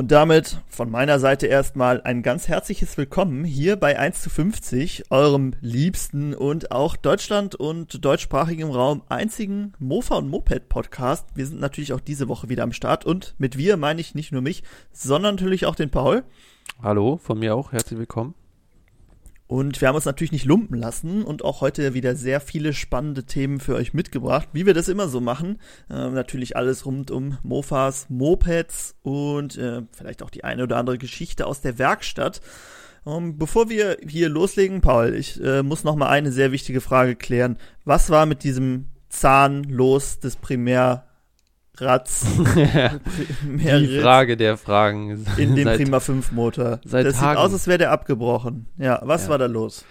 Und 0.00 0.12
damit 0.12 0.62
von 0.70 0.90
meiner 0.90 1.18
Seite 1.18 1.46
erstmal 1.46 2.00
ein 2.00 2.22
ganz 2.22 2.48
herzliches 2.48 2.96
Willkommen 2.96 3.44
hier 3.44 3.76
bei 3.76 3.98
1 3.98 4.22
zu 4.22 4.30
50, 4.30 5.10
eurem 5.10 5.52
liebsten 5.60 6.32
und 6.32 6.72
auch 6.72 6.96
Deutschland 6.96 7.54
und 7.54 8.02
deutschsprachigem 8.02 8.70
Raum 8.70 9.02
einzigen 9.10 9.74
Mofa 9.78 10.16
und 10.16 10.30
Moped 10.30 10.70
Podcast. 10.70 11.26
Wir 11.34 11.44
sind 11.44 11.60
natürlich 11.60 11.92
auch 11.92 12.00
diese 12.00 12.28
Woche 12.28 12.48
wieder 12.48 12.62
am 12.62 12.72
Start 12.72 13.04
und 13.04 13.34
mit 13.36 13.58
wir 13.58 13.76
meine 13.76 14.00
ich 14.00 14.14
nicht 14.14 14.32
nur 14.32 14.40
mich, 14.40 14.62
sondern 14.90 15.34
natürlich 15.34 15.66
auch 15.66 15.74
den 15.74 15.90
Paul. 15.90 16.24
Hallo, 16.82 17.18
von 17.18 17.38
mir 17.38 17.54
auch, 17.54 17.72
herzlich 17.72 17.98
willkommen. 17.98 18.34
Und 19.50 19.80
wir 19.80 19.88
haben 19.88 19.96
uns 19.96 20.04
natürlich 20.04 20.30
nicht 20.30 20.44
lumpen 20.44 20.78
lassen 20.78 21.24
und 21.24 21.44
auch 21.44 21.60
heute 21.60 21.92
wieder 21.92 22.14
sehr 22.14 22.40
viele 22.40 22.72
spannende 22.72 23.24
Themen 23.24 23.58
für 23.58 23.74
euch 23.74 23.92
mitgebracht, 23.92 24.46
wie 24.52 24.64
wir 24.64 24.74
das 24.74 24.86
immer 24.86 25.08
so 25.08 25.20
machen. 25.20 25.58
Äh, 25.90 26.08
natürlich 26.10 26.56
alles 26.56 26.86
rund 26.86 27.10
um 27.10 27.36
Mofas, 27.42 28.06
Mopeds 28.08 28.94
und 29.02 29.58
äh, 29.58 29.82
vielleicht 29.90 30.22
auch 30.22 30.30
die 30.30 30.44
eine 30.44 30.62
oder 30.62 30.76
andere 30.76 30.98
Geschichte 30.98 31.48
aus 31.48 31.62
der 31.62 31.80
Werkstatt. 31.80 32.40
Um, 33.02 33.24
ähm, 33.24 33.38
bevor 33.38 33.68
wir 33.68 33.96
hier 34.06 34.28
loslegen, 34.28 34.82
Paul, 34.82 35.16
ich 35.16 35.42
äh, 35.42 35.64
muss 35.64 35.82
noch 35.82 35.96
mal 35.96 36.10
eine 36.10 36.30
sehr 36.30 36.52
wichtige 36.52 36.80
Frage 36.80 37.16
klären. 37.16 37.56
Was 37.84 38.08
war 38.08 38.26
mit 38.26 38.44
diesem 38.44 38.86
Zahn 39.08 39.64
los 39.64 40.20
des 40.20 40.36
Primär 40.36 41.09
Ratz. 41.80 42.26
Die 43.42 43.98
Frage 44.00 44.36
der 44.36 44.56
Fragen. 44.56 45.24
In 45.36 45.56
dem 45.56 45.68
Prima 45.68 46.00
5 46.00 46.32
Motor. 46.32 46.80
Seit 46.84 47.06
das 47.06 47.16
Tagen. 47.16 47.38
sieht 47.38 47.46
aus, 47.46 47.52
als 47.52 47.66
wäre 47.66 47.78
der 47.78 47.90
abgebrochen. 47.92 48.66
Ja, 48.78 49.00
was 49.02 49.24
ja. 49.24 49.30
war 49.30 49.38
da 49.38 49.46
los? 49.46 49.84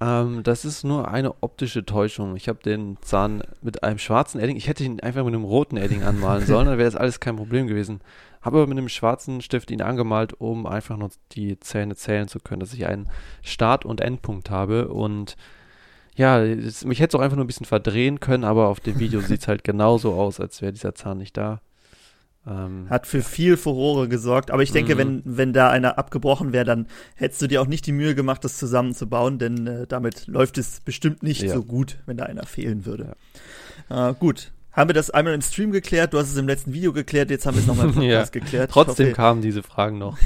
Ähm, 0.00 0.42
das 0.44 0.64
ist 0.64 0.84
nur 0.84 1.08
eine 1.08 1.42
optische 1.42 1.84
Täuschung. 1.84 2.36
Ich 2.36 2.48
habe 2.48 2.62
den 2.62 2.98
Zahn 3.00 3.42
mit 3.62 3.82
einem 3.82 3.98
schwarzen 3.98 4.40
Edding, 4.40 4.56
ich 4.56 4.68
hätte 4.68 4.84
ihn 4.84 5.00
einfach 5.00 5.24
mit 5.24 5.34
einem 5.34 5.44
roten 5.44 5.76
Edding 5.76 6.04
anmalen 6.04 6.46
sollen, 6.46 6.66
dann 6.66 6.78
wäre 6.78 6.88
das 6.88 6.98
alles 6.98 7.18
kein 7.18 7.36
Problem 7.36 7.66
gewesen. 7.66 8.00
Habe 8.40 8.58
aber 8.58 8.68
mit 8.68 8.78
einem 8.78 8.88
schwarzen 8.88 9.40
Stift 9.40 9.72
ihn 9.72 9.82
angemalt, 9.82 10.40
um 10.40 10.66
einfach 10.66 10.96
nur 10.96 11.10
die 11.32 11.58
Zähne 11.58 11.96
zählen 11.96 12.28
zu 12.28 12.38
können, 12.38 12.60
dass 12.60 12.72
ich 12.72 12.86
einen 12.86 13.10
Start- 13.42 13.84
und 13.84 14.00
Endpunkt 14.00 14.50
habe 14.50 14.88
und 14.88 15.36
ja, 16.18 16.42
es, 16.42 16.84
mich 16.84 17.00
hätte 17.00 17.16
es 17.16 17.20
auch 17.20 17.24
einfach 17.24 17.36
nur 17.36 17.44
ein 17.44 17.48
bisschen 17.48 17.64
verdrehen 17.64 18.18
können, 18.18 18.44
aber 18.44 18.68
auf 18.68 18.80
dem 18.80 18.98
Video 18.98 19.20
sieht 19.22 19.42
es 19.42 19.48
halt 19.48 19.64
genauso 19.64 20.14
aus, 20.14 20.40
als 20.40 20.60
wäre 20.60 20.72
dieser 20.72 20.94
Zahn 20.94 21.18
nicht 21.18 21.36
da. 21.36 21.60
Ähm, 22.46 22.86
Hat 22.90 23.06
für 23.06 23.22
viel 23.22 23.56
Furore 23.56 24.08
gesorgt, 24.08 24.50
aber 24.50 24.62
ich 24.62 24.72
denke, 24.72 24.94
mhm. 24.94 24.98
wenn, 24.98 25.22
wenn 25.24 25.52
da 25.52 25.70
einer 25.70 25.96
abgebrochen 25.96 26.52
wäre, 26.52 26.64
dann 26.64 26.86
hättest 27.14 27.40
du 27.42 27.46
dir 27.46 27.62
auch 27.62 27.66
nicht 27.66 27.86
die 27.86 27.92
Mühe 27.92 28.16
gemacht, 28.16 28.42
das 28.42 28.58
zusammenzubauen, 28.58 29.38
denn 29.38 29.66
äh, 29.66 29.86
damit 29.86 30.26
läuft 30.26 30.58
es 30.58 30.80
bestimmt 30.80 31.22
nicht 31.22 31.42
ja. 31.42 31.54
so 31.54 31.62
gut, 31.62 31.98
wenn 32.06 32.16
da 32.16 32.24
einer 32.24 32.46
fehlen 32.46 32.84
würde. 32.84 33.14
Ja. 33.88 34.10
Äh, 34.10 34.14
gut, 34.14 34.50
haben 34.72 34.88
wir 34.88 34.94
das 34.94 35.10
einmal 35.10 35.34
im 35.34 35.42
Stream 35.42 35.70
geklärt, 35.70 36.14
du 36.14 36.18
hast 36.18 36.32
es 36.32 36.36
im 36.36 36.48
letzten 36.48 36.72
Video 36.72 36.92
geklärt, 36.92 37.30
jetzt 37.30 37.46
haben 37.46 37.54
wir 37.54 37.60
es 37.60 37.66
nochmal 37.66 37.86
im 37.86 37.94
Podcast 37.94 38.34
ja, 38.34 38.40
geklärt. 38.40 38.70
Trotzdem 38.72 39.06
hoffe, 39.06 39.14
kamen 39.14 39.42
diese 39.42 39.62
Fragen 39.62 39.98
noch. 39.98 40.18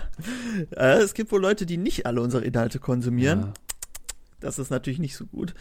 äh, 0.76 0.98
es 0.98 1.14
gibt 1.14 1.32
wohl 1.32 1.40
Leute, 1.40 1.64
die 1.64 1.78
nicht 1.78 2.04
alle 2.04 2.20
unsere 2.20 2.44
Inhalte 2.44 2.80
konsumieren. 2.80 3.52
Das 4.42 4.58
ist 4.58 4.70
natürlich 4.70 4.98
nicht 4.98 5.16
so 5.16 5.26
gut. 5.26 5.54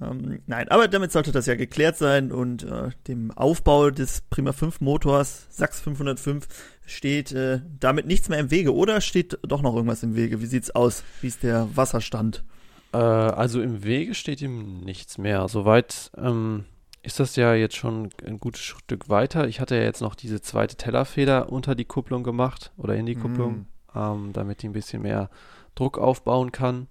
Ähm, 0.00 0.40
nein, 0.46 0.68
aber 0.68 0.88
damit 0.88 1.12
sollte 1.12 1.32
das 1.32 1.46
ja 1.46 1.54
geklärt 1.54 1.96
sein 1.96 2.32
und 2.32 2.64
äh, 2.64 2.90
dem 3.06 3.30
Aufbau 3.30 3.90
des 3.90 4.22
Prima 4.30 4.52
5 4.52 4.80
Motors 4.80 5.46
Sachs 5.50 5.80
505 5.80 6.46
steht 6.86 7.32
äh, 7.32 7.60
damit 7.78 8.06
nichts 8.06 8.28
mehr 8.28 8.38
im 8.38 8.50
Wege 8.50 8.74
oder 8.74 9.00
steht 9.00 9.38
doch 9.42 9.62
noch 9.62 9.74
irgendwas 9.74 10.02
im 10.02 10.16
Wege? 10.16 10.40
Wie 10.40 10.46
sieht's 10.46 10.70
aus? 10.70 11.04
Wie 11.20 11.28
ist 11.28 11.42
der 11.42 11.68
Wasserstand? 11.74 12.44
Äh, 12.92 12.96
also 12.96 13.60
im 13.60 13.84
Wege 13.84 14.14
steht 14.14 14.40
ihm 14.42 14.80
nichts 14.80 15.18
mehr. 15.18 15.48
Soweit 15.48 16.10
ähm, 16.16 16.64
ist 17.02 17.20
das 17.20 17.36
ja 17.36 17.54
jetzt 17.54 17.76
schon 17.76 18.10
ein 18.24 18.38
gutes 18.38 18.62
Stück 18.62 19.08
weiter. 19.08 19.48
Ich 19.48 19.60
hatte 19.60 19.76
ja 19.76 19.82
jetzt 19.82 20.00
noch 20.00 20.14
diese 20.14 20.40
zweite 20.40 20.76
Tellerfeder 20.76 21.50
unter 21.50 21.74
die 21.74 21.84
Kupplung 21.84 22.22
gemacht 22.22 22.72
oder 22.76 22.94
in 22.94 23.06
die 23.06 23.16
Kupplung, 23.16 23.66
mm. 23.94 23.98
ähm, 23.98 24.32
damit 24.32 24.62
die 24.62 24.68
ein 24.68 24.72
bisschen 24.72 25.02
mehr 25.02 25.28
Druck 25.74 25.98
aufbauen 25.98 26.52
kann. 26.52 26.86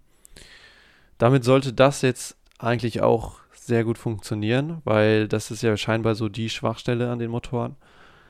Damit 1.21 1.43
sollte 1.43 1.71
das 1.71 2.01
jetzt 2.01 2.35
eigentlich 2.57 3.03
auch 3.03 3.41
sehr 3.53 3.83
gut 3.83 3.99
funktionieren, 3.99 4.81
weil 4.85 5.27
das 5.27 5.51
ist 5.51 5.61
ja 5.61 5.77
scheinbar 5.77 6.15
so 6.15 6.29
die 6.29 6.49
Schwachstelle 6.49 7.11
an 7.11 7.19
den 7.19 7.29
Motoren. 7.29 7.75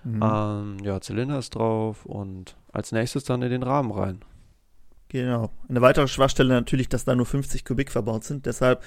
Mhm. 0.03 0.21
Ähm, 0.21 0.77
ja, 0.83 0.99
Zylinder 0.99 1.39
ist 1.39 1.55
drauf 1.55 2.05
und 2.05 2.57
als 2.73 2.91
nächstes 2.91 3.23
dann 3.23 3.43
in 3.43 3.49
den 3.49 3.63
Rahmen 3.63 3.91
rein. 3.91 4.19
Genau. 5.11 5.51
Eine 5.67 5.81
weitere 5.81 6.07
Schwachstelle 6.07 6.53
natürlich, 6.53 6.87
dass 6.87 7.03
da 7.03 7.15
nur 7.15 7.25
50 7.25 7.65
Kubik 7.65 7.91
verbaut 7.91 8.23
sind. 8.23 8.45
Deshalb, 8.45 8.81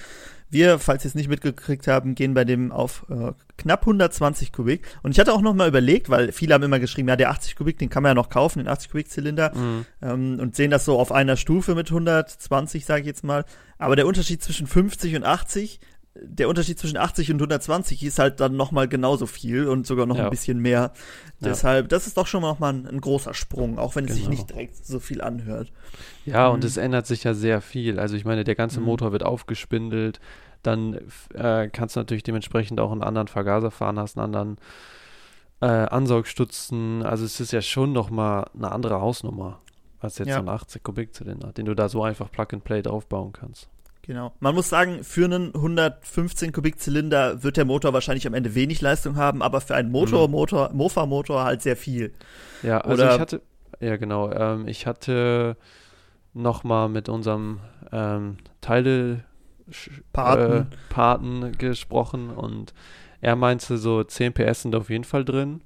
wir, 0.49 0.79
falls 0.79 1.05
ihr 1.05 1.09
es 1.09 1.13
nicht 1.15 1.29
mitgekriegt 1.29 1.87
haben, 1.87 2.15
gehen 2.15 2.33
bei 2.33 2.43
dem 2.43 2.71
auf 2.71 3.05
äh, 3.11 3.33
knapp 3.57 3.81
120 3.81 4.51
Kubik. 4.51 4.87
Und 5.03 5.11
ich 5.11 5.19
hatte 5.19 5.33
auch 5.33 5.41
noch 5.41 5.53
mal 5.53 5.67
überlegt, 5.67 6.09
weil 6.09 6.31
viele 6.31 6.55
haben 6.55 6.63
immer 6.63 6.79
geschrieben, 6.79 7.09
ja, 7.09 7.15
der 7.15 7.29
80 7.29 7.55
Kubik, 7.55 7.77
den 7.77 7.89
kann 7.89 8.01
man 8.01 8.09
ja 8.09 8.13
noch 8.15 8.29
kaufen, 8.29 8.57
den 8.57 8.67
80 8.67 8.89
Kubik 8.89 9.11
Zylinder. 9.11 9.53
Mhm. 9.53 9.85
Ähm, 10.01 10.39
und 10.39 10.55
sehen 10.55 10.71
das 10.71 10.83
so 10.83 10.97
auf 10.97 11.11
einer 11.11 11.37
Stufe 11.37 11.75
mit 11.75 11.89
120, 11.89 12.85
sage 12.85 13.01
ich 13.01 13.07
jetzt 13.07 13.23
mal. 13.23 13.45
Aber 13.77 13.95
der 13.95 14.07
Unterschied 14.07 14.41
zwischen 14.41 14.65
50 14.65 15.15
und 15.17 15.25
80 15.25 15.79
der 16.21 16.47
Unterschied 16.47 16.79
zwischen 16.79 16.97
80 16.97 17.31
und 17.31 17.37
120 17.37 18.03
ist 18.03 18.19
halt 18.19 18.39
dann 18.39 18.55
nochmal 18.55 18.87
genauso 18.87 19.25
viel 19.25 19.67
und 19.67 19.85
sogar 19.85 20.05
noch 20.05 20.17
ja. 20.17 20.25
ein 20.25 20.29
bisschen 20.29 20.59
mehr. 20.59 20.93
Deshalb, 21.41 21.85
ja. 21.85 21.87
das 21.89 22.07
ist 22.07 22.17
doch 22.17 22.27
schon 22.27 22.41
mal 22.41 22.55
ein, 22.61 22.87
ein 22.87 23.01
großer 23.01 23.33
Sprung, 23.33 23.77
auch 23.77 23.95
wenn 23.95 24.05
es 24.05 24.11
genau. 24.11 24.21
sich 24.21 24.29
nicht 24.29 24.49
direkt 24.49 24.85
so 24.85 24.99
viel 24.99 25.21
anhört. 25.21 25.71
Ja, 26.25 26.47
mhm. 26.47 26.55
und 26.55 26.63
es 26.63 26.77
ändert 26.77 27.05
sich 27.05 27.23
ja 27.23 27.33
sehr 27.33 27.59
viel. 27.61 27.99
Also 27.99 28.15
ich 28.15 28.23
meine, 28.23 28.43
der 28.45 28.55
ganze 28.55 28.79
mhm. 28.79 28.85
Motor 28.85 29.11
wird 29.11 29.23
aufgespindelt, 29.23 30.19
dann 30.63 30.99
äh, 31.33 31.69
kannst 31.69 31.95
du 31.95 31.99
natürlich 31.99 32.23
dementsprechend 32.23 32.79
auch 32.79 32.91
einen 32.91 33.03
anderen 33.03 33.27
Vergaser 33.27 33.71
fahren, 33.71 33.99
hast 33.99 34.17
einen 34.17 34.25
anderen 34.25 34.57
äh, 35.61 35.65
Ansaugstutzen. 35.65 37.03
Also 37.03 37.25
es 37.25 37.39
ist 37.39 37.51
ja 37.51 37.61
schon 37.61 37.91
nochmal 37.91 38.49
eine 38.55 38.71
andere 38.71 39.01
Hausnummer 39.01 39.59
als 39.99 40.17
jetzt 40.17 40.29
ja. 40.29 40.35
so 40.35 40.41
ein 40.41 40.49
80 40.49 40.81
Kubikzylinder, 40.81 41.51
den 41.51 41.65
du 41.65 41.73
da 41.73 41.89
so 41.89 42.03
einfach 42.03 42.31
Plug 42.31 42.47
and 42.53 42.63
Play 42.63 42.81
draufbauen 42.81 43.33
kannst. 43.33 43.69
Genau. 44.05 44.33
Man 44.39 44.53
muss 44.53 44.69
sagen, 44.69 45.03
für 45.03 45.25
einen 45.25 45.55
115 45.55 46.51
Kubikzylinder 46.51 47.41
wird 47.43 47.57
der 47.57 47.65
Motor 47.65 47.91
wahrscheinlich 47.93 48.27
am 48.27 48.35
Ende 48.35 48.53
wenig 48.53 48.79
Leistung 48.79 49.15
haben, 49.15 49.41
aber 49.41 49.61
für 49.61 49.73
einen 49.73 49.89
Motor, 49.89 50.27
mhm. 50.27 50.31
Motor, 50.31 50.69
Mofa-Motor 50.73 51.43
halt 51.43 51.63
sehr 51.63 51.75
viel. 51.75 52.13
Ja, 52.61 52.81
also 52.81 53.01
Oder 53.01 53.15
ich 53.15 53.19
hatte, 53.19 53.41
ja 53.79 53.97
genau, 53.97 54.31
ähm, 54.31 54.67
ich 54.67 54.85
hatte 54.85 55.57
noch 56.33 56.63
mal 56.63 56.87
mit 56.87 57.09
unserem 57.09 57.61
ähm, 57.91 58.37
Teile 58.61 59.23
Paten. 60.13 60.53
Äh, 60.53 60.65
Paten 60.89 61.51
gesprochen 61.53 62.29
und 62.29 62.75
er 63.21 63.35
meinte 63.35 63.79
so 63.79 64.03
10 64.03 64.33
PS 64.33 64.61
sind 64.63 64.75
auf 64.75 64.91
jeden 64.91 65.03
Fall 65.03 65.25
drin. 65.25 65.61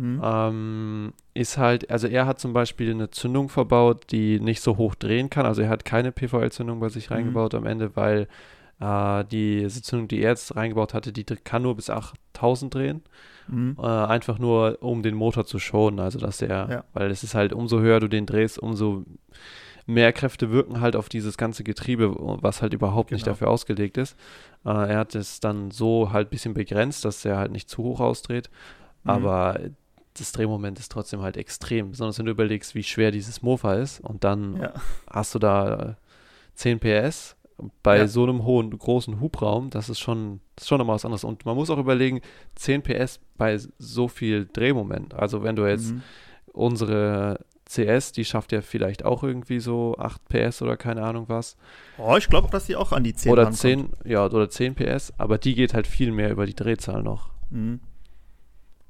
Mhm. 0.00 0.20
Ähm, 0.24 1.12
ist 1.34 1.58
halt, 1.58 1.90
also 1.90 2.06
er 2.06 2.24
hat 2.24 2.40
zum 2.40 2.54
Beispiel 2.54 2.90
eine 2.90 3.10
Zündung 3.10 3.50
verbaut, 3.50 4.04
die 4.10 4.40
nicht 4.40 4.62
so 4.62 4.78
hoch 4.78 4.94
drehen 4.94 5.28
kann. 5.28 5.44
Also 5.44 5.60
er 5.60 5.68
hat 5.68 5.84
keine 5.84 6.10
PVL-Zündung 6.10 6.80
bei 6.80 6.88
sich 6.88 7.10
mhm. 7.10 7.16
reingebaut 7.16 7.54
am 7.54 7.66
Ende, 7.66 7.94
weil 7.96 8.26
äh, 8.80 9.24
die 9.26 9.68
Zündung, 9.68 10.08
die 10.08 10.22
er 10.22 10.30
jetzt 10.30 10.56
reingebaut 10.56 10.94
hatte, 10.94 11.12
die 11.12 11.24
kann 11.24 11.62
nur 11.62 11.76
bis 11.76 11.90
8000 11.90 12.74
drehen. 12.74 13.02
Mhm. 13.46 13.76
Äh, 13.78 13.86
einfach 13.86 14.38
nur, 14.38 14.78
um 14.80 15.02
den 15.02 15.14
Motor 15.14 15.44
zu 15.44 15.58
schonen. 15.58 16.00
Also 16.00 16.18
dass 16.18 16.40
er, 16.40 16.70
ja. 16.70 16.84
weil 16.94 17.10
es 17.10 17.22
ist 17.22 17.34
halt, 17.34 17.52
umso 17.52 17.80
höher 17.80 18.00
du 18.00 18.08
den 18.08 18.24
drehst, 18.24 18.58
umso 18.58 19.04
mehr 19.84 20.14
Kräfte 20.14 20.50
wirken 20.50 20.80
halt 20.80 20.96
auf 20.96 21.10
dieses 21.10 21.36
ganze 21.36 21.62
Getriebe, 21.62 22.14
was 22.16 22.62
halt 22.62 22.72
überhaupt 22.72 23.10
genau. 23.10 23.16
nicht 23.16 23.26
dafür 23.26 23.48
ausgelegt 23.48 23.98
ist. 23.98 24.16
Äh, 24.64 24.70
er 24.70 24.98
hat 24.98 25.14
es 25.14 25.40
dann 25.40 25.70
so 25.70 26.10
halt 26.10 26.28
ein 26.28 26.30
bisschen 26.30 26.54
begrenzt, 26.54 27.04
dass 27.04 27.22
er 27.26 27.36
halt 27.36 27.52
nicht 27.52 27.68
zu 27.68 27.82
hoch 27.82 28.00
ausdreht. 28.00 28.48
Mhm. 29.04 29.10
Aber 29.10 29.60
das 30.20 30.32
Drehmoment 30.32 30.78
ist 30.78 30.92
trotzdem 30.92 31.22
halt 31.22 31.36
extrem. 31.36 31.90
Besonders 31.90 32.18
wenn 32.18 32.26
du 32.26 32.32
überlegst, 32.32 32.74
wie 32.74 32.82
schwer 32.82 33.10
dieses 33.10 33.42
Mofa 33.42 33.74
ist 33.74 34.00
und 34.00 34.24
dann 34.24 34.60
ja. 34.60 34.72
hast 35.10 35.34
du 35.34 35.38
da 35.38 35.96
10 36.54 36.80
PS 36.80 37.36
bei 37.82 37.98
ja. 37.98 38.08
so 38.08 38.22
einem 38.22 38.44
hohen, 38.44 38.70
großen 38.76 39.20
Hubraum, 39.20 39.70
das 39.70 39.88
ist 39.88 39.98
schon, 39.98 40.40
das 40.56 40.64
ist 40.64 40.68
schon 40.68 40.78
nochmal 40.78 40.94
was 40.94 41.04
anderes. 41.04 41.24
Und 41.24 41.44
man 41.44 41.56
muss 41.56 41.70
auch 41.70 41.78
überlegen, 41.78 42.20
10 42.54 42.82
PS 42.82 43.20
bei 43.36 43.58
so 43.78 44.08
viel 44.08 44.48
Drehmoment. 44.52 45.14
Also 45.14 45.42
wenn 45.42 45.56
du 45.56 45.66
jetzt 45.66 45.92
mhm. 45.92 46.02
unsere 46.52 47.40
CS, 47.70 48.12
die 48.12 48.24
schafft 48.24 48.52
ja 48.52 48.62
vielleicht 48.62 49.04
auch 49.04 49.22
irgendwie 49.22 49.60
so 49.60 49.94
8 49.98 50.28
PS 50.28 50.62
oder 50.62 50.76
keine 50.76 51.02
Ahnung 51.02 51.26
was. 51.28 51.56
Oh, 51.98 52.16
ich 52.16 52.28
glaube, 52.28 52.48
dass 52.50 52.66
sie 52.66 52.76
auch 52.76 52.92
an 52.92 53.04
die 53.04 53.14
10 53.14 53.30
oder 53.30 53.50
10, 53.50 53.90
ja, 54.04 54.26
oder 54.26 54.50
10 54.50 54.74
PS, 54.74 55.12
aber 55.18 55.38
die 55.38 55.54
geht 55.54 55.74
halt 55.74 55.86
viel 55.86 56.10
mehr 56.10 56.30
über 56.30 56.46
die 56.46 56.54
Drehzahl 56.54 57.02
noch. 57.02 57.30
Mhm. 57.50 57.80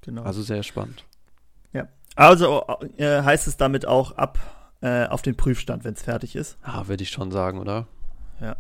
Genau. 0.02 0.22
Also 0.22 0.42
sehr 0.42 0.62
spannend. 0.62 1.04
Also 2.16 2.64
äh, 2.96 3.22
heißt 3.22 3.46
es 3.46 3.56
damit 3.56 3.86
auch 3.86 4.12
ab 4.12 4.38
äh, 4.82 5.06
auf 5.06 5.22
den 5.22 5.36
Prüfstand, 5.36 5.84
wenn 5.84 5.94
es 5.94 6.02
fertig 6.02 6.36
ist? 6.36 6.58
Ja, 6.66 6.88
würde 6.88 7.02
ich 7.02 7.10
schon 7.10 7.30
sagen, 7.30 7.58
oder? 7.58 7.86
Ja. 8.40 8.56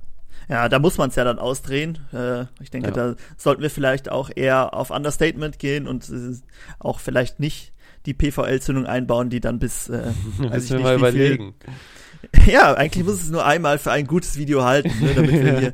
Ja, 0.48 0.68
da 0.68 0.78
muss 0.78 0.98
man 0.98 1.10
es 1.10 1.16
ja 1.16 1.24
dann 1.24 1.38
ausdrehen. 1.38 1.98
Äh, 2.12 2.42
ich 2.60 2.70
denke, 2.70 2.88
ja. 2.88 2.94
da 2.94 3.14
sollten 3.36 3.62
wir 3.62 3.70
vielleicht 3.70 4.10
auch 4.10 4.30
eher 4.34 4.74
auf 4.74 4.90
Understatement 4.90 5.58
gehen 5.58 5.86
und 5.86 6.08
äh, 6.08 6.34
auch 6.78 7.00
vielleicht 7.00 7.40
nicht 7.40 7.72
die 8.06 8.14
PVL-Zündung 8.14 8.86
einbauen, 8.86 9.30
die 9.30 9.40
dann 9.40 9.58
bis, 9.58 9.88
äh, 9.88 10.12
weiß 10.38 10.64
ich 10.64 10.70
nicht, 10.72 10.82
mal 10.82 10.96
überlegen. 10.96 11.54
Viel, 11.60 11.74
ja, 12.52 12.74
eigentlich 12.74 13.04
muss 13.04 13.22
es 13.22 13.30
nur 13.30 13.44
einmal 13.44 13.78
für 13.78 13.92
ein 13.92 14.06
gutes 14.06 14.36
Video 14.36 14.64
halten, 14.64 14.92
ne, 15.00 15.14
damit 15.14 15.32
wir 15.32 15.58
hier 15.58 15.72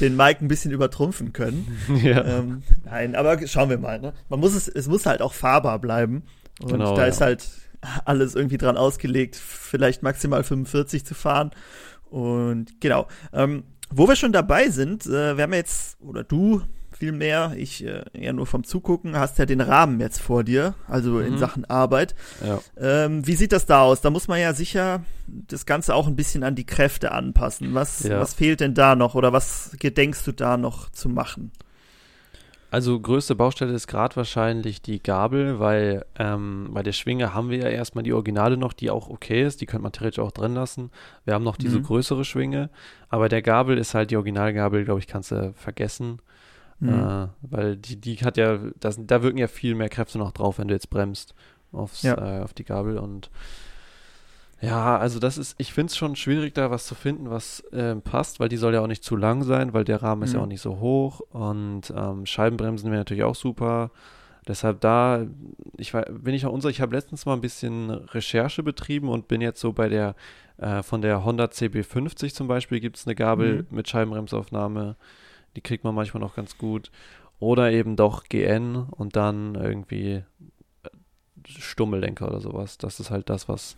den 0.00 0.16
Mike 0.16 0.44
ein 0.44 0.48
bisschen 0.48 0.72
übertrumpfen 0.72 1.32
können. 1.32 1.76
Ja. 2.02 2.24
Ähm, 2.24 2.62
nein, 2.84 3.14
aber 3.14 3.46
schauen 3.46 3.70
wir 3.70 3.78
mal. 3.78 4.00
Ne? 4.00 4.12
Man 4.28 4.40
muss 4.40 4.54
es, 4.54 4.68
es 4.68 4.88
muss 4.88 5.06
halt 5.06 5.22
auch 5.22 5.32
fahrbar 5.32 5.78
bleiben. 5.78 6.22
Und 6.60 6.72
genau, 6.72 6.94
da 6.94 7.02
ja. 7.02 7.08
ist 7.08 7.20
halt 7.20 7.48
alles 8.04 8.34
irgendwie 8.34 8.58
dran 8.58 8.76
ausgelegt, 8.76 9.36
vielleicht 9.36 10.02
maximal 10.02 10.44
45 10.44 11.04
zu 11.04 11.14
fahren. 11.14 11.50
Und 12.10 12.80
genau. 12.80 13.08
Ähm, 13.32 13.64
wo 13.90 14.08
wir 14.08 14.16
schon 14.16 14.32
dabei 14.32 14.70
sind, 14.70 15.06
äh, 15.06 15.36
wir 15.36 15.44
haben 15.44 15.52
jetzt, 15.52 15.98
oder 16.00 16.24
du 16.24 16.62
vielmehr, 17.02 17.54
ich 17.56 17.84
äh, 17.84 18.04
eher 18.12 18.32
nur 18.32 18.46
vom 18.46 18.64
Zugucken, 18.64 19.18
hast 19.18 19.38
ja 19.38 19.46
den 19.46 19.60
Rahmen 19.60 20.00
jetzt 20.00 20.20
vor 20.20 20.44
dir, 20.44 20.74
also 20.86 21.12
mhm. 21.12 21.26
in 21.26 21.38
Sachen 21.38 21.64
Arbeit. 21.64 22.14
Ja. 22.44 22.60
Ähm, 22.78 23.26
wie 23.26 23.34
sieht 23.34 23.52
das 23.52 23.66
da 23.66 23.82
aus? 23.82 24.00
Da 24.00 24.10
muss 24.10 24.28
man 24.28 24.40
ja 24.40 24.54
sicher 24.54 25.04
das 25.26 25.66
Ganze 25.66 25.94
auch 25.94 26.06
ein 26.06 26.16
bisschen 26.16 26.44
an 26.44 26.54
die 26.54 26.66
Kräfte 26.66 27.12
anpassen. 27.12 27.74
Was, 27.74 28.04
ja. 28.04 28.20
was 28.20 28.34
fehlt 28.34 28.60
denn 28.60 28.74
da 28.74 28.94
noch 28.94 29.14
oder 29.14 29.32
was 29.32 29.72
gedenkst 29.78 30.26
du 30.26 30.32
da 30.32 30.56
noch 30.56 30.90
zu 30.90 31.08
machen? 31.08 31.50
Also 32.72 32.98
größte 32.98 33.34
Baustelle 33.34 33.74
ist 33.74 33.86
gerade 33.86 34.16
wahrscheinlich 34.16 34.80
die 34.80 35.02
Gabel, 35.02 35.60
weil 35.60 36.06
ähm, 36.18 36.70
bei 36.72 36.82
der 36.82 36.92
Schwinge 36.92 37.34
haben 37.34 37.50
wir 37.50 37.58
ja 37.58 37.68
erstmal 37.68 38.02
die 38.02 38.14
Originale 38.14 38.56
noch, 38.56 38.72
die 38.72 38.88
auch 38.88 39.10
okay 39.10 39.44
ist, 39.44 39.60
die 39.60 39.66
könnte 39.66 39.82
man 39.82 39.92
theoretisch 39.92 40.20
auch 40.20 40.30
drin 40.30 40.54
lassen. 40.54 40.90
Wir 41.26 41.34
haben 41.34 41.44
noch 41.44 41.58
diese 41.58 41.80
mhm. 41.80 41.82
größere 41.82 42.24
Schwinge, 42.24 42.70
aber 43.10 43.28
der 43.28 43.42
Gabel 43.42 43.76
ist 43.76 43.92
halt 43.92 44.10
die 44.10 44.16
Originalgabel, 44.16 44.86
glaube 44.86 45.00
ich, 45.00 45.06
kannst 45.06 45.32
du 45.32 45.52
vergessen. 45.52 46.22
Mhm. 46.80 46.88
Äh, 46.88 47.28
weil 47.42 47.76
die, 47.76 48.00
die 48.00 48.16
hat 48.16 48.38
ja, 48.38 48.58
das, 48.80 48.96
da 48.98 49.22
wirken 49.22 49.36
ja 49.36 49.48
viel 49.48 49.74
mehr 49.74 49.90
Kräfte 49.90 50.16
noch 50.16 50.32
drauf, 50.32 50.56
wenn 50.56 50.68
du 50.68 50.72
jetzt 50.72 50.88
bremst 50.88 51.34
aufs, 51.72 52.00
ja. 52.00 52.38
äh, 52.38 52.42
auf 52.42 52.54
die 52.54 52.64
Gabel 52.64 52.96
und 52.96 53.28
ja, 54.62 54.96
also 54.96 55.18
das 55.18 55.38
ist, 55.38 55.56
ich 55.58 55.72
finde 55.72 55.90
es 55.90 55.96
schon 55.96 56.14
schwierig, 56.14 56.54
da 56.54 56.70
was 56.70 56.86
zu 56.86 56.94
finden, 56.94 57.30
was 57.30 57.60
äh, 57.72 57.96
passt, 57.96 58.38
weil 58.38 58.48
die 58.48 58.56
soll 58.56 58.74
ja 58.74 58.80
auch 58.80 58.86
nicht 58.86 59.02
zu 59.02 59.16
lang 59.16 59.42
sein, 59.42 59.74
weil 59.74 59.82
der 59.82 60.02
Rahmen 60.02 60.20
mhm. 60.20 60.24
ist 60.24 60.32
ja 60.34 60.38
mhm. 60.38 60.44
auch 60.44 60.48
nicht 60.48 60.60
so 60.60 60.78
hoch 60.78 61.20
und 61.30 61.92
ähm, 61.96 62.26
Scheibenbremsen 62.26 62.90
wäre 62.90 63.00
natürlich 63.00 63.24
auch 63.24 63.34
super. 63.34 63.90
Deshalb 64.46 64.80
da, 64.80 65.26
ich 65.76 65.94
war, 65.94 66.02
bin 66.02 66.34
ich 66.34 66.46
auch 66.46 66.52
unsicher, 66.52 66.70
ich 66.70 66.80
habe 66.80 66.94
letztens 66.94 67.26
mal 67.26 67.34
ein 67.34 67.40
bisschen 67.40 67.90
Recherche 67.90 68.62
betrieben 68.62 69.08
und 69.08 69.26
bin 69.26 69.40
jetzt 69.40 69.60
so 69.60 69.72
bei 69.72 69.88
der, 69.88 70.14
äh, 70.58 70.82
von 70.84 71.02
der 71.02 71.24
Honda 71.24 71.46
CB50 71.46 72.32
zum 72.32 72.46
Beispiel 72.46 72.78
gibt 72.78 72.96
es 72.96 73.06
eine 73.06 73.16
Gabel 73.16 73.66
mhm. 73.68 73.76
mit 73.76 73.88
Scheibenbremsaufnahme, 73.88 74.96
die 75.56 75.60
kriegt 75.60 75.82
man 75.82 75.94
manchmal 75.94 76.20
noch 76.20 76.36
ganz 76.36 76.56
gut. 76.56 76.92
Oder 77.40 77.72
eben 77.72 77.96
doch 77.96 78.24
GN 78.28 78.76
und 78.76 79.16
dann 79.16 79.56
irgendwie 79.56 80.22
äh, 80.84 80.88
Stummellenker 81.48 82.28
oder 82.28 82.40
sowas. 82.40 82.78
Das 82.78 83.00
ist 83.00 83.10
halt 83.10 83.28
das, 83.28 83.48
was 83.48 83.76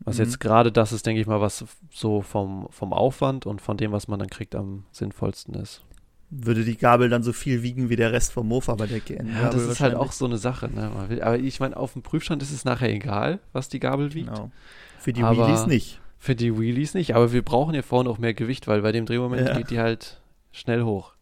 was 0.00 0.18
mhm. 0.18 0.24
jetzt 0.24 0.40
gerade 0.40 0.72
das 0.72 0.92
ist, 0.92 1.06
denke 1.06 1.20
ich 1.20 1.26
mal, 1.26 1.40
was 1.40 1.64
so 1.90 2.22
vom, 2.22 2.68
vom 2.70 2.92
Aufwand 2.92 3.46
und 3.46 3.60
von 3.60 3.76
dem, 3.76 3.92
was 3.92 4.08
man 4.08 4.18
dann 4.18 4.28
kriegt, 4.28 4.54
am 4.54 4.84
sinnvollsten 4.92 5.54
ist. 5.54 5.82
Würde 6.28 6.64
die 6.64 6.76
Gabel 6.76 7.08
dann 7.08 7.22
so 7.22 7.32
viel 7.32 7.62
wiegen 7.62 7.88
wie 7.88 7.96
der 7.96 8.12
Rest 8.12 8.32
vom 8.32 8.48
Mofa 8.48 8.74
bei 8.74 8.86
der 8.86 8.98
GN? 8.98 9.28
Ja, 9.32 9.48
das 9.48 9.62
ist 9.62 9.80
halt 9.80 9.94
auch 9.94 10.10
so 10.10 10.24
eine 10.24 10.38
Sache. 10.38 10.68
Ne? 10.68 10.90
Aber 11.22 11.38
ich 11.38 11.60
meine, 11.60 11.76
auf 11.76 11.92
dem 11.92 12.02
Prüfstand 12.02 12.42
ist 12.42 12.50
es 12.50 12.64
nachher 12.64 12.92
egal, 12.92 13.38
was 13.52 13.68
die 13.68 13.78
Gabel 13.78 14.12
wiegt. 14.12 14.28
Genau. 14.28 14.50
Für 14.98 15.12
die 15.12 15.22
aber 15.22 15.46
Wheelies 15.46 15.66
nicht. 15.66 16.00
Für 16.18 16.34
die 16.34 16.58
Wheelies 16.58 16.94
nicht, 16.94 17.14
aber 17.14 17.32
wir 17.32 17.42
brauchen 17.42 17.74
ja 17.74 17.82
vorne 17.82 18.10
auch 18.10 18.18
mehr 18.18 18.34
Gewicht, 18.34 18.66
weil 18.66 18.82
bei 18.82 18.90
dem 18.90 19.06
Drehmoment 19.06 19.46
ja. 19.46 19.56
geht 19.56 19.70
die 19.70 19.78
halt 19.78 20.20
schnell 20.50 20.82
hoch. 20.82 21.12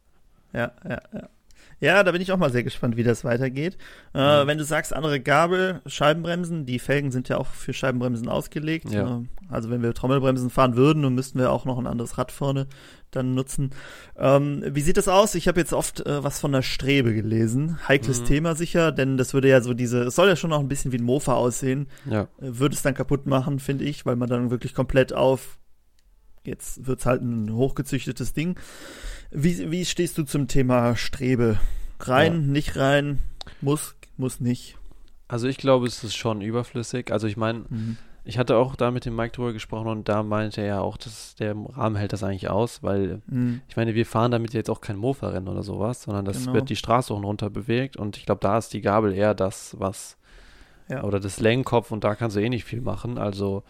Ja, 0.55 0.73
ja, 0.89 1.03
ja. 1.13 1.29
Ja, 1.85 2.03
da 2.03 2.13
bin 2.13 2.23
ich 2.23 2.33
auch 2.33 2.39
mal 2.39 2.51
sehr 2.51 2.63
gespannt, 2.63 2.97
wie 2.97 3.03
das 3.03 3.25
weitergeht. 3.25 3.77
Äh, 4.15 4.43
mhm. 4.43 4.47
Wenn 4.47 4.57
du 4.57 4.65
sagst, 4.65 4.95
andere 4.95 5.21
Gabel, 5.21 5.83
Scheibenbremsen, 5.85 6.65
die 6.65 6.79
Felgen 6.79 7.13
sind 7.13 7.29
ja 7.29 7.37
auch 7.37 7.49
für 7.49 7.75
Scheibenbremsen 7.75 8.27
ausgelegt. 8.27 8.91
Ja. 8.91 9.19
Äh, 9.19 9.23
also 9.51 9.69
wenn 9.69 9.83
wir 9.83 9.93
Trommelbremsen 9.93 10.49
fahren 10.49 10.77
würden, 10.77 11.03
dann 11.03 11.15
müssten 11.15 11.39
wir 11.39 11.53
auch 11.53 11.67
noch 11.67 11.79
ein 11.79 11.87
anderes 11.87 12.17
Rad 12.17 12.33
vorne 12.33 12.69
dann 13.11 13.35
nutzen. 13.35 13.71
Ähm, 14.17 14.65
wie 14.67 14.81
sieht 14.81 14.97
das 14.97 15.09
aus? 15.09 15.35
Ich 15.35 15.47
habe 15.47 15.61
jetzt 15.61 15.75
oft 15.75 16.01
äh, 16.07 16.25
was 16.25 16.41
von 16.41 16.53
der 16.53 16.63
Strebe 16.63 17.13
gelesen. 17.13 17.79
Heikles 17.87 18.23
mhm. 18.23 18.25
Thema 18.25 18.55
sicher, 18.55 18.91
denn 18.91 19.19
das 19.19 19.35
würde 19.35 19.49
ja 19.49 19.61
so 19.61 19.75
diese, 19.75 20.05
es 20.05 20.15
soll 20.15 20.29
ja 20.29 20.37
schon 20.37 20.51
noch 20.51 20.61
ein 20.61 20.69
bisschen 20.69 20.91
wie 20.91 20.97
ein 20.97 21.05
Mofa 21.05 21.35
aussehen. 21.35 21.89
Ja. 22.11 22.23
Äh, 22.41 22.59
würde 22.59 22.75
es 22.75 22.81
dann 22.81 22.95
kaputt 22.95 23.27
machen, 23.27 23.59
finde 23.59 23.85
ich, 23.85 24.07
weil 24.07 24.17
man 24.17 24.31
dann 24.31 24.51
wirklich 24.51 24.73
komplett 24.73 25.13
auf 25.13 25.59
jetzt 26.47 26.87
wird 26.87 27.01
es 27.01 27.07
halt 27.07 27.23
ein 27.23 27.53
hochgezüchtetes 27.53 28.33
Ding. 28.33 28.59
Wie, 29.37 29.71
wie 29.73 29.85
stehst 29.85 30.17
du 30.17 30.23
zum 30.23 30.47
Thema 30.47 30.95
Strebe? 30.95 31.59
Rein, 31.99 32.33
ja. 32.33 32.39
nicht 32.39 32.77
rein, 32.77 33.21
muss, 33.61 33.97
muss 34.17 34.39
nicht. 34.39 34.77
Also 35.27 35.49
ich 35.49 35.57
glaube, 35.59 35.89
es 35.89 36.05
ist 36.05 36.15
schon 36.15 36.41
überflüssig. 36.41 37.11
Also 37.11 37.27
ich 37.27 37.37
meine, 37.37 37.65
mhm. 37.69 37.97
ich 38.25 38.39
hatte 38.39 38.57
auch 38.57 38.77
da 38.77 38.93
mit 38.93 39.05
dem 39.05 39.17
Mike 39.17 39.33
drüber 39.33 39.53
gesprochen 39.53 39.89
und 39.89 40.09
da 40.09 40.23
meinte 40.23 40.61
er 40.61 40.67
ja 40.67 40.81
auch, 40.81 40.97
dass 40.97 41.35
der 41.35 41.57
Rahmen 41.57 41.97
hält 41.97 42.13
das 42.13 42.23
eigentlich 42.23 42.49
aus, 42.49 42.85
weil 42.85 43.23
mhm. 43.27 43.61
ich 43.69 43.77
meine, 43.77 43.97
wir 43.97 44.07
fahren 44.07 44.31
damit 44.31 44.55
jetzt 44.55 44.71
auch 44.71 44.81
kein 44.81 44.97
Mofa-Rennen 44.97 45.49
oder 45.49 45.65
sowas, 45.65 46.03
sondern 46.03 46.25
das 46.25 46.43
genau. 46.43 46.55
wird 46.55 46.69
die 46.69 46.77
Straße 46.77 47.13
auch 47.13 47.23
runter 47.23 47.51
bewegt 47.51 47.97
und 47.97 48.17
ich 48.17 48.27
glaube, 48.27 48.41
da 48.41 48.57
ist 48.57 48.73
die 48.73 48.83
Gabel 48.83 49.13
eher 49.13 49.35
das, 49.35 49.75
was 49.81 50.17
ja. 50.89 51.03
oder 51.03 51.19
das 51.19 51.41
Lenkkopf 51.41 51.91
und 51.91 52.05
da 52.05 52.15
kannst 52.15 52.37
du 52.37 52.41
eh 52.41 52.49
nicht 52.49 52.65
viel 52.65 52.83
machen. 52.83 53.19
Also 53.19 53.65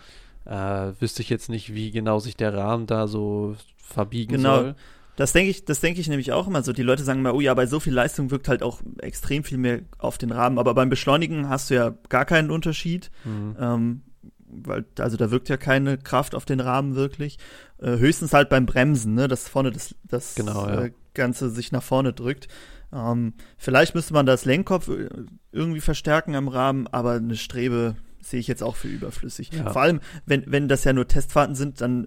äh, 0.45 0.93
wüsste 1.01 1.23
ich 1.23 1.31
jetzt 1.31 1.49
nicht, 1.49 1.73
wie 1.75 1.91
genau 1.91 2.19
sich 2.19 2.37
der 2.37 2.53
Rahmen 2.53 2.87
da 2.87 3.07
so 3.07 3.57
verbiegen 3.79 4.37
genau. 4.37 4.57
soll. 4.57 4.75
Das 5.17 5.33
denke 5.33 5.51
ich, 5.51 5.65
das 5.65 5.81
denke 5.81 6.01
ich 6.01 6.09
nämlich 6.09 6.33
auch 6.33 6.47
immer 6.47 6.63
so. 6.63 6.73
Die 6.73 6.83
Leute 6.83 7.05
sagen 7.05 7.23
mal, 7.23 7.33
oh 7.33 7.41
ja, 7.41 7.55
bei 7.55 7.67
so 7.67 7.81
viel 7.81 7.93
Leistung 7.93 8.31
wirkt 8.31 8.49
halt 8.49 8.63
auch 8.63 8.81
extrem 8.99 9.45
viel 9.45 9.59
mehr 9.59 9.81
auf 9.99 10.19
den 10.19 10.33
Rahmen. 10.33 10.59
Aber 10.59 10.75
beim 10.75 10.89
Beschleunigen 10.89 11.49
hast 11.49 11.71
du 11.71 11.75
ja 11.75 11.95
gar 12.09 12.25
keinen 12.25 12.51
Unterschied. 12.51 13.11
Mhm. 13.25 13.57
Ähm, 13.59 14.03
weil, 14.47 14.85
also 14.99 15.17
da 15.17 15.31
wirkt 15.31 15.49
ja 15.49 15.57
keine 15.57 15.99
Kraft 15.99 16.35
auf 16.35 16.45
den 16.45 16.61
Rahmen 16.61 16.95
wirklich. 16.95 17.39
Äh, 17.79 17.99
höchstens 17.99 18.33
halt 18.33 18.49
beim 18.49 18.67
Bremsen, 18.67 19.15
ne, 19.15 19.29
dass 19.29 19.49
vorne 19.49 19.71
das, 19.71 19.95
das 20.05 20.35
genau, 20.35 20.67
ja. 20.67 20.85
äh, 20.85 20.93
Ganze 21.15 21.51
sich 21.51 21.73
nach 21.73 21.83
vorne 21.83 22.13
drückt. 22.13 22.49
Ähm, 22.93 23.35
vielleicht 23.57 23.95
müsste 23.95 24.15
man 24.15 24.27
das 24.27 24.45
Lenkkopf 24.45 24.89
äh, 24.89 25.09
irgendwie 25.53 25.81
verstärken 25.81 26.35
am 26.35 26.49
Rahmen, 26.49 26.87
aber 26.89 27.15
eine 27.15 27.37
Strebe 27.37 27.97
sehe 28.21 28.41
ich 28.41 28.49
jetzt 28.49 28.63
auch 28.63 28.77
für 28.77 28.89
überflüssig. 28.89 29.51
Ja. 29.53 29.71
Vor 29.71 29.83
allem, 29.83 30.01
wenn, 30.27 30.45
wenn 30.47 30.69
das 30.69 30.85
ja 30.85 30.93
nur 30.93 31.07
Testfahrten 31.07 31.55
sind, 31.55 31.81
dann 31.81 32.07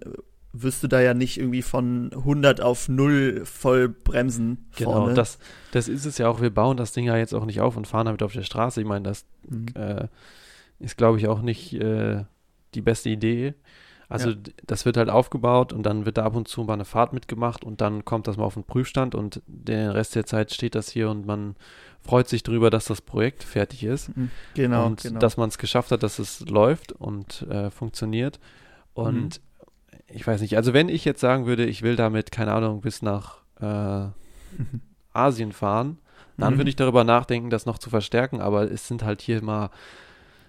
wirst 0.52 0.82
du 0.82 0.88
da 0.88 1.00
ja 1.00 1.14
nicht 1.14 1.38
irgendwie 1.38 1.62
von 1.62 2.10
100 2.12 2.60
auf 2.60 2.88
0 2.88 3.42
voll 3.44 3.88
bremsen. 3.88 4.68
Genau, 4.76 4.92
vorne. 4.92 5.14
das, 5.14 5.38
das 5.72 5.88
ist 5.88 6.06
es 6.06 6.18
ja 6.18 6.28
auch. 6.28 6.40
Wir 6.40 6.50
bauen 6.50 6.76
das 6.76 6.92
Ding 6.92 7.04
ja 7.04 7.16
jetzt 7.16 7.34
auch 7.34 7.44
nicht 7.44 7.60
auf 7.60 7.76
und 7.76 7.86
fahren 7.86 8.06
damit 8.06 8.22
auf 8.22 8.32
der 8.32 8.42
Straße. 8.42 8.80
Ich 8.80 8.86
meine, 8.86 9.04
das 9.04 9.26
mhm. 9.48 9.66
äh, 9.74 10.08
ist, 10.78 10.96
glaube 10.96 11.18
ich, 11.18 11.28
auch 11.28 11.42
nicht 11.42 11.74
äh, 11.74 12.24
die 12.74 12.80
beste 12.80 13.10
Idee. 13.10 13.54
Also 14.08 14.30
ja. 14.30 14.36
das 14.66 14.86
wird 14.86 14.96
halt 14.96 15.10
aufgebaut 15.10 15.74
und 15.74 15.82
dann 15.82 16.06
wird 16.06 16.16
da 16.16 16.24
ab 16.24 16.34
und 16.34 16.48
zu 16.48 16.62
mal 16.62 16.72
eine 16.72 16.86
Fahrt 16.86 17.12
mitgemacht 17.12 17.62
und 17.62 17.82
dann 17.82 18.06
kommt 18.06 18.26
das 18.26 18.38
mal 18.38 18.44
auf 18.44 18.54
den 18.54 18.64
Prüfstand 18.64 19.14
und 19.14 19.42
den 19.46 19.90
Rest 19.90 20.14
der 20.14 20.24
Zeit 20.24 20.50
steht 20.50 20.74
das 20.74 20.88
hier 20.88 21.10
und 21.10 21.26
man 21.26 21.56
freut 22.00 22.26
sich 22.26 22.42
darüber, 22.42 22.70
dass 22.70 22.86
das 22.86 23.02
Projekt 23.02 23.44
fertig 23.44 23.84
ist. 23.84 24.16
Mhm. 24.16 24.30
Genau. 24.54 24.86
Und 24.86 25.02
genau. 25.02 25.18
dass 25.18 25.36
man 25.36 25.50
es 25.50 25.58
geschafft 25.58 25.90
hat, 25.90 26.02
dass 26.02 26.18
es 26.18 26.40
läuft 26.48 26.92
und 26.92 27.42
äh, 27.50 27.70
funktioniert. 27.70 28.40
Und 28.94 29.40
mhm 29.40 29.47
ich 30.10 30.26
weiß 30.26 30.40
nicht, 30.40 30.56
also 30.56 30.72
wenn 30.72 30.88
ich 30.88 31.04
jetzt 31.04 31.20
sagen 31.20 31.46
würde, 31.46 31.66
ich 31.66 31.82
will 31.82 31.96
damit, 31.96 32.32
keine 32.32 32.52
Ahnung, 32.52 32.80
bis 32.80 33.02
nach 33.02 33.38
äh, 33.60 34.08
Asien 35.12 35.52
fahren, 35.52 35.98
dann 36.36 36.54
mhm. 36.54 36.58
würde 36.58 36.70
ich 36.70 36.76
darüber 36.76 37.04
nachdenken, 37.04 37.50
das 37.50 37.66
noch 37.66 37.78
zu 37.78 37.90
verstärken, 37.90 38.40
aber 38.40 38.70
es 38.70 38.88
sind 38.88 39.02
halt 39.02 39.20
hier 39.20 39.42
mal 39.42 39.70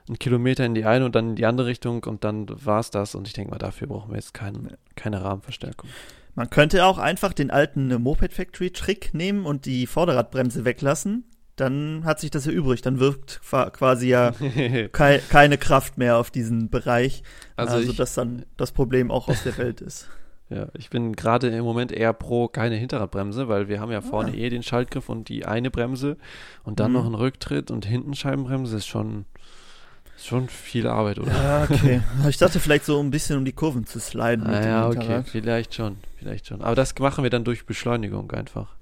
ein 0.08 0.18
Kilometer 0.18 0.66
in 0.66 0.76
die 0.76 0.86
eine 0.86 1.06
und 1.06 1.16
dann 1.16 1.30
in 1.32 1.36
die 1.36 1.46
andere 1.46 1.68
Richtung 1.68 2.04
und 2.04 2.24
dann 2.24 2.48
war 2.50 2.80
es 2.80 2.90
das. 2.90 3.16
Und 3.16 3.28
ich 3.28 3.34
denke 3.34 3.52
mal, 3.52 3.58
dafür 3.58 3.88
brauchen 3.88 4.10
wir 4.12 4.16
jetzt 4.16 4.34
kein, 4.34 4.76
keine 4.96 5.24
Rahmenverstärkung. 5.24 5.90
Man 6.36 6.50
könnte 6.50 6.86
auch 6.86 6.98
einfach 6.98 7.34
den 7.34 7.52
alten 7.52 8.02
Moped 8.02 8.34
Factory 8.34 8.72
Trick 8.72 9.14
nehmen 9.14 9.46
und 9.46 9.66
die 9.66 9.88
Vorderradbremse 9.88 10.66
weglassen 10.66 11.26
dann 11.60 12.06
hat 12.06 12.20
sich 12.20 12.32
das 12.32 12.46
ja 12.46 12.52
übrig. 12.52 12.82
Dann 12.82 13.00
wirkt 13.00 13.42
quasi 13.42 14.08
ja 14.08 14.32
kei 14.92 15.22
keine 15.30 15.58
Kraft 15.58 15.98
mehr 15.98 16.18
auf 16.18 16.32
diesen 16.32 16.70
Bereich. 16.70 17.24
Also, 17.56 17.76
also 17.76 17.92
ich, 17.92 17.98
dass 17.98 18.14
dann 18.14 18.46
das 18.58 18.72
Problem 18.72 19.12
auch 19.12 19.28
aus 19.28 19.44
der 19.44 19.58
Welt 19.58 19.82
ist. 19.82 20.08
Ja, 20.52 20.66
ich 20.74 20.90
bin 20.90 21.16
gerade 21.16 21.50
im 21.50 21.64
Moment 21.64 21.92
eher 21.92 22.12
pro 22.12 22.48
keine 22.48 22.74
Hinterradbremse, 22.74 23.48
weil 23.48 23.68
wir 23.68 23.80
haben 23.80 23.92
ja 23.92 24.02
vorne 24.02 24.32
ah. 24.32 24.36
eh 24.36 24.50
den 24.50 24.64
Schaltgriff 24.64 25.08
und 25.08 25.30
die 25.30 25.46
eine 25.46 25.70
Bremse 25.70 26.18
und 26.64 26.80
dann 26.80 26.90
mhm. 26.90 26.98
noch 26.98 27.06
ein 27.06 27.14
Rücktritt 27.14 27.70
und 27.70 27.86
hinten 27.86 28.16
Scheibenbremse 28.16 28.78
ist 28.78 28.88
schon, 28.88 29.26
ist 30.18 30.26
schon 30.26 30.50
viel 30.50 30.88
Arbeit, 30.88 31.20
oder? 31.20 31.32
Ja, 31.32 31.68
okay. 31.70 32.02
Ich 32.28 32.38
dachte 32.38 32.60
vielleicht 32.60 32.86
so 32.86 33.00
ein 33.00 33.12
bisschen, 33.12 33.38
um 33.38 33.46
die 33.46 33.52
Kurven 33.52 33.86
zu 33.86 34.00
sliden. 34.00 34.48
Ah, 34.48 34.66
ja, 34.66 34.88
okay, 34.88 35.22
vielleicht 35.24 35.76
schon, 35.76 35.98
vielleicht 36.18 36.48
schon. 36.48 36.64
Aber 36.64 36.74
das 36.74 36.98
machen 36.98 37.24
wir 37.24 37.30
dann 37.30 37.44
durch 37.44 37.68
Beschleunigung 37.68 38.32
einfach. 38.32 38.76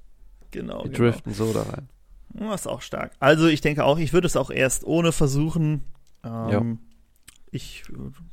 Genau. 0.51 0.85
Wir 0.85 0.91
genau. 0.91 0.97
driften 0.97 1.33
so 1.33 1.51
da 1.51 1.63
rein. 1.63 1.89
Das 2.37 2.61
ist 2.61 2.67
auch 2.67 2.81
stark. 2.81 3.11
Also 3.19 3.47
ich 3.47 3.61
denke 3.61 3.83
auch, 3.83 3.97
ich 3.97 4.13
würde 4.13 4.27
es 4.27 4.35
auch 4.35 4.51
erst 4.51 4.85
ohne 4.85 5.11
versuchen. 5.11 5.81
Ähm, 6.23 6.49
ja. 6.49 6.63
Ich, 7.49 7.83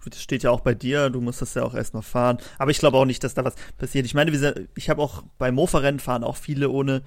das 0.05 0.21
steht 0.21 0.43
ja 0.43 0.51
auch 0.51 0.61
bei 0.61 0.75
dir, 0.75 1.09
du 1.09 1.21
musst 1.21 1.41
das 1.41 1.55
ja 1.55 1.63
auch 1.63 1.75
erst 1.75 1.95
noch 1.95 2.05
fahren. 2.05 2.39
Aber 2.59 2.71
ich 2.71 2.79
glaube 2.79 2.99
auch 2.99 3.05
nicht, 3.05 3.23
dass 3.25 3.35
da 3.35 3.45
was 3.45 3.55
passiert. 3.79 4.07
Ich 4.07 4.15
meine, 4.15 4.67
ich 4.75 4.91
habe 4.91 5.01
auch 5.01 5.23
bei 5.39 5.53
Mofa-Rennen 5.53 6.01
fahren 6.01 6.25
auch 6.25 6.37
viele 6.37 6.69
ohne, 6.69 7.03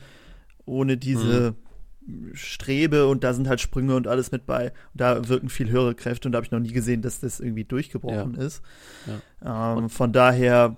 ohne 0.65 0.97
diese 0.97 1.55
mhm. 2.07 2.33
Strebe 2.33 3.07
und 3.07 3.23
da 3.23 3.33
sind 3.33 3.47
halt 3.47 3.59
Sprünge 3.59 3.95
und 3.95 4.07
alles 4.07 4.31
mit 4.31 4.45
bei. 4.45 4.67
Und 4.93 5.01
da 5.01 5.27
wirken 5.27 5.49
viel 5.49 5.69
höhere 5.69 5.93
Kräfte 5.93 6.27
und 6.27 6.31
da 6.31 6.37
habe 6.37 6.45
ich 6.45 6.51
noch 6.51 6.59
nie 6.59 6.71
gesehen, 6.71 7.01
dass 7.01 7.19
das 7.19 7.39
irgendwie 7.39 7.65
durchgebrochen 7.65 8.35
ja. 8.35 8.41
ist. 8.41 8.61
Ja. 9.43 9.77
Ähm, 9.77 9.89
von 9.89 10.13
daher 10.13 10.77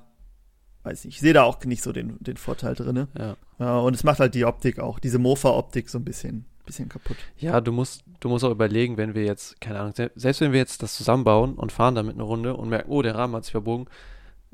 weiß 0.90 1.06
nicht, 1.06 1.16
ich 1.16 1.22
sehe 1.22 1.34
da 1.34 1.44
auch 1.44 1.64
nicht 1.66 1.84
so 1.84 1.92
den, 1.92 2.18
den 2.20 2.38
Vorteil 2.38 2.76
drin. 2.76 3.08
Ja. 3.18 3.36
ja. 3.60 3.78
Und 3.78 3.94
es 3.94 4.04
macht 4.04 4.20
halt 4.20 4.36
die 4.36 4.46
Optik 4.46 4.80
auch, 4.80 5.00
diese 5.00 5.20
Mofa-Optik 5.20 5.90
so 5.90 6.00
ein 6.00 6.06
bisschen, 6.06 6.46
bisschen 6.66 6.90
kaputt. 6.90 7.18
Ja, 7.38 7.62
du 7.62 7.72
musst, 7.72 8.04
du 8.20 8.30
musst 8.30 8.44
auch 8.44 8.52
überlegen, 8.52 8.98
wenn 8.98 9.14
wir 9.14 9.24
jetzt, 9.24 9.62
keine 9.62 9.80
Ahnung, 9.80 9.94
selbst 9.96 10.42
wenn 10.42 10.52
wir 10.52 10.60
jetzt 10.60 10.82
das 10.84 10.96
zusammenbauen 10.96 11.56
und 11.56 11.72
fahren 11.72 11.96
damit 11.96 12.16
eine 12.16 12.24
Runde 12.24 12.56
und 12.56 12.70
merken, 12.70 12.90
oh, 12.92 13.02
der 13.02 13.16
Rahmen 13.16 13.36
hat 13.36 13.44
sich 13.44 13.52
verbogen, 13.52 13.86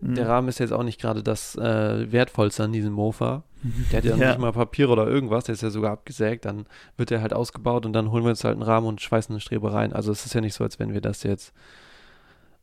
mhm. 0.01 0.15
der 0.15 0.27
Rahmen 0.27 0.49
ist 0.49 0.59
jetzt 0.59 0.73
auch 0.73 0.83
nicht 0.83 0.99
gerade 0.99 1.23
das 1.23 1.55
äh, 1.55 2.11
wertvollste 2.11 2.63
an 2.63 2.73
diesem 2.73 2.93
Mofa. 2.93 3.43
Der 3.91 3.97
hat 3.97 4.05
ja, 4.05 4.15
ja, 4.15 4.29
nicht 4.29 4.39
mal 4.39 4.51
Papier 4.51 4.91
oder 4.91 5.07
irgendwas, 5.07 5.45
der 5.45 5.53
ist 5.53 5.63
ja 5.63 5.71
sogar 5.71 5.93
abgesägt, 5.93 6.45
dann 6.45 6.67
wird 6.97 7.09
der 7.09 7.23
halt 7.23 7.33
ausgebaut 7.33 7.87
und 7.87 7.93
dann 7.93 8.11
holen 8.11 8.23
wir 8.23 8.29
uns 8.29 8.43
halt 8.43 8.53
einen 8.53 8.61
Rahmen 8.61 8.85
und 8.85 9.01
schweißen 9.01 9.33
eine 9.33 9.39
Strebe 9.39 9.73
rein. 9.73 9.91
Also 9.91 10.11
es 10.11 10.23
ist 10.23 10.35
ja 10.35 10.41
nicht 10.41 10.53
so, 10.53 10.63
als 10.63 10.77
wenn 10.77 10.93
wir 10.93 11.01
das 11.01 11.23
jetzt, 11.23 11.51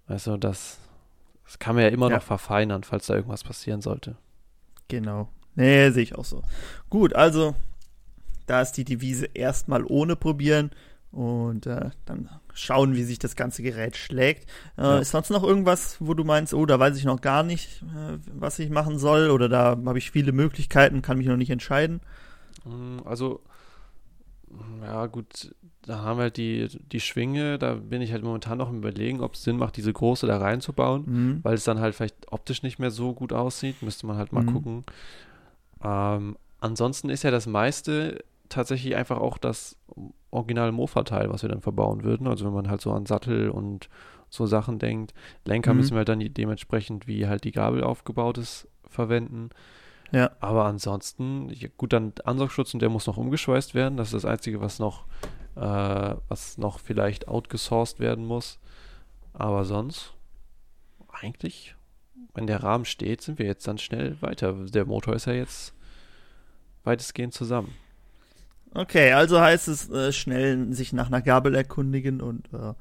weißt 0.06 0.28
du, 0.28 0.36
das, 0.36 0.78
das 1.52 1.58
kann 1.58 1.74
man 1.74 1.84
ja 1.84 1.90
immer 1.90 2.08
ja. 2.08 2.16
noch 2.16 2.22
verfeinern, 2.22 2.82
falls 2.82 3.08
da 3.08 3.14
irgendwas 3.14 3.44
passieren 3.44 3.82
sollte. 3.82 4.16
Genau. 4.88 5.28
Nee, 5.54 5.90
sehe 5.90 6.02
ich 6.02 6.14
auch 6.14 6.24
so. 6.24 6.42
Gut, 6.88 7.14
also 7.14 7.54
da 8.46 8.62
ist 8.62 8.72
die 8.72 8.84
Devise 8.84 9.26
erstmal 9.34 9.84
ohne 9.84 10.16
probieren 10.16 10.70
und 11.10 11.66
äh, 11.66 11.90
dann 12.06 12.30
schauen, 12.54 12.94
wie 12.94 13.02
sich 13.02 13.18
das 13.18 13.36
ganze 13.36 13.62
Gerät 13.62 13.98
schlägt. 13.98 14.48
Äh, 14.78 14.82
ja. 14.82 14.98
Ist 15.00 15.10
sonst 15.10 15.28
noch 15.28 15.42
irgendwas, 15.42 15.96
wo 16.00 16.14
du 16.14 16.24
meinst, 16.24 16.54
oh, 16.54 16.64
da 16.64 16.78
weiß 16.78 16.96
ich 16.96 17.04
noch 17.04 17.20
gar 17.20 17.42
nicht, 17.42 17.82
äh, 17.82 18.16
was 18.32 18.58
ich 18.58 18.70
machen 18.70 18.98
soll 18.98 19.28
oder 19.28 19.50
da 19.50 19.76
habe 19.84 19.98
ich 19.98 20.10
viele 20.10 20.32
Möglichkeiten, 20.32 21.02
kann 21.02 21.18
mich 21.18 21.26
noch 21.26 21.36
nicht 21.36 21.50
entscheiden? 21.50 22.00
Mm, 22.64 23.00
also, 23.04 23.42
ja 24.82 25.06
gut, 25.06 25.54
da 25.82 26.02
haben 26.02 26.18
wir 26.18 26.24
halt 26.24 26.36
die, 26.36 26.68
die 26.92 27.00
Schwinge, 27.00 27.58
da 27.58 27.74
bin 27.74 28.02
ich 28.02 28.12
halt 28.12 28.22
momentan 28.22 28.58
noch 28.58 28.70
im 28.70 28.78
Überlegen, 28.78 29.20
ob 29.20 29.34
es 29.34 29.42
Sinn 29.42 29.56
macht, 29.56 29.76
diese 29.76 29.92
große 29.92 30.26
da 30.26 30.38
reinzubauen, 30.38 31.04
mhm. 31.06 31.40
weil 31.42 31.54
es 31.54 31.64
dann 31.64 31.80
halt 31.80 31.94
vielleicht 31.94 32.30
optisch 32.30 32.62
nicht 32.62 32.78
mehr 32.78 32.90
so 32.90 33.14
gut 33.14 33.32
aussieht, 33.32 33.82
müsste 33.82 34.06
man 34.06 34.16
halt 34.16 34.32
mal 34.32 34.42
mhm. 34.42 34.52
gucken. 34.52 34.84
Ähm, 35.82 36.36
ansonsten 36.60 37.10
ist 37.10 37.24
ja 37.24 37.30
das 37.30 37.46
meiste 37.46 38.24
tatsächlich 38.48 38.96
einfach 38.96 39.18
auch 39.18 39.38
das 39.38 39.76
originale 40.30 40.72
Mofa-Teil, 40.72 41.30
was 41.30 41.42
wir 41.42 41.48
dann 41.48 41.60
verbauen 41.60 42.04
würden. 42.04 42.26
Also 42.26 42.44
wenn 42.44 42.52
man 42.52 42.68
halt 42.68 42.80
so 42.80 42.92
an 42.92 43.06
Sattel 43.06 43.50
und 43.50 43.88
so 44.28 44.46
Sachen 44.46 44.78
denkt. 44.78 45.12
Lenker 45.44 45.72
mhm. 45.72 45.78
müssen 45.78 45.92
wir 45.92 45.98
halt 45.98 46.08
dann 46.08 46.20
dementsprechend, 46.20 47.06
wie 47.06 47.26
halt 47.26 47.44
die 47.44 47.52
Gabel 47.52 47.84
aufgebaut 47.84 48.38
ist, 48.38 48.66
verwenden. 48.88 49.50
Ja. 50.12 50.30
Aber 50.40 50.66
ansonsten, 50.66 51.48
ja, 51.50 51.68
gut, 51.76 51.92
dann 51.92 52.12
Ansaugschutz 52.24 52.74
und 52.74 52.80
der 52.80 52.90
muss 52.90 53.06
noch 53.06 53.16
umgeschweißt 53.16 53.74
werden. 53.74 53.96
Das 53.96 54.08
ist 54.08 54.14
das 54.14 54.24
Einzige, 54.24 54.60
was 54.60 54.78
noch, 54.78 55.06
äh, 55.56 56.14
was 56.28 56.58
noch 56.58 56.78
vielleicht 56.78 57.28
outgesourced 57.28 57.98
werden 57.98 58.26
muss. 58.26 58.58
Aber 59.32 59.64
sonst, 59.64 60.12
eigentlich, 61.10 61.74
wenn 62.34 62.46
der 62.46 62.62
Rahmen 62.62 62.84
steht, 62.84 63.22
sind 63.22 63.38
wir 63.38 63.46
jetzt 63.46 63.66
dann 63.66 63.78
schnell 63.78 64.20
weiter. 64.20 64.52
Der 64.52 64.84
Motor 64.84 65.14
ist 65.14 65.26
ja 65.26 65.32
jetzt 65.32 65.74
weitestgehend 66.84 67.32
zusammen. 67.32 67.74
Okay, 68.74 69.12
also 69.12 69.40
heißt 69.40 69.68
es 69.68 69.90
äh, 69.90 70.12
schnell 70.12 70.72
sich 70.72 70.92
nach 70.92 71.08
einer 71.08 71.20
Gabel 71.20 71.54
erkundigen 71.54 72.20
und 72.22 72.52
äh, 72.54 72.72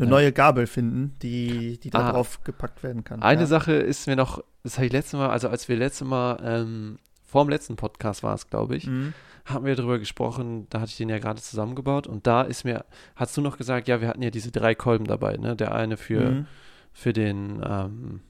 eine 0.00 0.06
ja. 0.06 0.10
neue 0.10 0.32
Gabel 0.32 0.66
finden, 0.66 1.14
die, 1.22 1.78
die 1.78 1.90
da 1.90 2.08
ah, 2.08 2.12
drauf 2.12 2.42
gepackt 2.44 2.82
werden 2.82 3.04
kann. 3.04 3.22
Eine 3.22 3.42
ja. 3.42 3.46
Sache 3.46 3.72
ist 3.72 4.06
mir 4.06 4.16
noch, 4.16 4.42
das 4.62 4.76
habe 4.76 4.86
ich 4.86 4.92
letztes 4.92 5.18
Mal, 5.18 5.30
also 5.30 5.48
als 5.48 5.68
wir 5.68 5.76
letztes 5.76 6.06
Mal, 6.06 6.38
ähm, 6.42 6.98
vor 7.24 7.44
dem 7.44 7.50
letzten 7.50 7.76
Podcast 7.76 8.22
war 8.22 8.34
es, 8.34 8.48
glaube 8.48 8.76
ich, 8.76 8.86
mhm. 8.86 9.14
haben 9.44 9.64
wir 9.64 9.76
darüber 9.76 9.98
gesprochen, 9.98 10.66
da 10.70 10.80
hatte 10.80 10.90
ich 10.90 10.96
den 10.96 11.08
ja 11.08 11.18
gerade 11.18 11.40
zusammengebaut 11.40 12.06
und 12.06 12.26
da 12.26 12.42
ist 12.42 12.64
mir, 12.64 12.84
hast 13.14 13.36
du 13.36 13.40
noch 13.40 13.56
gesagt, 13.56 13.86
ja, 13.88 14.00
wir 14.00 14.08
hatten 14.08 14.22
ja 14.22 14.30
diese 14.30 14.50
drei 14.50 14.74
Kolben 14.74 15.06
dabei, 15.06 15.36
ne? 15.36 15.54
Der 15.54 15.74
eine 15.74 15.96
für, 15.96 16.30
mhm. 16.30 16.46
für 16.92 17.12
den 17.12 17.62
ähm, 17.64 18.20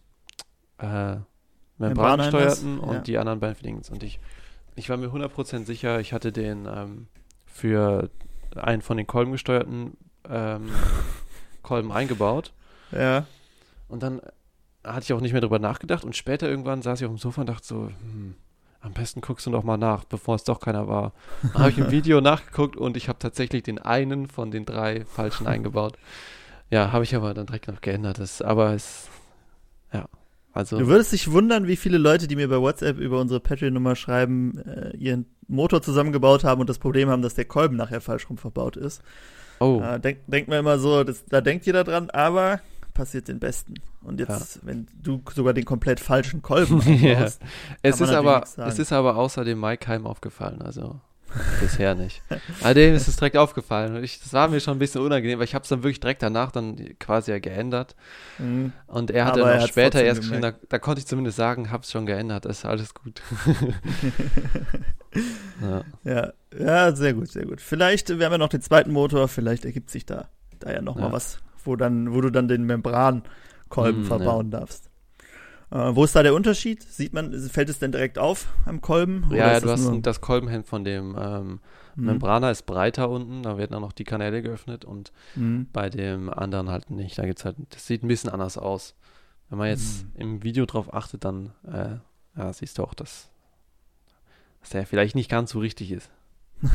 äh, 0.78 1.16
membransteuerten 1.78 2.78
und 2.78 2.94
ja. 2.94 3.00
die 3.00 3.18
anderen 3.18 3.40
beiden 3.40 3.56
für 3.56 3.62
Dings. 3.62 3.88
Und 3.88 4.02
ich 4.02 4.20
ich 4.80 4.88
war 4.88 4.96
mir 4.96 5.08
100% 5.08 5.64
sicher, 5.64 6.00
ich 6.00 6.12
hatte 6.12 6.32
den 6.32 6.66
ähm, 6.66 7.06
für 7.46 8.10
einen 8.56 8.82
von 8.82 8.96
den 8.96 9.06
Kolben 9.06 9.32
gesteuerten 9.32 9.96
ähm, 10.28 10.70
Kolben 11.62 11.92
eingebaut. 11.92 12.52
Ja. 12.92 13.26
Und 13.88 14.02
dann 14.02 14.20
hatte 14.84 15.04
ich 15.04 15.12
auch 15.12 15.20
nicht 15.20 15.32
mehr 15.32 15.40
drüber 15.40 15.58
nachgedacht 15.58 16.04
und 16.04 16.16
später 16.16 16.48
irgendwann 16.48 16.82
saß 16.82 17.00
ich 17.00 17.06
auf 17.06 17.12
dem 17.12 17.18
Sofa 17.18 17.42
und 17.42 17.48
dachte 17.48 17.66
so, 17.66 17.86
hm, 17.86 18.34
am 18.80 18.92
besten 18.92 19.20
guckst 19.20 19.46
du 19.46 19.50
noch 19.50 19.62
mal 19.62 19.76
nach, 19.76 20.04
bevor 20.04 20.36
es 20.36 20.44
doch 20.44 20.60
keiner 20.60 20.88
war. 20.88 21.12
Dann 21.42 21.54
habe 21.54 21.70
ich 21.70 21.78
im 21.78 21.90
Video 21.90 22.20
nachgeguckt 22.20 22.76
und 22.76 22.96
ich 22.96 23.08
habe 23.08 23.18
tatsächlich 23.18 23.62
den 23.62 23.78
einen 23.78 24.26
von 24.26 24.50
den 24.50 24.64
drei 24.64 25.04
falschen 25.04 25.46
eingebaut. 25.46 25.96
Ja, 26.72 26.92
habe 26.92 27.02
ich 27.02 27.16
aber 27.16 27.34
dann 27.34 27.46
direkt 27.46 27.66
noch 27.66 27.80
geändert. 27.80 28.20
Das, 28.20 28.40
aber 28.40 28.74
es, 28.74 29.08
ja, 29.92 30.06
also, 30.52 30.78
du 30.78 30.86
würdest 30.88 31.12
dich 31.12 31.30
wundern, 31.30 31.66
wie 31.66 31.76
viele 31.76 31.98
Leute, 31.98 32.26
die 32.26 32.36
mir 32.36 32.48
bei 32.48 32.60
WhatsApp 32.60 32.98
über 32.98 33.20
unsere 33.20 33.40
Patreon-Nummer 33.40 33.94
schreiben, 33.94 34.58
äh, 34.58 34.96
ihren 34.96 35.26
Motor 35.46 35.82
zusammengebaut 35.82 36.44
haben 36.44 36.60
und 36.60 36.68
das 36.68 36.78
Problem 36.78 37.08
haben, 37.08 37.22
dass 37.22 37.34
der 37.34 37.44
Kolben 37.44 37.76
nachher 37.76 38.00
falsch 38.00 38.28
rum 38.28 38.38
verbaut 38.38 38.76
ist. 38.76 39.02
Oh. 39.60 39.80
Äh, 39.82 40.00
denk, 40.00 40.20
denkt 40.26 40.48
man 40.48 40.58
immer 40.58 40.78
so, 40.78 41.04
das, 41.04 41.24
da 41.26 41.40
denkt 41.40 41.66
jeder 41.66 41.84
dran, 41.84 42.10
aber 42.10 42.60
passiert 42.94 43.28
den 43.28 43.38
Besten. 43.38 43.74
Und 44.02 44.18
jetzt, 44.18 44.56
ja. 44.56 44.62
wenn 44.62 44.86
du 45.00 45.22
sogar 45.34 45.52
den 45.52 45.64
komplett 45.64 46.00
falschen 46.00 46.42
Kolben 46.42 46.78
hast, 46.84 47.00
ja. 47.02 47.28
es 47.82 48.00
ist 48.00 48.10
aber 48.10 48.44
es 48.56 48.78
ist 48.78 48.92
aber 48.92 49.16
außerdem 49.16 49.60
Mike 49.60 49.86
Heim 49.86 50.06
aufgefallen, 50.06 50.62
also 50.62 51.00
Bisher 51.60 51.94
nicht. 51.94 52.22
Dem 52.64 52.94
ist 52.94 53.08
es 53.08 53.16
direkt 53.16 53.36
aufgefallen. 53.36 53.96
Und 53.96 54.04
ich, 54.04 54.20
das 54.20 54.32
war 54.32 54.48
mir 54.48 54.60
schon 54.60 54.76
ein 54.76 54.78
bisschen 54.78 55.00
unangenehm, 55.02 55.38
weil 55.38 55.44
ich 55.44 55.54
habe 55.54 55.62
es 55.62 55.68
dann 55.68 55.82
wirklich 55.82 56.00
direkt 56.00 56.22
danach 56.22 56.50
dann 56.50 56.76
quasi 56.98 57.30
ja 57.30 57.38
geändert. 57.38 57.94
Mhm. 58.38 58.72
Und 58.86 59.10
er 59.10 59.26
hat 59.26 59.34
Aber 59.34 59.50
dann 59.50 59.60
auch 59.60 59.68
später 59.68 60.02
erst 60.02 60.22
geschrieben, 60.22 60.42
da, 60.42 60.52
da, 60.68 60.78
konnte 60.78 61.00
ich 61.00 61.06
zumindest 61.06 61.36
sagen, 61.36 61.70
habe 61.70 61.82
es 61.84 61.90
schon 61.90 62.06
geändert, 62.06 62.46
ist 62.46 62.64
alles 62.64 62.94
gut. 62.94 63.22
ja. 65.62 65.84
ja. 66.04 66.32
ja, 66.58 66.96
sehr 66.96 67.14
gut, 67.14 67.28
sehr 67.28 67.46
gut. 67.46 67.60
Vielleicht, 67.60 68.08
wir 68.08 68.24
haben 68.24 68.32
ja 68.32 68.38
noch 68.38 68.48
den 68.48 68.62
zweiten 68.62 68.92
Motor, 68.92 69.28
vielleicht 69.28 69.64
ergibt 69.64 69.90
sich 69.90 70.06
da, 70.06 70.28
da 70.58 70.72
ja 70.72 70.82
nochmal 70.82 71.08
ja. 71.08 71.12
was, 71.12 71.38
wo, 71.64 71.76
dann, 71.76 72.12
wo 72.12 72.20
du 72.20 72.30
dann 72.30 72.48
den 72.48 72.64
Membrankolben 72.64 74.02
mhm, 74.02 74.06
verbauen 74.06 74.50
ja. 74.50 74.60
darfst. 74.60 74.89
Äh, 75.70 75.94
wo 75.94 76.04
ist 76.04 76.16
da 76.16 76.22
der 76.22 76.34
Unterschied? 76.34 76.82
Sieht 76.82 77.12
man, 77.12 77.32
fällt 77.48 77.68
es 77.68 77.78
denn 77.78 77.92
direkt 77.92 78.18
auf 78.18 78.48
am 78.66 78.80
Kolben? 78.80 79.26
Ja, 79.30 79.52
ja 79.52 79.60
du 79.60 79.70
hast 79.70 79.84
nur... 79.84 80.00
das 80.02 80.20
Kolbenhemd 80.20 80.66
von 80.66 80.84
dem 80.84 81.16
ähm, 81.18 81.60
mhm. 81.94 82.04
Membrana 82.04 82.50
ist 82.50 82.66
breiter 82.66 83.08
unten, 83.08 83.42
da 83.42 83.56
werden 83.56 83.74
auch 83.74 83.80
noch 83.80 83.92
die 83.92 84.04
Kanäle 84.04 84.42
geöffnet 84.42 84.84
und 84.84 85.12
mhm. 85.36 85.68
bei 85.72 85.88
dem 85.88 86.28
anderen 86.28 86.70
halt 86.70 86.90
nicht. 86.90 87.18
Da 87.18 87.24
gibt's 87.24 87.44
halt, 87.44 87.56
das 87.70 87.86
sieht 87.86 88.02
ein 88.02 88.08
bisschen 88.08 88.30
anders 88.30 88.58
aus. 88.58 88.94
Wenn 89.48 89.58
man 89.58 89.68
jetzt 89.68 90.04
mhm. 90.04 90.20
im 90.20 90.42
Video 90.42 90.66
drauf 90.66 90.92
achtet, 90.92 91.24
dann 91.24 91.52
äh, 91.66 91.96
ja, 92.36 92.52
siehst 92.52 92.78
du 92.78 92.82
auch, 92.82 92.94
dass, 92.94 93.28
dass 94.60 94.70
der 94.70 94.86
vielleicht 94.86 95.14
nicht 95.14 95.30
ganz 95.30 95.50
so 95.50 95.60
richtig 95.60 95.92
ist. 95.92 96.10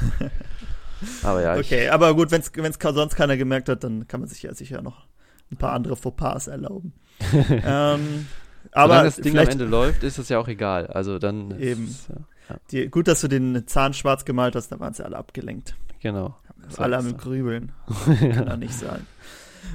aber 1.23 1.41
ja. 1.41 1.57
Okay, 1.57 1.89
aber 1.89 2.15
gut, 2.15 2.31
wenn 2.31 2.41
es 2.41 2.79
sonst 2.81 3.15
keiner 3.15 3.35
gemerkt 3.35 3.67
hat, 3.67 3.83
dann 3.83 4.07
kann 4.07 4.21
man 4.21 4.29
sich 4.29 4.43
ja 4.43 4.53
sicher 4.53 4.81
noch 4.81 5.07
ein 5.51 5.57
paar 5.57 5.73
andere 5.73 5.95
Fauxpas 5.95 6.47
erlauben. 6.47 6.93
ähm, 7.49 8.27
aber 8.71 8.87
Solange 8.87 9.07
das 9.07 9.15
Ding 9.17 9.37
am 9.37 9.47
Ende 9.47 9.65
läuft, 9.65 10.03
ist 10.03 10.17
es 10.17 10.29
ja 10.29 10.39
auch 10.39 10.47
egal. 10.47 10.87
Also 10.87 11.19
dann. 11.19 11.59
Eben. 11.59 11.85
Ist, 11.85 12.09
ja. 12.09 12.57
Die, 12.71 12.87
gut, 12.89 13.07
dass 13.07 13.21
du 13.21 13.27
den 13.27 13.67
Zahn 13.67 13.93
schwarz 13.93 14.25
gemalt 14.25 14.55
hast, 14.55 14.71
da 14.71 14.79
waren 14.79 14.93
sie 14.93 15.03
alle 15.03 15.17
abgelenkt. 15.17 15.75
Genau. 16.01 16.35
So 16.69 16.81
alle 16.81 16.97
am 16.97 17.17
Grübeln. 17.17 17.71
Kann 18.05 18.45
doch 18.45 18.57
nicht 18.57 18.73
sein. 18.73 19.05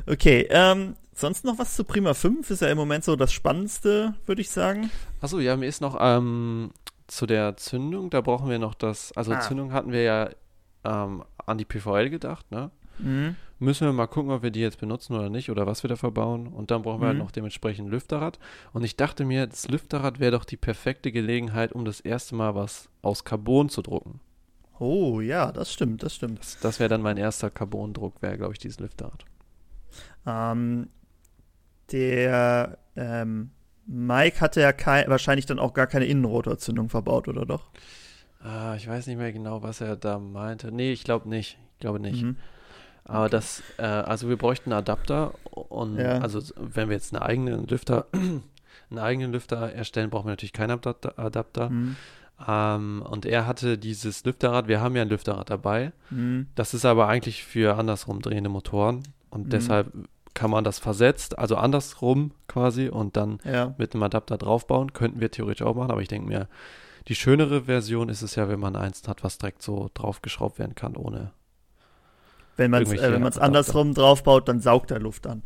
Okay, 0.06 0.46
ähm, 0.50 0.94
sonst 1.14 1.44
noch 1.44 1.58
was 1.58 1.74
zu 1.74 1.84
Prima 1.84 2.14
5? 2.14 2.50
Ist 2.50 2.62
ja 2.62 2.68
im 2.68 2.76
Moment 2.76 3.04
so 3.04 3.16
das 3.16 3.32
Spannendste, 3.32 4.14
würde 4.26 4.40
ich 4.40 4.50
sagen. 4.50 4.90
Achso, 5.20 5.38
ja, 5.38 5.56
mir 5.56 5.66
ist 5.66 5.80
noch 5.80 5.96
ähm, 6.00 6.70
zu 7.06 7.26
der 7.26 7.56
Zündung, 7.56 8.10
da 8.10 8.20
brauchen 8.20 8.48
wir 8.48 8.58
noch 8.58 8.74
das, 8.74 9.12
also 9.16 9.32
ah. 9.32 9.40
Zündung 9.40 9.72
hatten 9.72 9.92
wir 9.92 10.02
ja 10.02 10.30
ähm, 10.84 11.24
an 11.46 11.58
die 11.58 11.64
PVL 11.64 12.10
gedacht, 12.10 12.50
ne? 12.50 12.70
Mhm. 12.98 13.36
Müssen 13.60 13.86
wir 13.86 13.92
mal 13.92 14.06
gucken, 14.06 14.30
ob 14.30 14.42
wir 14.42 14.50
die 14.50 14.60
jetzt 14.60 14.80
benutzen 14.80 15.14
oder 15.14 15.28
nicht 15.28 15.50
oder 15.50 15.66
was 15.66 15.84
wir 15.84 15.88
da 15.88 15.96
verbauen. 15.96 16.48
Und 16.48 16.70
dann 16.70 16.80
brauchen 16.80 17.02
wir 17.02 17.08
halt 17.08 17.18
mhm. 17.18 17.24
noch 17.24 17.30
dementsprechend 17.30 17.90
Lüfterrad. 17.90 18.38
Und 18.72 18.84
ich 18.84 18.96
dachte 18.96 19.26
mir, 19.26 19.46
das 19.46 19.68
Lüfterrad 19.68 20.18
wäre 20.18 20.32
doch 20.32 20.46
die 20.46 20.56
perfekte 20.56 21.12
Gelegenheit, 21.12 21.72
um 21.72 21.84
das 21.84 22.00
erste 22.00 22.34
Mal 22.34 22.54
was 22.54 22.88
aus 23.02 23.22
Carbon 23.24 23.68
zu 23.68 23.82
drucken. 23.82 24.20
Oh 24.78 25.20
ja, 25.20 25.52
das 25.52 25.70
stimmt, 25.70 26.02
das 26.02 26.14
stimmt. 26.14 26.38
Das, 26.38 26.58
das 26.58 26.80
wäre 26.80 26.88
dann 26.88 27.02
mein 27.02 27.18
erster 27.18 27.50
Carbon-Druck, 27.50 28.22
wäre, 28.22 28.38
glaube 28.38 28.54
ich, 28.54 28.58
dieses 28.58 28.80
Lüfterrad. 28.80 29.26
Ähm, 30.26 30.88
der 31.92 32.78
ähm, 32.96 33.50
Mike 33.86 34.40
hatte 34.40 34.62
ja 34.62 34.72
kein, 34.72 35.10
wahrscheinlich 35.10 35.44
dann 35.44 35.58
auch 35.58 35.74
gar 35.74 35.86
keine 35.86 36.06
Innenrotorzündung 36.06 36.88
verbaut, 36.88 37.28
oder 37.28 37.44
doch? 37.44 37.66
Ah, 38.42 38.74
ich 38.74 38.88
weiß 38.88 39.06
nicht 39.06 39.18
mehr 39.18 39.32
genau, 39.32 39.62
was 39.62 39.82
er 39.82 39.96
da 39.96 40.18
meinte. 40.18 40.72
Nee, 40.72 40.92
ich 40.92 41.04
glaube 41.04 41.28
nicht. 41.28 41.58
Ich 41.74 41.80
glaube 41.80 42.00
nicht. 42.00 42.22
Mhm. 42.22 42.36
Aber 43.10 43.24
okay. 43.24 43.30
das, 43.32 43.62
äh, 43.78 43.82
also 43.82 44.28
wir 44.28 44.36
bräuchten 44.36 44.72
einen 44.72 44.78
Adapter 44.78 45.34
und 45.50 45.98
ja. 45.98 46.18
also 46.18 46.40
wenn 46.56 46.88
wir 46.88 46.94
jetzt 46.94 47.12
einen 47.12 47.22
eigenen 47.22 47.66
Lüfter, 47.66 48.06
einen 48.12 48.98
eigenen 48.98 49.32
Lüfter 49.32 49.72
erstellen, 49.72 50.10
brauchen 50.10 50.26
wir 50.26 50.32
natürlich 50.32 50.52
keinen 50.52 50.70
Adapter. 50.70 51.18
Adapter. 51.18 51.70
Mhm. 51.70 51.96
Ähm, 52.46 53.04
und 53.08 53.26
er 53.26 53.46
hatte 53.46 53.78
dieses 53.78 54.24
Lüfterrad, 54.24 54.68
wir 54.68 54.80
haben 54.80 54.94
ja 54.94 55.02
ein 55.02 55.08
Lüfterrad 55.08 55.50
dabei. 55.50 55.92
Mhm. 56.10 56.46
Das 56.54 56.72
ist 56.72 56.84
aber 56.84 57.08
eigentlich 57.08 57.42
für 57.44 57.76
andersrum 57.76 58.22
drehende 58.22 58.48
Motoren 58.48 59.02
und 59.30 59.46
mhm. 59.46 59.50
deshalb 59.50 59.92
kann 60.32 60.50
man 60.50 60.62
das 60.62 60.78
versetzt, 60.78 61.36
also 61.36 61.56
andersrum 61.56 62.30
quasi 62.46 62.88
und 62.88 63.16
dann 63.16 63.40
ja. 63.44 63.74
mit 63.76 63.92
einem 63.92 64.04
Adapter 64.04 64.38
draufbauen. 64.38 64.92
Könnten 64.92 65.20
wir 65.20 65.32
theoretisch 65.32 65.66
auch 65.66 65.74
machen, 65.74 65.90
aber 65.90 66.02
ich 66.02 66.08
denke 66.08 66.28
mir, 66.28 66.48
die 67.08 67.16
schönere 67.16 67.64
Version 67.64 68.08
ist 68.08 68.22
es 68.22 68.36
ja, 68.36 68.48
wenn 68.48 68.60
man 68.60 68.76
eins 68.76 69.06
hat, 69.08 69.24
was 69.24 69.38
direkt 69.38 69.62
so 69.62 69.90
draufgeschraubt 69.94 70.60
werden 70.60 70.76
kann, 70.76 70.96
ohne 70.96 71.32
Wenn 72.60 72.70
man 72.70 72.82
es 72.82 73.36
äh, 73.36 73.40
andersrum 73.40 73.94
draufbaut, 73.94 74.48
dann 74.48 74.60
saugt 74.60 74.90
er 74.90 75.00
Luft 75.00 75.26
an. 75.26 75.42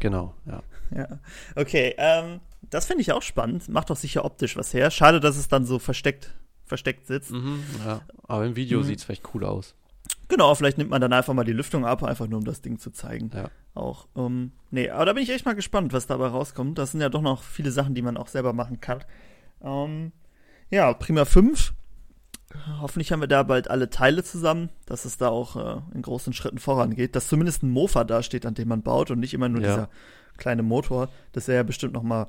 Genau, 0.00 0.34
ja. 0.46 0.62
Ja, 0.94 1.18
okay. 1.56 1.94
Ähm, 1.98 2.40
das 2.70 2.86
finde 2.86 3.02
ich 3.02 3.12
auch 3.12 3.22
spannend. 3.22 3.68
Macht 3.68 3.90
doch 3.90 3.96
sicher 3.96 4.24
optisch 4.24 4.56
was 4.56 4.72
her. 4.72 4.90
Schade, 4.90 5.20
dass 5.20 5.36
es 5.36 5.48
dann 5.48 5.64
so 5.64 5.78
versteckt, 5.78 6.34
versteckt 6.64 7.06
sitzt. 7.06 7.30
Mhm, 7.30 7.62
ja, 7.84 8.00
aber 8.26 8.46
im 8.46 8.56
Video 8.56 8.80
mhm. 8.80 8.84
sieht 8.84 8.98
es 8.98 9.04
vielleicht 9.04 9.34
cool 9.34 9.44
aus. 9.44 9.74
Genau, 10.28 10.54
vielleicht 10.54 10.78
nimmt 10.78 10.90
man 10.90 11.00
dann 11.00 11.12
einfach 11.12 11.34
mal 11.34 11.44
die 11.44 11.52
Lüftung 11.52 11.84
ab, 11.84 12.02
einfach 12.02 12.26
nur 12.26 12.38
um 12.38 12.44
das 12.44 12.62
Ding 12.62 12.78
zu 12.78 12.90
zeigen. 12.90 13.30
Ja. 13.34 13.50
Auch. 13.74 14.06
Um, 14.14 14.52
nee, 14.70 14.88
aber 14.88 15.04
da 15.04 15.12
bin 15.12 15.22
ich 15.22 15.30
echt 15.30 15.44
mal 15.44 15.54
gespannt, 15.54 15.92
was 15.92 16.06
dabei 16.06 16.28
rauskommt. 16.28 16.78
Das 16.78 16.92
sind 16.92 17.00
ja 17.00 17.08
doch 17.08 17.22
noch 17.22 17.42
viele 17.42 17.70
Sachen, 17.70 17.94
die 17.94 18.02
man 18.02 18.16
auch 18.16 18.28
selber 18.28 18.52
machen 18.52 18.80
kann. 18.80 19.04
Um, 19.60 20.12
ja, 20.70 20.92
Prima 20.94 21.24
5. 21.24 21.74
Hoffentlich 22.80 23.10
haben 23.10 23.20
wir 23.20 23.28
da 23.28 23.42
bald 23.42 23.68
alle 23.68 23.90
Teile 23.90 24.22
zusammen, 24.22 24.68
dass 24.86 25.04
es 25.04 25.16
da 25.16 25.28
auch 25.28 25.56
äh, 25.56 25.80
in 25.94 26.02
großen 26.02 26.32
Schritten 26.32 26.58
vorangeht. 26.58 27.16
Dass 27.16 27.28
zumindest 27.28 27.62
ein 27.62 27.70
Mofa 27.70 28.04
dasteht, 28.04 28.46
an 28.46 28.54
dem 28.54 28.68
man 28.68 28.82
baut 28.82 29.10
und 29.10 29.18
nicht 29.18 29.34
immer 29.34 29.48
nur 29.48 29.62
ja. 29.62 29.68
dieser 29.68 29.88
kleine 30.36 30.62
Motor. 30.62 31.08
Das 31.32 31.46
sähe 31.46 31.56
ja 31.56 31.62
bestimmt 31.62 31.94
noch 31.94 32.02
mal 32.02 32.28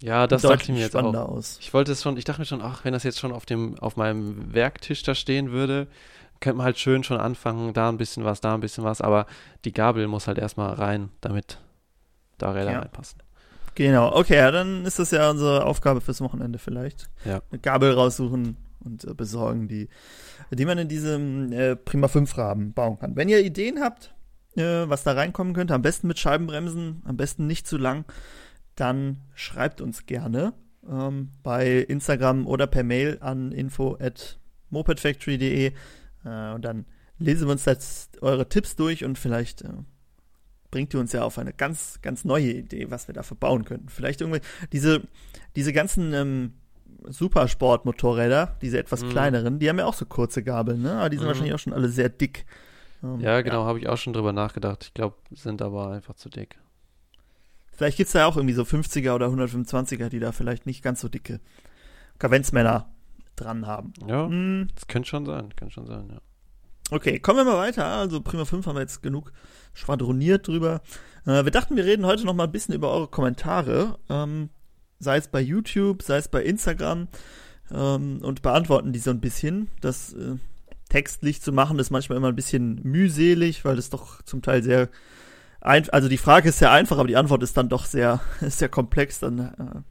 ja, 0.00 0.26
das 0.26 0.42
dachte 0.42 0.64
ich 0.64 0.68
mir 0.68 0.80
jetzt 0.80 0.94
auch. 0.94 1.14
Aus. 1.14 1.56
Ich 1.60 1.72
wollte 1.72 1.92
es 1.92 2.02
schon, 2.02 2.16
ich 2.16 2.24
dachte 2.24 2.40
mir 2.40 2.46
schon, 2.46 2.60
ach, 2.60 2.84
wenn 2.84 2.92
das 2.92 3.02
jetzt 3.02 3.18
schon 3.18 3.32
auf 3.32 3.46
dem, 3.46 3.78
auf 3.78 3.96
meinem 3.96 4.52
Werktisch 4.52 5.02
da 5.02 5.14
stehen 5.14 5.52
würde, 5.52 5.86
könnte 6.40 6.58
man 6.58 6.66
halt 6.66 6.78
schön 6.78 7.02
schon 7.02 7.18
anfangen, 7.18 7.72
da 7.72 7.88
ein 7.88 7.96
bisschen 7.96 8.24
was, 8.24 8.42
da 8.42 8.52
ein 8.52 8.60
bisschen 8.60 8.84
was, 8.84 9.00
aber 9.00 9.26
die 9.64 9.72
Gabel 9.72 10.06
muss 10.06 10.26
halt 10.26 10.36
erstmal 10.36 10.74
rein, 10.74 11.08
damit 11.22 11.58
da 12.36 12.50
Räder 12.50 12.72
ja. 12.72 12.78
reinpassen. 12.80 13.22
Genau, 13.74 14.14
okay, 14.14 14.36
ja, 14.36 14.50
dann 14.50 14.84
ist 14.84 14.98
das 14.98 15.10
ja 15.10 15.30
unsere 15.30 15.64
Aufgabe 15.64 16.02
fürs 16.02 16.20
Wochenende 16.20 16.58
vielleicht. 16.58 17.08
Ja. 17.24 17.40
Eine 17.50 17.60
Gabel 17.60 17.92
raussuchen 17.92 18.56
und 18.86 19.04
äh, 19.04 19.14
besorgen, 19.14 19.68
die, 19.68 19.88
die 20.50 20.64
man 20.64 20.78
in 20.78 20.88
diesem 20.88 21.52
äh, 21.52 21.76
Prima 21.76 22.08
5 22.08 22.36
Rahmen 22.38 22.72
bauen 22.72 22.98
kann. 22.98 23.16
Wenn 23.16 23.28
ihr 23.28 23.44
Ideen 23.44 23.80
habt, 23.80 24.14
äh, 24.56 24.62
was 24.62 25.04
da 25.04 25.12
reinkommen 25.12 25.54
könnte, 25.54 25.74
am 25.74 25.82
besten 25.82 26.06
mit 26.06 26.18
Scheibenbremsen, 26.18 27.02
am 27.04 27.16
besten 27.16 27.46
nicht 27.46 27.66
zu 27.66 27.76
lang, 27.76 28.04
dann 28.74 29.22
schreibt 29.34 29.80
uns 29.80 30.06
gerne 30.06 30.52
ähm, 30.88 31.30
bei 31.42 31.78
Instagram 31.78 32.46
oder 32.46 32.66
per 32.66 32.84
Mail 32.84 33.18
an 33.20 33.52
info 33.52 33.96
at 34.00 34.38
mopedfactory.de 34.70 35.72
äh, 36.24 36.52
und 36.52 36.64
dann 36.64 36.86
lesen 37.18 37.48
wir 37.48 37.52
uns 37.52 37.64
jetzt 37.64 38.22
eure 38.22 38.48
Tipps 38.48 38.76
durch 38.76 39.04
und 39.04 39.18
vielleicht 39.18 39.62
äh, 39.62 39.70
bringt 40.70 40.92
ihr 40.94 41.00
uns 41.00 41.12
ja 41.12 41.22
auf 41.22 41.38
eine 41.38 41.52
ganz, 41.52 42.00
ganz 42.02 42.24
neue 42.24 42.52
Idee, 42.52 42.90
was 42.90 43.08
wir 43.08 43.14
da 43.14 43.22
verbauen 43.22 43.64
könnten. 43.64 43.88
Vielleicht 43.88 44.20
irgendwie 44.20 44.40
diese, 44.72 45.02
diese 45.54 45.72
ganzen 45.72 46.12
ähm, 46.12 46.52
Supersport-Motorräder, 47.04 48.56
diese 48.62 48.78
etwas 48.78 49.02
mhm. 49.02 49.10
kleineren, 49.10 49.58
die 49.58 49.68
haben 49.68 49.78
ja 49.78 49.86
auch 49.86 49.94
so 49.94 50.06
kurze 50.06 50.42
Gabeln, 50.42 50.82
ne? 50.82 50.98
Aber 50.98 51.10
die 51.10 51.16
sind 51.16 51.24
mhm. 51.24 51.28
wahrscheinlich 51.28 51.54
auch 51.54 51.58
schon 51.58 51.72
alle 51.72 51.88
sehr 51.88 52.08
dick. 52.08 52.46
Ähm, 53.02 53.20
ja, 53.20 53.40
genau, 53.40 53.62
ja. 53.62 53.66
habe 53.66 53.78
ich 53.78 53.88
auch 53.88 53.98
schon 53.98 54.12
drüber 54.12 54.32
nachgedacht. 54.32 54.84
Ich 54.84 54.94
glaube, 54.94 55.16
sind 55.32 55.62
aber 55.62 55.90
einfach 55.90 56.14
zu 56.14 56.28
dick. 56.28 56.58
Vielleicht 57.72 57.98
gibt 57.98 58.06
es 58.06 58.12
da 58.12 58.26
auch 58.26 58.36
irgendwie 58.36 58.54
so 58.54 58.62
50er 58.62 59.14
oder 59.14 59.28
125er, 59.28 60.08
die 60.08 60.18
da 60.18 60.32
vielleicht 60.32 60.64
nicht 60.64 60.82
ganz 60.82 61.00
so 61.00 61.08
dicke 61.08 61.40
Kavenzmänner 62.18 62.88
dran 63.36 63.66
haben. 63.66 63.92
Ja, 64.06 64.26
hm. 64.26 64.68
das 64.74 64.86
könnte 64.86 65.08
schon 65.08 65.26
sein, 65.26 65.54
könnte 65.56 65.74
schon 65.74 65.86
sein, 65.86 66.08
ja. 66.10 66.20
Okay, 66.90 67.18
kommen 67.18 67.38
wir 67.38 67.44
mal 67.44 67.58
weiter. 67.58 67.84
Also 67.84 68.20
Prima 68.20 68.44
5 68.44 68.66
haben 68.66 68.76
wir 68.76 68.80
jetzt 68.80 69.02
genug 69.02 69.32
schwadroniert 69.74 70.46
drüber. 70.46 70.82
Äh, 71.26 71.44
wir 71.44 71.50
dachten, 71.50 71.76
wir 71.76 71.84
reden 71.84 72.06
heute 72.06 72.24
noch 72.24 72.34
mal 72.34 72.44
ein 72.44 72.52
bisschen 72.52 72.74
über 72.74 72.90
eure 72.90 73.08
Kommentare. 73.08 73.98
Ähm, 74.08 74.50
sei 74.98 75.18
es 75.18 75.28
bei 75.28 75.40
YouTube, 75.40 76.02
sei 76.02 76.18
es 76.18 76.28
bei 76.28 76.42
Instagram 76.42 77.08
ähm, 77.72 78.18
und 78.22 78.42
beantworten 78.42 78.92
die 78.92 78.98
so 78.98 79.10
ein 79.10 79.20
bisschen. 79.20 79.68
Das 79.80 80.12
äh, 80.12 80.36
textlich 80.88 81.42
zu 81.42 81.52
machen 81.52 81.78
ist 81.78 81.90
manchmal 81.90 82.18
immer 82.18 82.28
ein 82.28 82.36
bisschen 82.36 82.80
mühselig, 82.82 83.64
weil 83.64 83.76
das 83.76 83.90
doch 83.90 84.22
zum 84.22 84.42
Teil 84.42 84.62
sehr 84.62 84.88
ein, 85.60 85.88
also 85.90 86.08
die 86.08 86.18
Frage 86.18 86.50
ist 86.50 86.60
sehr 86.60 86.70
einfach, 86.70 86.98
aber 86.98 87.08
die 87.08 87.16
Antwort 87.16 87.42
ist 87.42 87.56
dann 87.56 87.68
doch 87.68 87.86
sehr, 87.86 88.20
sehr 88.40 88.68
komplex. 88.68 89.20
Dann 89.20 89.38
äh, 89.38 89.82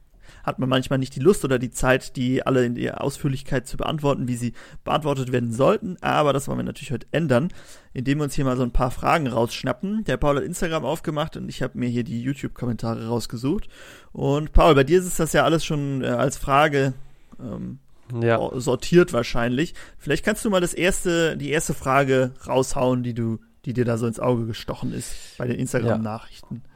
hat 0.46 0.60
man 0.60 0.68
manchmal 0.68 1.00
nicht 1.00 1.16
die 1.16 1.20
Lust 1.20 1.44
oder 1.44 1.58
die 1.58 1.72
Zeit, 1.72 2.14
die 2.16 2.46
alle 2.46 2.64
in 2.64 2.76
der 2.76 3.02
Ausführlichkeit 3.02 3.66
zu 3.66 3.76
beantworten, 3.76 4.28
wie 4.28 4.36
sie 4.36 4.52
beantwortet 4.84 5.32
werden 5.32 5.52
sollten. 5.52 5.96
Aber 6.00 6.32
das 6.32 6.46
wollen 6.46 6.60
wir 6.60 6.64
natürlich 6.64 6.92
heute 6.92 7.08
ändern, 7.10 7.48
indem 7.92 8.18
wir 8.18 8.24
uns 8.24 8.34
hier 8.34 8.44
mal 8.44 8.56
so 8.56 8.62
ein 8.62 8.70
paar 8.70 8.92
Fragen 8.92 9.26
rausschnappen. 9.26 10.04
Der 10.04 10.16
Paul 10.16 10.36
hat 10.36 10.44
Instagram 10.44 10.84
aufgemacht 10.84 11.36
und 11.36 11.48
ich 11.48 11.62
habe 11.62 11.76
mir 11.76 11.88
hier 11.88 12.04
die 12.04 12.22
YouTube-Kommentare 12.22 13.08
rausgesucht. 13.08 13.68
Und 14.12 14.52
Paul, 14.52 14.76
bei 14.76 14.84
dir 14.84 15.00
ist 15.00 15.18
das 15.18 15.32
ja 15.32 15.42
alles 15.42 15.64
schon 15.64 16.04
äh, 16.04 16.06
als 16.06 16.38
Frage 16.38 16.94
ähm, 17.40 17.80
ja. 18.22 18.38
sortiert 18.54 19.12
wahrscheinlich. 19.12 19.74
Vielleicht 19.98 20.24
kannst 20.24 20.44
du 20.44 20.50
mal 20.50 20.60
das 20.60 20.74
erste, 20.74 21.36
die 21.36 21.50
erste 21.50 21.74
Frage 21.74 22.32
raushauen, 22.46 23.02
die 23.02 23.14
du, 23.14 23.40
die 23.64 23.72
dir 23.72 23.84
da 23.84 23.98
so 23.98 24.06
ins 24.06 24.20
Auge 24.20 24.46
gestochen 24.46 24.92
ist 24.92 25.12
bei 25.38 25.48
den 25.48 25.58
Instagram-Nachrichten. 25.58 26.62
Ja. 26.64 26.75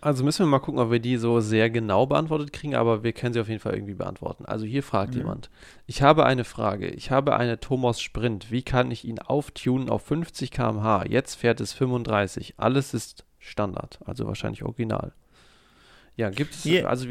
Also 0.00 0.24
müssen 0.24 0.44
wir 0.44 0.50
mal 0.50 0.58
gucken, 0.58 0.80
ob 0.80 0.90
wir 0.90 1.00
die 1.00 1.16
so 1.16 1.40
sehr 1.40 1.70
genau 1.70 2.06
beantwortet 2.06 2.52
kriegen, 2.52 2.74
aber 2.74 3.02
wir 3.02 3.12
können 3.12 3.34
sie 3.34 3.40
auf 3.40 3.48
jeden 3.48 3.60
Fall 3.60 3.74
irgendwie 3.74 3.94
beantworten. 3.94 4.44
Also 4.44 4.64
hier 4.64 4.82
fragt 4.82 5.12
mhm. 5.14 5.20
jemand: 5.20 5.50
Ich 5.86 6.02
habe 6.02 6.26
eine 6.26 6.44
Frage. 6.44 6.88
Ich 6.88 7.10
habe 7.10 7.36
eine 7.36 7.60
Thomas 7.60 8.00
Sprint. 8.00 8.50
Wie 8.50 8.62
kann 8.62 8.90
ich 8.90 9.04
ihn 9.04 9.18
auftunen 9.18 9.88
auf 9.90 10.02
50 10.02 10.50
km/h? 10.50 11.04
Jetzt 11.08 11.34
fährt 11.34 11.60
es 11.60 11.72
35. 11.72 12.54
Alles 12.56 12.94
ist 12.94 13.24
Standard, 13.38 13.98
also 14.04 14.26
wahrscheinlich 14.26 14.62
original. 14.62 15.12
Ja, 16.16 16.30
gibt 16.30 16.54
es. 16.54 16.64
Yeah. 16.64 16.88
Also, 16.88 17.08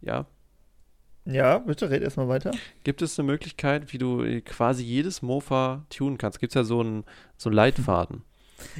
ja. 0.00 0.26
Ja, 1.26 1.58
bitte 1.58 1.90
red 1.90 2.02
erstmal 2.02 2.28
weiter. 2.28 2.50
Gibt 2.84 3.00
es 3.00 3.18
eine 3.18 3.26
Möglichkeit, 3.26 3.92
wie 3.92 3.98
du 3.98 4.42
quasi 4.42 4.84
jedes 4.84 5.22
Mofa 5.22 5.84
tunen 5.88 6.18
kannst? 6.18 6.38
Gibt 6.38 6.50
es 6.50 6.54
ja 6.54 6.64
so 6.64 6.80
einen 6.80 7.04
so 7.36 7.48
Leitfaden. 7.48 8.22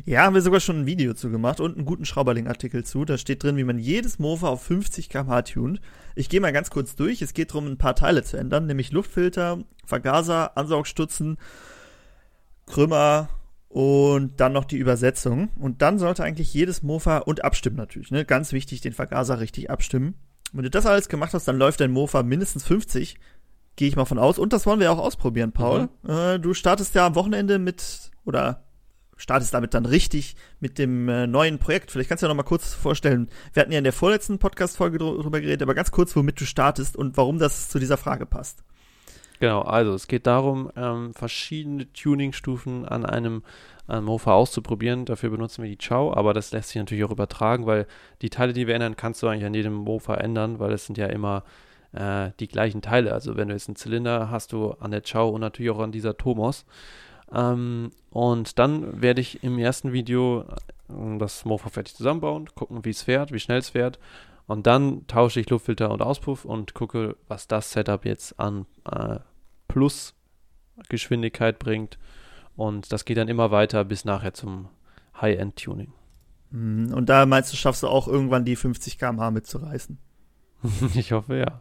Ja, 0.05 0.23
haben 0.23 0.35
wir 0.35 0.43
sogar 0.43 0.61
schon 0.61 0.81
ein 0.81 0.87
Video 0.87 1.15
zu 1.15 1.31
gemacht 1.31 1.61
und 1.61 1.77
einen 1.77 1.85
guten 1.85 2.05
Schrauberling-Artikel 2.05 2.85
zu. 2.85 3.05
Da 3.05 3.19
steht 3.19 3.43
drin, 3.43 3.57
wie 3.57 3.65
man 3.65 3.79
jedes 3.79 4.19
Mofa 4.19 4.49
auf 4.49 4.63
50 4.63 5.09
km/h 5.09 5.43
tunt. 5.43 5.81
Ich 6.15 6.29
gehe 6.29 6.41
mal 6.41 6.53
ganz 6.53 6.71
kurz 6.71 6.97
durch. 6.97 7.23
Es 7.23 7.35
geht 7.35 7.51
darum, 7.51 7.67
ein 7.67 7.79
paar 7.79 7.97
Teile 7.97 8.23
zu 8.23 8.37
ändern, 8.37 8.67
nämlich 8.67 8.93
Luftfilter, 8.93 9.65
Vergaser, 9.85 10.57
Ansaugstutzen, 10.57 11.39
Krümmer 12.67 13.29
und 13.69 14.41
dann 14.41 14.53
noch 14.53 14.65
die 14.65 14.79
Übersetzung. 14.79 15.49
Und 15.59 15.83
dann 15.83 15.99
sollte 15.99 16.23
eigentlich 16.23 16.55
jedes 16.55 16.83
Mofa 16.83 17.19
und 17.19 17.45
abstimmen 17.45 17.77
natürlich. 17.77 18.11
Ne? 18.11 18.25
Ganz 18.25 18.53
wichtig, 18.53 18.81
den 18.81 18.93
Vergaser 18.93 19.41
richtig 19.41 19.71
abstimmen. 19.71 20.15
Wenn 20.53 20.63
du 20.63 20.71
das 20.71 20.87
alles 20.87 21.09
gemacht 21.09 21.35
hast, 21.35 21.49
dann 21.49 21.59
läuft 21.59 21.81
dein 21.81 21.91
Mofa 21.91 22.23
mindestens 22.23 22.65
50. 22.65 23.17
Gehe 23.75 23.89
ich 23.89 23.97
mal 23.97 24.05
von 24.05 24.21
aus. 24.21 24.39
Und 24.39 24.53
das 24.53 24.67
wollen 24.67 24.79
wir 24.79 24.93
auch 24.93 24.99
ausprobieren, 24.99 25.51
Paul. 25.51 25.89
Mhm. 26.05 26.11
Äh, 26.11 26.39
du 26.39 26.55
startest 26.55 26.95
ja 26.95 27.07
am 27.07 27.17
Wochenende 27.17 27.59
mit, 27.59 28.13
oder 28.25 28.63
startest 29.17 29.55
damit 29.55 29.75
dann 29.75 29.87
richtig 29.87 30.37
mit 30.61 30.79
dem 30.79 31.09
äh, 31.09 31.27
neuen 31.27 31.59
Projekt. 31.59 31.91
Vielleicht 31.91 32.09
kannst 32.09 32.23
du 32.23 32.27
ja 32.27 32.29
noch 32.29 32.37
mal 32.37 32.43
kurz 32.43 32.75
vorstellen. 32.75 33.29
Wir 33.53 33.63
hatten 33.63 33.73
ja 33.73 33.79
in 33.79 33.85
der 33.85 33.93
vorletzten 33.93 34.39
Podcast-Folge 34.39 34.99
drüber 34.99 35.41
geredet, 35.41 35.63
aber 35.63 35.75
ganz 35.75 35.91
kurz, 35.91 36.15
womit 36.17 36.41
du 36.41 36.45
startest 36.45 36.97
und 36.97 37.17
warum 37.17 37.39
das 37.39 37.69
zu 37.69 37.79
dieser 37.79 37.97
Frage 37.97 38.27
passt. 38.27 38.65
Genau, 39.41 39.63
also 39.63 39.95
es 39.95 40.07
geht 40.07 40.27
darum, 40.27 40.71
ähm, 40.77 41.13
verschiedene 41.13 41.93
Tuning-Stufen 41.93 42.87
an 42.87 43.05
einem 43.05 43.43
Mofa 43.87 44.33
auszuprobieren. 44.33 45.05
Dafür 45.05 45.29
benutzen 45.29 45.63
wir 45.63 45.69
die 45.69 45.77
Chow, 45.77 46.17
aber 46.17 46.33
das 46.33 46.53
lässt 46.53 46.71
sich 46.71 46.77
natürlich 46.77 47.05
auch 47.05 47.11
übertragen, 47.11 47.67
weil 47.67 47.87
die 48.23 48.31
Teile, 48.31 48.55
die 48.55 48.67
wir 48.67 48.75
ändern, 48.75 48.97
kannst 48.97 49.23
du 49.23 49.29
eigentlich 49.29 49.45
an 49.45 49.53
jedem 49.53 49.75
Mofa 49.75 50.15
ändern, 50.15 50.59
weil 50.59 50.73
es 50.73 50.87
sind 50.87 50.97
ja 50.97 51.07
immer 51.07 51.45
äh, 51.93 52.31
die 52.41 52.49
gleichen 52.49 52.83
Teile. 52.83 53.13
Also 53.13 53.37
wenn 53.37 53.49
du 53.49 53.55
jetzt 53.55 53.69
einen 53.69 53.77
Zylinder 53.77 54.31
hast 54.31 54.53
du 54.53 54.73
an 54.73 54.91
der 54.91 55.03
Chow 55.03 55.35
und 55.35 55.41
natürlich 55.41 55.71
auch 55.71 55.81
an 55.81 55.93
dieser 55.93 56.17
Tomos. 56.17 56.65
Ähm, 57.35 57.91
und 58.11 58.59
dann 58.59 59.03
werde 59.03 59.21
ich 59.21 59.43
im 59.43 59.59
ersten 59.59 59.93
Video 59.93 60.47
äh, 60.89 61.19
das 61.19 61.45
Mofa 61.45 61.69
fertig 61.69 61.97
zusammenbauen, 61.97 62.49
gucken, 62.55 62.85
wie 62.85 62.91
es 62.91 63.03
fährt, 63.03 63.33
wie 63.33 63.41
schnell 63.41 63.59
es 63.59 63.71
fährt. 63.71 63.99
Und 64.47 64.67
dann 64.67 65.07
tausche 65.07 65.41
ich 65.41 65.49
Luftfilter 65.51 65.91
und 65.91 66.03
Auspuff 66.03 66.45
und 66.45 66.75
gucke, 66.75 67.17
was 67.29 67.49
das 67.49 67.73
Setup 67.73 68.05
jetzt 68.05 68.39
an 68.39 68.67
äh, 68.91 69.19
Plusgeschwindigkeit 69.69 71.59
bringt. 71.59 71.99
Und 72.57 72.93
das 72.93 73.05
geht 73.05 73.17
dann 73.17 73.29
immer 73.29 73.51
weiter 73.51 73.85
bis 73.85 74.05
nachher 74.05 74.35
zum 74.35 74.69
High-End-Tuning. 75.21 75.93
Mhm. 76.51 76.93
Und 76.95 77.09
da 77.09 77.27
meinst 77.27 77.53
du, 77.53 77.57
schaffst 77.57 77.83
du 77.83 77.89
auch 77.89 78.07
irgendwann 78.07 78.45
die 78.45 78.57
50 78.57 78.99
km/h 78.99 79.31
mitzureißen? 79.31 79.99
ich 80.95 81.13
hoffe 81.13 81.37
ja. 81.37 81.61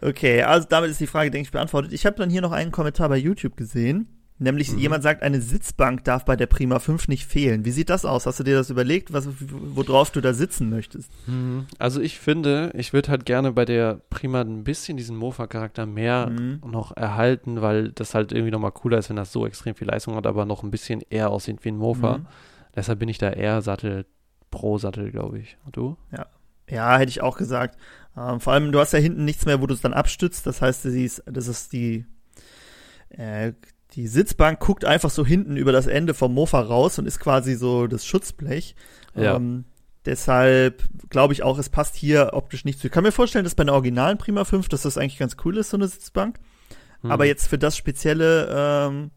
okay, 0.00 0.42
also 0.42 0.66
damit 0.68 0.90
ist 0.90 1.00
die 1.00 1.06
Frage, 1.06 1.30
denke 1.30 1.46
ich, 1.46 1.52
beantwortet. 1.52 1.92
Ich 1.92 2.06
habe 2.06 2.16
dann 2.16 2.30
hier 2.30 2.42
noch 2.42 2.52
einen 2.52 2.72
Kommentar 2.72 3.08
bei 3.08 3.16
YouTube 3.16 3.56
gesehen. 3.56 4.08
Nämlich 4.42 4.72
mhm. 4.72 4.78
jemand 4.78 5.02
sagt, 5.02 5.22
eine 5.22 5.42
Sitzbank 5.42 6.02
darf 6.04 6.24
bei 6.24 6.34
der 6.34 6.46
Prima 6.46 6.78
5 6.78 7.08
nicht 7.08 7.26
fehlen. 7.26 7.66
Wie 7.66 7.72
sieht 7.72 7.90
das 7.90 8.06
aus? 8.06 8.24
Hast 8.24 8.40
du 8.40 8.44
dir 8.44 8.56
das 8.56 8.70
überlegt, 8.70 9.12
was, 9.12 9.28
worauf 9.38 10.10
du 10.10 10.22
da 10.22 10.32
sitzen 10.32 10.70
möchtest? 10.70 11.10
Mhm. 11.26 11.66
Also 11.78 12.00
ich 12.00 12.18
finde, 12.18 12.72
ich 12.74 12.94
würde 12.94 13.10
halt 13.10 13.26
gerne 13.26 13.52
bei 13.52 13.66
der 13.66 14.00
Prima 14.08 14.40
ein 14.40 14.64
bisschen 14.64 14.96
diesen 14.96 15.14
Mofa-Charakter 15.18 15.84
mehr 15.84 16.30
mhm. 16.30 16.62
noch 16.64 16.96
erhalten, 16.96 17.60
weil 17.60 17.92
das 17.92 18.14
halt 18.14 18.32
irgendwie 18.32 18.50
nochmal 18.50 18.72
cooler 18.72 18.96
ist, 18.96 19.10
wenn 19.10 19.16
das 19.16 19.30
so 19.30 19.46
extrem 19.46 19.74
viel 19.74 19.88
Leistung 19.88 20.14
hat, 20.14 20.26
aber 20.26 20.46
noch 20.46 20.62
ein 20.62 20.70
bisschen 20.70 21.02
eher 21.10 21.28
aussieht 21.28 21.62
wie 21.62 21.72
ein 21.72 21.76
Mofa. 21.76 22.18
Mhm. 22.18 22.26
Deshalb 22.74 22.98
bin 22.98 23.10
ich 23.10 23.18
da 23.18 23.28
eher 23.28 23.60
Sattel 23.60 24.06
pro 24.50 24.78
Sattel, 24.78 25.10
glaube 25.10 25.38
ich. 25.38 25.58
Und 25.66 25.76
du? 25.76 25.98
Ja, 26.12 26.26
ja, 26.70 26.98
hätte 26.98 27.10
ich 27.10 27.20
auch 27.20 27.36
gesagt. 27.36 27.78
Ähm, 28.16 28.40
vor 28.40 28.52
allem, 28.52 28.72
du 28.72 28.80
hast 28.80 28.92
ja 28.92 28.98
hinten 28.98 29.24
nichts 29.24 29.46
mehr, 29.46 29.60
wo 29.60 29.66
du 29.66 29.74
es 29.74 29.80
dann 29.80 29.94
abstützt. 29.94 30.46
Das 30.46 30.62
heißt, 30.62 30.84
das 30.84 31.48
ist 31.48 31.72
die, 31.72 32.06
äh, 33.10 33.52
die 33.92 34.06
Sitzbank 34.06 34.60
guckt 34.60 34.84
einfach 34.84 35.10
so 35.10 35.24
hinten 35.26 35.56
über 35.56 35.72
das 35.72 35.86
Ende 35.86 36.14
vom 36.14 36.34
Mofa 36.34 36.60
raus 36.60 36.98
und 36.98 37.06
ist 37.06 37.20
quasi 37.20 37.54
so 37.54 37.86
das 37.86 38.06
Schutzblech. 38.06 38.74
Ja. 39.14 39.36
Ähm, 39.36 39.64
deshalb 40.04 40.84
glaube 41.08 41.32
ich 41.32 41.42
auch, 41.42 41.58
es 41.58 41.68
passt 41.68 41.96
hier 41.96 42.30
optisch 42.32 42.64
nicht 42.64 42.78
zu. 42.78 42.86
Ich 42.86 42.92
kann 42.92 43.04
mir 43.04 43.12
vorstellen, 43.12 43.44
dass 43.44 43.54
bei 43.54 43.62
einer 43.62 43.74
originalen 43.74 44.18
Prima 44.18 44.44
5, 44.44 44.68
dass 44.68 44.82
das 44.82 44.96
eigentlich 44.96 45.18
ganz 45.18 45.36
cool 45.44 45.56
ist, 45.56 45.70
so 45.70 45.76
eine 45.76 45.88
Sitzbank. 45.88 46.38
Hm. 47.02 47.10
Aber 47.10 47.24
jetzt 47.24 47.48
für 47.48 47.58
das 47.58 47.76
spezielle 47.76 48.48
ähm, 48.88 49.10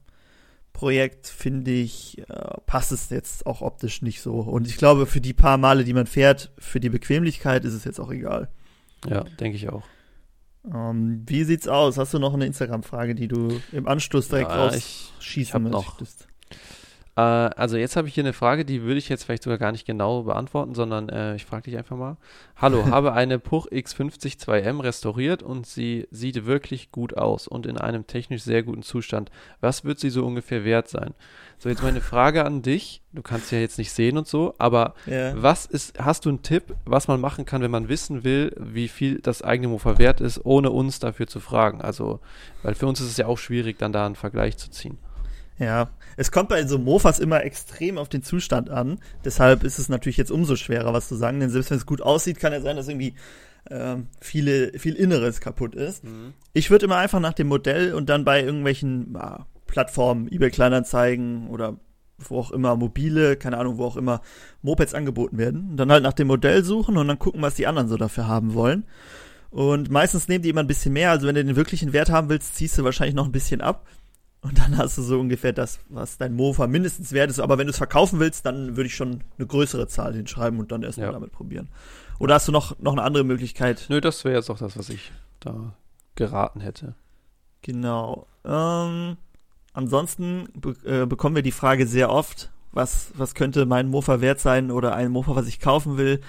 Projekt, 0.74 1.28
finde 1.28 1.72
ich, 1.72 2.18
äh, 2.18 2.58
passt 2.66 2.92
es 2.92 3.10
jetzt 3.10 3.46
auch 3.46 3.62
optisch 3.62 4.02
nicht 4.02 4.22
so. 4.22 4.34
Und 4.40 4.68
ich 4.68 4.78
glaube, 4.78 5.06
für 5.06 5.22
die 5.22 5.34
paar 5.34 5.58
Male, 5.58 5.84
die 5.84 5.94
man 5.94 6.08
fährt, 6.08 6.52
für 6.58 6.80
die 6.80 6.90
Bequemlichkeit 6.90 7.64
ist 7.64 7.74
es 7.74 7.86
jetzt 7.86 8.00
auch 8.00 8.12
egal. 8.12 8.50
Ja, 9.08 9.24
denke 9.40 9.56
ich 9.56 9.70
auch. 9.70 9.84
Ähm, 10.74 11.24
wie 11.28 11.44
sieht's 11.44 11.68
aus? 11.68 11.98
Hast 11.98 12.14
du 12.14 12.20
noch 12.20 12.34
eine 12.34 12.46
Instagram-Frage, 12.46 13.16
die 13.16 13.28
du 13.28 13.62
im 13.72 13.88
Anschluss 13.88 14.30
direkt 14.30 14.50
ja, 14.50 14.66
rausschießen 14.66 15.62
möchtest? 15.62 16.28
Äh, 17.15 17.21
also 17.21 17.78
jetzt 17.78 17.95
habe 17.95 18.08
ich 18.08 18.13
hier 18.13 18.23
eine 18.23 18.34
Frage, 18.34 18.65
die 18.65 18.82
würde 18.82 18.97
ich 18.97 19.10
jetzt 19.10 19.23
vielleicht 19.23 19.43
sogar 19.43 19.58
gar 19.58 19.71
nicht 19.71 19.86
genau 19.86 20.23
beantworten, 20.23 20.73
sondern 20.73 21.10
äh, 21.10 21.36
ich 21.36 21.45
frage 21.45 21.63
dich 21.63 21.78
einfach 21.78 21.97
mal. 21.97 22.17
Hallo, 22.56 22.86
habe 22.89 23.13
eine 23.13 23.39
Puch 23.39 23.67
X50 23.67 24.39
2M 24.39 24.82
restauriert 24.82 25.43
und 25.43 25.67
sie 25.67 26.08
sieht 26.12 26.45
wirklich 26.45 26.91
gut 26.91 27.17
aus 27.17 27.47
und 27.47 27.65
in 27.65 27.78
einem 27.78 28.08
technisch 28.08 28.43
sehr 28.43 28.63
guten 28.63 28.84
Zustand. 28.84 29.30
Was 29.62 29.84
wird 29.86 29.99
sie 29.99 30.10
so 30.10 30.26
ungefähr 30.26 30.65
wert 30.65 30.88
sein? 30.88 31.13
So, 31.60 31.69
jetzt 31.69 31.84
meine 31.84 32.02
Frage 32.02 32.45
an 32.45 32.62
dich. 32.62 33.02
Du 33.13 33.21
kannst 33.21 33.49
sie 33.49 33.56
ja 33.56 33.62
jetzt 33.62 33.78
nicht 33.78 33.91
sehen 33.91 34.17
und 34.17 34.28
so, 34.28 34.56
aber 34.58 34.95
yeah. 35.08 35.34
was 35.38 35.67
ist, 35.67 35.99
hast 35.99 36.26
du 36.26 36.30
einen 36.30 36.41
Tipp, 36.41 36.76
was 36.84 37.08
man 37.08 37.21
machen 37.21 37.45
kann, 37.45 37.62
wenn 37.62 37.71
man 37.71 37.89
wissen 37.89 38.23
will, 38.23 38.54
wie 38.60 38.88
viel 38.88 39.19
das 39.19 39.43
eigene 39.43 39.67
Mofa 39.67 39.99
wert 39.99 40.19
ist, 40.19 40.43
ohne 40.45 40.71
uns 40.71 40.99
dafür 40.99 41.28
zu 41.28 41.39
fragen? 41.39 41.80
Also, 41.80 42.19
weil 42.63 42.73
für 42.73 42.88
uns 42.88 42.99
ist 42.99 43.08
es 43.08 43.17
ja 43.17 43.28
auch 43.28 43.38
schwierig, 43.38 43.78
dann 43.78 43.93
da 43.93 44.06
einen 44.06 44.15
Vergleich 44.15 44.58
zu 44.58 44.71
ziehen. 44.71 44.97
Ja, 45.63 45.89
es 46.17 46.32
kommt 46.32 46.49
bei 46.49 46.65
so 46.65 46.78
Mofas 46.78 47.19
immer 47.19 47.43
extrem 47.43 47.97
auf 47.97 48.10
den 48.10 48.23
Zustand 48.23 48.69
an. 48.69 48.99
Deshalb 49.26 49.63
ist 49.63 49.80
es 49.80 49.89
natürlich 49.89 50.17
jetzt 50.17 50.32
umso 50.32 50.56
schwerer, 50.56 50.93
was 50.93 51.08
zu 51.08 51.15
sagen. 51.15 51.39
Denn 51.39 51.49
selbst 51.49 51.71
wenn 51.71 51.78
es 51.78 51.86
gut 51.86 52.02
aussieht, 52.02 52.39
kann 52.39 52.54
ja 52.54 52.62
sein, 52.62 52.76
dass 52.76 52.88
irgendwie 52.88 53.15
ähm, 53.69 54.08
viele, 54.19 54.78
viel 54.78 54.95
Inneres 54.95 55.39
kaputt 55.39 55.76
ist. 55.76 56.04
Mhm. 56.04 56.34
Ich 56.54 56.69
würde 56.69 56.86
immer 56.86 56.97
einfach 56.97 57.19
nach 57.19 57.34
dem 57.34 57.47
Modell 57.47 57.93
und 57.93 58.10
dann 58.10 58.26
bei 58.26 58.43
irgendwelchen 58.43 59.15
ah, 59.15 59.45
Plattformen, 59.67 60.32
eBay 60.32 60.52
Kleinanzeigen 60.52 61.47
oder 61.49 61.78
wo 62.17 62.39
auch 62.39 62.52
immer 62.52 62.76
mobile, 62.76 63.36
keine 63.36 63.58
Ahnung, 63.58 63.78
wo 63.78 63.86
auch 63.86 63.97
immer 63.97 64.21
Mopeds 64.62 64.93
angeboten 64.93 65.38
werden. 65.38 65.71
Und 65.71 65.78
dann 65.78 65.91
halt 65.91 66.04
nach 66.04 66.13
dem 66.13 66.28
Modell 66.28 66.63
suchen 66.63 66.97
und 66.97 67.08
dann 67.08 67.19
gucken, 67.19 67.41
was 67.41 67.56
die 67.56 67.67
anderen 67.67 67.89
so 67.89 67.97
dafür 67.97 68.28
haben 68.28 68.54
wollen. 68.54 68.86
Und 69.49 69.91
meistens 69.91 70.28
nehmen 70.28 70.41
die 70.41 70.49
immer 70.49 70.62
ein 70.62 70.67
bisschen 70.67 70.93
mehr. 70.93 71.12
Also 71.12 71.28
wenn 71.28 71.36
du 71.36 71.43
den 71.43 71.56
wirklichen 71.56 71.93
Wert 71.93 72.10
haben 72.10 72.30
willst, 72.30 72.56
ziehst 72.56 72.78
du 72.78 72.84
wahrscheinlich 72.84 73.15
noch 73.15 73.26
ein 73.26 73.32
bisschen 73.32 73.62
ab. 73.62 73.88
Und 74.44 74.60
dann 74.60 74.78
hast 74.78 74.98
du 74.98 75.02
so 75.02 75.20
ungefähr 75.20 75.54
das, 75.54 75.80
was 75.88 76.18
dein 76.18 76.36
Mofa 76.36 76.68
mindestens 76.68 77.14
wert 77.14 77.30
ist. 77.30 77.40
Aber 77.40 77.58
wenn 77.58 77.68
du 77.68 77.72
es 77.72 77.78
verkaufen 77.78 78.20
willst, 78.20 78.46
dann 78.46 78.76
würde 78.76 78.88
ich 78.88 78.96
schon 78.96 79.22
eine 79.38 79.48
größere 79.48 79.88
Zahl 79.88 80.14
hinschreiben 80.14 80.60
und 80.60 80.72
dann 80.72 80.84
erstmal 80.84 81.08
ja. 81.08 81.14
damit 81.14 81.32
probieren. 81.32 81.70
Oder 82.20 82.36
hast 82.36 82.50
du 82.50 82.52
noch, 82.52 82.78
noch 82.80 82.92
eine 82.92 83.04
andere 83.04 83.24
Möglichkeit? 83.24 83.86
Nö, 83.88 84.02
das 84.02 84.26
wäre 84.26 84.36
jetzt 84.36 84.50
auch 84.50 84.58
das, 84.58 84.78
was 84.78 84.90
ich 84.90 85.14
da 85.40 85.74
geraten 86.16 86.60
hätte. 86.60 86.96
Genau. 87.62 88.28
Ähm, 88.44 89.16
ansonsten 89.72 90.50
be 90.54 90.76
äh, 90.86 91.06
bekommen 91.06 91.36
wir 91.36 91.42
die 91.42 91.52
Frage 91.52 91.88
sehr 91.88 92.10
oft, 92.12 92.52
was, 92.74 93.12
was 93.16 93.36
könnte 93.36 93.66
mein 93.66 93.88
Mofa 93.88 94.20
wert 94.20 94.42
sein 94.42 94.72
oder 94.72 94.94
ein 94.94 95.10
Mofa, 95.10 95.36
was 95.36 95.48
ich 95.48 95.62
kaufen 95.62 95.98
will. 95.98 96.20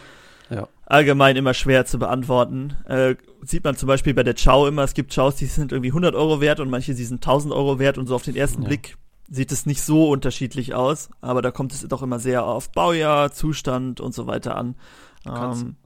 Allgemein 0.86 1.36
immer 1.36 1.54
schwer 1.54 1.86
zu 1.86 1.98
beantworten. 1.98 2.76
Äh, 2.86 3.16
sieht 3.42 3.64
man 3.64 3.76
zum 3.76 3.86
Beispiel 3.86 4.14
bei 4.14 4.22
der 4.22 4.34
Chow 4.34 4.68
immer, 4.68 4.82
es 4.82 4.94
gibt 4.94 5.14
Chows, 5.14 5.36
die 5.36 5.46
sind 5.46 5.72
irgendwie 5.72 5.90
100 5.90 6.14
Euro 6.14 6.40
wert 6.40 6.60
und 6.60 6.70
manche, 6.70 6.94
die 6.94 7.04
sind 7.04 7.16
1000 7.16 7.54
Euro 7.54 7.78
wert 7.78 7.98
und 7.98 8.06
so 8.06 8.14
auf 8.14 8.22
den 8.22 8.36
ersten 8.36 8.62
ja. 8.62 8.68
Blick 8.68 8.96
sieht 9.28 9.52
es 9.52 9.66
nicht 9.66 9.82
so 9.82 10.10
unterschiedlich 10.10 10.74
aus, 10.74 11.10
aber 11.20 11.42
da 11.42 11.50
kommt 11.50 11.72
es 11.72 11.86
doch 11.88 12.02
immer 12.02 12.18
sehr 12.18 12.44
auf 12.44 12.70
Baujahr, 12.70 13.32
Zustand 13.32 14.00
und 14.00 14.14
so 14.14 14.26
weiter 14.26 14.56
an. 14.56 14.76
Ähm, 15.26 15.76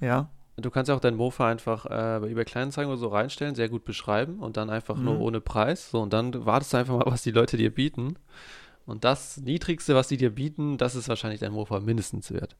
ja. 0.00 0.30
Du 0.56 0.70
kannst 0.70 0.88
ja 0.88 0.94
auch 0.94 1.00
dein 1.00 1.16
Mofa 1.16 1.46
einfach 1.46 1.84
äh, 1.84 2.20
bei 2.20 2.30
eBay 2.30 2.46
Kleinanzeigen 2.46 2.90
oder 2.90 2.98
so 2.98 3.08
reinstellen, 3.08 3.54
sehr 3.54 3.68
gut 3.68 3.84
beschreiben 3.84 4.38
und 4.38 4.56
dann 4.56 4.70
einfach 4.70 4.96
mhm. 4.96 5.04
nur 5.04 5.20
ohne 5.20 5.40
Preis. 5.42 5.90
So, 5.90 6.00
und 6.00 6.14
dann 6.14 6.46
wartest 6.46 6.72
du 6.72 6.78
einfach 6.78 6.96
mal, 6.96 7.04
was 7.06 7.22
die 7.22 7.30
Leute 7.30 7.58
dir 7.58 7.74
bieten. 7.74 8.16
Und 8.86 9.04
das 9.04 9.36
Niedrigste, 9.36 9.94
was 9.94 10.08
die 10.08 10.16
dir 10.16 10.30
bieten, 10.30 10.78
das 10.78 10.94
ist 10.94 11.08
wahrscheinlich 11.08 11.40
dein 11.40 11.52
Mofa 11.52 11.80
mindestens 11.80 12.32
wert. 12.32 12.56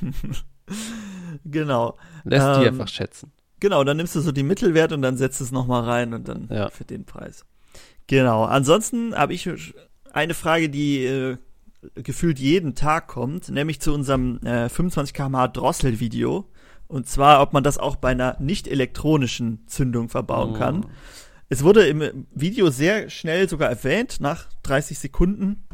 genau. 1.44 1.96
Lässt 2.24 2.46
ähm, 2.46 2.60
die 2.60 2.66
einfach 2.68 2.88
schätzen. 2.88 3.32
Genau, 3.60 3.82
dann 3.84 3.96
nimmst 3.96 4.14
du 4.14 4.20
so 4.20 4.32
die 4.32 4.42
Mittelwert 4.42 4.92
und 4.92 5.02
dann 5.02 5.16
setzt 5.16 5.40
es 5.40 5.50
nochmal 5.50 5.82
rein 5.82 6.14
und 6.14 6.28
dann 6.28 6.48
ja. 6.50 6.70
für 6.70 6.84
den 6.84 7.04
Preis. 7.04 7.44
Genau. 8.06 8.44
Ansonsten 8.44 9.14
habe 9.14 9.34
ich 9.34 9.48
eine 10.12 10.34
Frage, 10.34 10.70
die 10.70 11.04
äh, 11.04 11.36
gefühlt 11.94 12.38
jeden 12.38 12.74
Tag 12.74 13.08
kommt, 13.08 13.48
nämlich 13.48 13.80
zu 13.80 13.92
unserem 13.92 14.38
äh, 14.38 14.68
25 14.68 15.14
km/h 15.14 15.48
Drossel-Video. 15.48 16.48
Und 16.86 17.06
zwar, 17.06 17.42
ob 17.42 17.52
man 17.52 17.62
das 17.62 17.78
auch 17.78 17.96
bei 17.96 18.10
einer 18.10 18.36
nicht 18.40 18.66
elektronischen 18.66 19.66
Zündung 19.66 20.08
verbauen 20.08 20.52
oh. 20.54 20.58
kann. 20.58 20.86
Es 21.50 21.62
wurde 21.62 21.86
im 21.86 22.26
Video 22.34 22.70
sehr 22.70 23.10
schnell 23.10 23.48
sogar 23.48 23.68
erwähnt, 23.68 24.20
nach 24.20 24.46
30 24.62 24.98
Sekunden. 24.98 25.64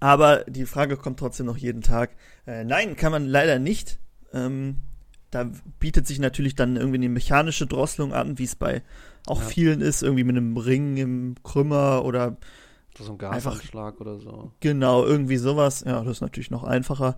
Aber 0.00 0.44
die 0.44 0.66
Frage 0.66 0.96
kommt 0.96 1.18
trotzdem 1.18 1.46
noch 1.46 1.56
jeden 1.56 1.82
Tag. 1.82 2.10
Äh, 2.46 2.64
nein, 2.64 2.96
kann 2.96 3.12
man 3.12 3.26
leider 3.26 3.58
nicht. 3.58 3.98
Ähm, 4.32 4.76
da 5.30 5.50
bietet 5.80 6.06
sich 6.06 6.18
natürlich 6.18 6.54
dann 6.54 6.76
irgendwie 6.76 6.98
eine 6.98 7.08
mechanische 7.08 7.66
Drosselung 7.66 8.12
an, 8.12 8.38
wie 8.38 8.44
es 8.44 8.56
bei 8.56 8.82
auch 9.26 9.40
ja. 9.40 9.46
vielen 9.46 9.80
ist, 9.80 10.02
irgendwie 10.02 10.24
mit 10.24 10.36
einem 10.36 10.56
Ring 10.56 10.96
im 10.96 11.34
Krümmer 11.42 12.04
oder 12.04 12.36
so 12.98 13.12
ein 13.12 13.18
Gasanschlag 13.18 14.00
oder 14.00 14.18
so. 14.18 14.52
Genau, 14.60 15.04
irgendwie 15.04 15.36
sowas. 15.36 15.84
Ja, 15.86 16.02
das 16.02 16.16
ist 16.16 16.20
natürlich 16.20 16.50
noch 16.50 16.64
einfacher. 16.64 17.16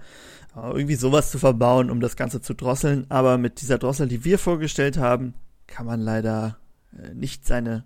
Aber 0.53 0.75
irgendwie 0.75 0.97
sowas 0.97 1.31
zu 1.31 1.39
verbauen, 1.39 1.91
um 1.91 2.01
das 2.01 2.17
Ganze 2.17 2.43
zu 2.43 2.55
drosseln. 2.55 3.07
Aber 3.09 3.39
mit 3.39 3.61
dieser 3.61 3.79
Drossel, 3.79 4.09
die 4.09 4.25
wir 4.25 4.39
vorgestellt 4.39 4.99
haben, 4.99 5.35
kann 5.67 5.87
man 5.87 6.01
leider 6.01 6.59
äh, 6.93 7.15
nicht 7.15 7.47
seine 7.47 7.85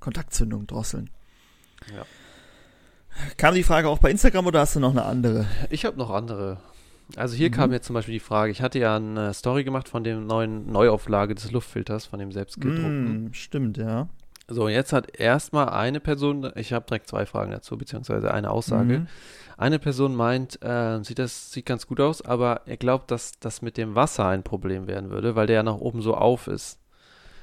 Kontaktzündung 0.00 0.66
drosseln. 0.66 1.10
Ja. 1.94 2.04
Kam 3.36 3.54
die 3.54 3.62
Frage 3.62 3.88
auch 3.88 3.98
bei 3.98 4.10
Instagram 4.10 4.46
oder 4.46 4.60
hast 4.60 4.76
du 4.76 4.80
noch 4.80 4.90
eine 4.90 5.04
andere? 5.04 5.46
Ich 5.70 5.84
habe 5.84 5.96
noch 5.96 6.10
andere. 6.10 6.58
Also 7.16 7.36
hier 7.36 7.48
mhm. 7.48 7.54
kam 7.54 7.72
jetzt 7.72 7.86
zum 7.86 7.94
Beispiel 7.94 8.14
die 8.14 8.20
Frage, 8.20 8.52
ich 8.52 8.60
hatte 8.60 8.78
ja 8.78 8.96
eine 8.96 9.32
Story 9.32 9.64
gemacht 9.64 9.88
von 9.88 10.04
dem 10.04 10.26
neuen 10.26 10.70
Neuauflage 10.70 11.34
des 11.34 11.50
Luftfilters, 11.50 12.06
von 12.06 12.18
dem 12.18 12.32
selbstgedruckten. 12.32 13.24
Mm, 13.24 13.32
stimmt, 13.32 13.78
ja. 13.78 14.08
So, 14.46 14.68
jetzt 14.68 14.92
hat 14.92 15.18
erstmal 15.18 15.68
eine 15.68 16.00
Person, 16.00 16.50
ich 16.54 16.72
habe 16.72 16.86
direkt 16.86 17.08
zwei 17.08 17.26
Fragen 17.26 17.50
dazu, 17.50 17.76
beziehungsweise 17.76 18.32
eine 18.32 18.50
Aussage. 18.50 19.00
Mhm. 19.00 19.06
Eine 19.58 19.78
Person 19.78 20.14
meint, 20.14 20.62
äh, 20.62 21.02
sieht 21.02 21.18
das 21.18 21.52
sieht 21.52 21.66
ganz 21.66 21.86
gut 21.86 22.00
aus, 22.00 22.22
aber 22.22 22.62
er 22.66 22.76
glaubt, 22.76 23.10
dass 23.10 23.32
das 23.40 23.60
mit 23.60 23.76
dem 23.76 23.94
Wasser 23.94 24.26
ein 24.26 24.42
Problem 24.42 24.86
werden 24.86 25.10
würde, 25.10 25.34
weil 25.34 25.46
der 25.46 25.56
ja 25.56 25.62
nach 25.62 25.76
oben 25.76 26.00
so 26.00 26.14
auf 26.14 26.46
ist. 26.46 26.77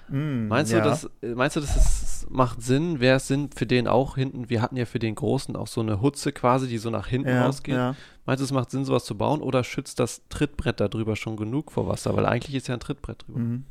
Mm, 0.09 0.47
meinst, 0.47 0.71
ja. 0.71 0.81
du, 0.81 0.89
das, 0.89 1.09
meinst 1.21 1.55
du, 1.55 1.61
dass 1.61 1.75
es 1.75 2.27
macht 2.29 2.61
Sinn? 2.61 2.99
Wäre 2.99 3.17
es 3.17 3.27
Sinn 3.27 3.49
für 3.55 3.65
den 3.65 3.87
auch 3.87 4.15
hinten? 4.15 4.49
Wir 4.49 4.61
hatten 4.61 4.77
ja 4.77 4.85
für 4.85 4.99
den 4.99 5.15
Großen 5.15 5.55
auch 5.55 5.67
so 5.67 5.81
eine 5.81 6.01
Hutze 6.01 6.31
quasi, 6.31 6.67
die 6.67 6.77
so 6.77 6.89
nach 6.89 7.07
hinten 7.07 7.29
ja, 7.29 7.45
rausgeht. 7.45 7.75
Ja. 7.75 7.95
Meinst 8.25 8.41
du, 8.41 8.45
es 8.45 8.51
macht 8.51 8.71
Sinn, 8.71 8.85
sowas 8.85 9.05
zu 9.05 9.17
bauen 9.17 9.41
oder 9.41 9.63
schützt 9.63 9.99
das 9.99 10.21
Trittbrett 10.29 10.79
darüber 10.79 11.15
schon 11.15 11.37
genug 11.37 11.71
vor 11.71 11.87
Wasser? 11.87 12.15
Weil 12.15 12.25
eigentlich 12.25 12.55
ist 12.55 12.67
ja 12.67 12.73
ein 12.73 12.79
Trittbrett 12.79 13.25
drüber. 13.27 13.39
Mhm. 13.39 13.65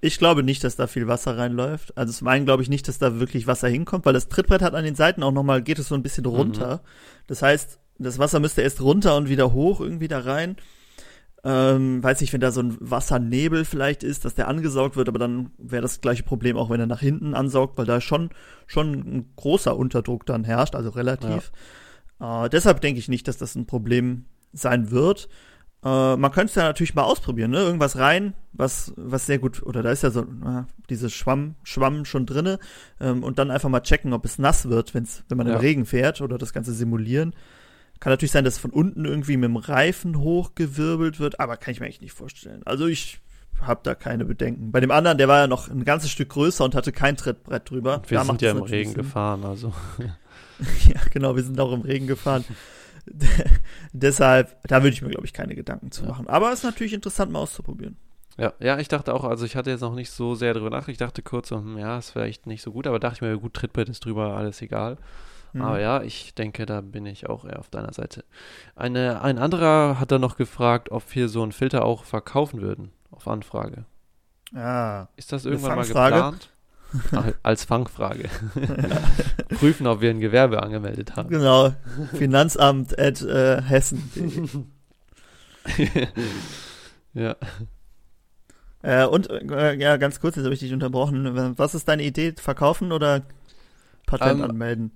Ich 0.00 0.18
glaube 0.18 0.44
nicht, 0.44 0.62
dass 0.62 0.76
da 0.76 0.86
viel 0.86 1.08
Wasser 1.08 1.36
reinläuft. 1.36 1.96
Also 1.96 2.12
zum 2.12 2.28
einen 2.28 2.44
glaube 2.44 2.62
ich 2.62 2.68
nicht, 2.68 2.86
dass 2.86 2.98
da 2.98 3.18
wirklich 3.18 3.48
Wasser 3.48 3.68
hinkommt, 3.68 4.06
weil 4.06 4.12
das 4.12 4.28
Trittbrett 4.28 4.62
hat 4.62 4.74
an 4.74 4.84
den 4.84 4.94
Seiten 4.94 5.24
auch 5.24 5.32
nochmal, 5.32 5.62
geht 5.62 5.80
es 5.80 5.88
so 5.88 5.96
ein 5.96 6.04
bisschen 6.04 6.26
runter. 6.26 6.76
Mhm. 6.76 6.88
Das 7.26 7.42
heißt, 7.42 7.80
das 7.98 8.18
Wasser 8.18 8.38
müsste 8.38 8.62
erst 8.62 8.80
runter 8.80 9.16
und 9.16 9.28
wieder 9.28 9.52
hoch 9.52 9.80
irgendwie 9.80 10.06
da 10.06 10.20
rein. 10.20 10.56
Ähm, 11.44 12.02
weiß 12.02 12.20
nicht, 12.20 12.32
wenn 12.32 12.40
da 12.40 12.50
so 12.50 12.60
ein 12.60 12.76
Wassernebel 12.80 13.64
vielleicht 13.64 14.02
ist, 14.02 14.24
dass 14.24 14.34
der 14.34 14.48
angesaugt 14.48 14.96
wird, 14.96 15.08
aber 15.08 15.20
dann 15.20 15.52
wäre 15.56 15.82
das 15.82 16.00
gleiche 16.00 16.24
Problem 16.24 16.56
auch, 16.56 16.68
wenn 16.68 16.80
er 16.80 16.86
nach 16.86 17.00
hinten 17.00 17.34
ansaugt, 17.34 17.78
weil 17.78 17.86
da 17.86 18.00
schon, 18.00 18.30
schon 18.66 18.92
ein 18.92 19.32
großer 19.36 19.76
Unterdruck 19.76 20.26
dann 20.26 20.42
herrscht, 20.42 20.74
also 20.74 20.90
relativ. 20.90 21.52
Ja. 22.20 22.44
Äh, 22.44 22.48
deshalb 22.48 22.80
denke 22.80 22.98
ich 22.98 23.08
nicht, 23.08 23.28
dass 23.28 23.36
das 23.36 23.54
ein 23.54 23.66
Problem 23.66 24.24
sein 24.52 24.90
wird. 24.90 25.28
Äh, 25.84 26.16
man 26.16 26.32
könnte 26.32 26.50
es 26.50 26.54
ja 26.56 26.64
natürlich 26.64 26.96
mal 26.96 27.04
ausprobieren, 27.04 27.52
ne? 27.52 27.58
Irgendwas 27.58 27.96
rein, 27.96 28.34
was, 28.52 28.92
was 28.96 29.26
sehr 29.26 29.38
gut, 29.38 29.62
oder 29.62 29.82
da 29.82 29.92
ist 29.92 30.02
ja 30.02 30.10
so 30.10 30.22
äh, 30.22 30.64
dieses 30.90 31.12
Schwamm, 31.12 31.54
Schwamm 31.62 32.04
schon 32.04 32.26
drinne 32.26 32.58
ähm, 33.00 33.22
und 33.22 33.38
dann 33.38 33.52
einfach 33.52 33.68
mal 33.68 33.80
checken, 33.80 34.12
ob 34.12 34.24
es 34.24 34.38
nass 34.38 34.68
wird, 34.68 34.92
wenn's, 34.94 35.22
wenn 35.28 35.38
man 35.38 35.46
ja. 35.46 35.54
im 35.54 35.60
Regen 35.60 35.86
fährt 35.86 36.20
oder 36.20 36.36
das 36.36 36.52
Ganze 36.52 36.72
simulieren. 36.72 37.32
Kann 38.00 38.12
natürlich 38.12 38.32
sein, 38.32 38.44
dass 38.44 38.58
von 38.58 38.70
unten 38.70 39.04
irgendwie 39.04 39.36
mit 39.36 39.48
dem 39.48 39.56
Reifen 39.56 40.18
hochgewirbelt 40.18 41.18
wird, 41.18 41.40
aber 41.40 41.56
kann 41.56 41.72
ich 41.72 41.80
mir 41.80 41.86
eigentlich 41.86 42.00
nicht 42.00 42.12
vorstellen. 42.12 42.62
Also 42.64 42.86
ich 42.86 43.20
habe 43.60 43.80
da 43.82 43.94
keine 43.94 44.24
Bedenken. 44.24 44.70
Bei 44.70 44.80
dem 44.80 44.90
anderen, 44.90 45.18
der 45.18 45.28
war 45.28 45.40
ja 45.40 45.46
noch 45.46 45.68
ein 45.68 45.84
ganzes 45.84 46.10
Stück 46.10 46.28
größer 46.28 46.64
und 46.64 46.74
hatte 46.74 46.92
kein 46.92 47.16
Trittbrett 47.16 47.68
drüber. 47.70 48.02
Wir 48.06 48.18
da 48.18 48.24
sind 48.24 48.40
ja 48.40 48.52
im 48.52 48.62
Regen 48.62 48.90
Sinn. 48.90 49.02
gefahren, 49.02 49.44
also. 49.44 49.72
ja, 50.86 51.00
genau, 51.10 51.36
wir 51.36 51.42
sind 51.42 51.58
auch 51.60 51.72
im 51.72 51.82
Regen 51.82 52.06
gefahren. 52.06 52.44
Deshalb, 53.92 54.56
da 54.64 54.82
würde 54.82 54.94
ich 54.94 55.02
mir, 55.02 55.08
glaube 55.08 55.26
ich, 55.26 55.32
keine 55.32 55.54
Gedanken 55.54 55.90
zu 55.90 56.04
machen. 56.04 56.28
Aber 56.28 56.52
es 56.52 56.60
ist 56.60 56.64
natürlich 56.64 56.92
interessant, 56.92 57.32
mal 57.32 57.40
auszuprobieren. 57.40 57.96
Ja, 58.36 58.52
ja, 58.60 58.78
ich 58.78 58.88
dachte 58.88 59.14
auch, 59.14 59.24
also 59.24 59.44
ich 59.44 59.56
hatte 59.56 59.70
jetzt 59.70 59.80
noch 59.80 59.94
nicht 59.94 60.10
so 60.10 60.34
sehr 60.34 60.54
drüber 60.54 60.70
nach. 60.70 60.88
Ich 60.88 60.98
dachte 60.98 61.22
kurz, 61.22 61.50
hm, 61.50 61.76
ja, 61.78 61.98
ist 61.98 62.10
vielleicht 62.10 62.46
nicht 62.46 62.62
so 62.62 62.70
gut, 62.70 62.86
aber 62.86 63.00
dachte 63.00 63.16
ich 63.16 63.20
mir, 63.22 63.36
gut, 63.38 63.54
Trittbrett 63.54 63.88
ist 63.88 64.04
drüber, 64.04 64.36
alles 64.36 64.62
egal. 64.62 64.98
Mhm. 65.52 65.62
Aber 65.62 65.80
ja, 65.80 66.02
ich 66.02 66.34
denke, 66.34 66.66
da 66.66 66.80
bin 66.80 67.06
ich 67.06 67.28
auch 67.28 67.44
eher 67.44 67.58
auf 67.58 67.68
deiner 67.68 67.92
Seite. 67.92 68.24
Eine, 68.76 69.22
ein 69.22 69.38
anderer 69.38 69.98
hat 69.98 70.12
dann 70.12 70.20
noch 70.20 70.36
gefragt, 70.36 70.90
ob 70.90 71.14
wir 71.14 71.28
so 71.28 71.42
einen 71.42 71.52
Filter 71.52 71.84
auch 71.84 72.04
verkaufen 72.04 72.60
würden, 72.60 72.92
auf 73.10 73.28
Anfrage. 73.28 73.84
Ah, 74.54 75.08
ist 75.16 75.32
das 75.32 75.44
irgendwann 75.44 75.76
mal 75.76 75.86
geplant? 75.86 76.50
Als 77.42 77.64
Fangfrage. 77.64 78.30
Prüfen, 79.58 79.86
ob 79.86 80.00
wir 80.00 80.10
ein 80.10 80.20
Gewerbe 80.20 80.62
angemeldet 80.62 81.16
haben. 81.16 81.28
Genau. 81.28 81.74
Finanzamt 82.14 82.98
at 82.98 83.20
äh, 83.20 83.60
Hessen. 83.60 84.72
ja. 87.12 87.36
Äh, 88.80 89.04
und 89.04 89.28
äh, 89.28 89.74
ja, 89.74 89.96
ganz 89.98 90.20
kurz, 90.20 90.36
jetzt 90.36 90.44
habe 90.44 90.54
ich 90.54 90.60
dich 90.60 90.72
unterbrochen. 90.72 91.58
Was 91.58 91.74
ist 91.74 91.88
deine 91.88 92.04
Idee? 92.04 92.32
Verkaufen 92.38 92.92
oder 92.92 93.22
Patent 94.06 94.40
ähm, 94.40 94.50
anmelden? 94.50 94.92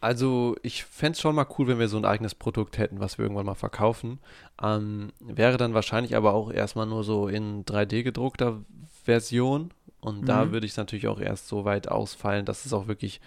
Also, 0.00 0.56
ich 0.62 0.84
fände 0.84 1.16
es 1.16 1.20
schon 1.20 1.34
mal 1.34 1.46
cool, 1.58 1.66
wenn 1.66 1.80
wir 1.80 1.88
so 1.88 1.96
ein 1.96 2.04
eigenes 2.04 2.34
Produkt 2.34 2.78
hätten, 2.78 3.00
was 3.00 3.18
wir 3.18 3.24
irgendwann 3.24 3.46
mal 3.46 3.54
verkaufen. 3.54 4.20
Ähm, 4.62 5.12
wäre 5.18 5.56
dann 5.56 5.74
wahrscheinlich 5.74 6.14
aber 6.14 6.34
auch 6.34 6.52
erstmal 6.52 6.86
nur 6.86 7.02
so 7.02 7.26
in 7.28 7.64
3D 7.64 8.04
gedruckter 8.04 8.60
Version. 9.04 9.72
Und 10.00 10.22
mhm. 10.22 10.26
da 10.26 10.52
würde 10.52 10.66
ich 10.66 10.72
es 10.72 10.78
natürlich 10.78 11.08
auch 11.08 11.20
erst 11.20 11.48
so 11.48 11.64
weit 11.64 11.88
ausfallen, 11.88 12.44
dass 12.44 12.64
es 12.64 12.72
auch 12.72 12.86
wirklich 12.86 13.20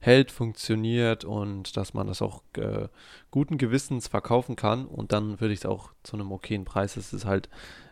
hält, 0.00 0.32
funktioniert 0.32 1.24
und 1.24 1.76
dass 1.76 1.94
man 1.94 2.08
das 2.08 2.20
auch 2.20 2.42
äh, 2.56 2.88
guten 3.30 3.56
Gewissens 3.56 4.08
verkaufen 4.08 4.56
kann. 4.56 4.84
Und 4.84 5.12
dann 5.12 5.40
würde 5.40 5.54
ich 5.54 5.60
es 5.60 5.66
auch 5.66 5.92
zu 6.02 6.16
einem 6.16 6.32
okayen 6.32 6.64
Preis. 6.64 6.96
Es 6.96 7.12
ist 7.12 7.24
halt, 7.24 7.48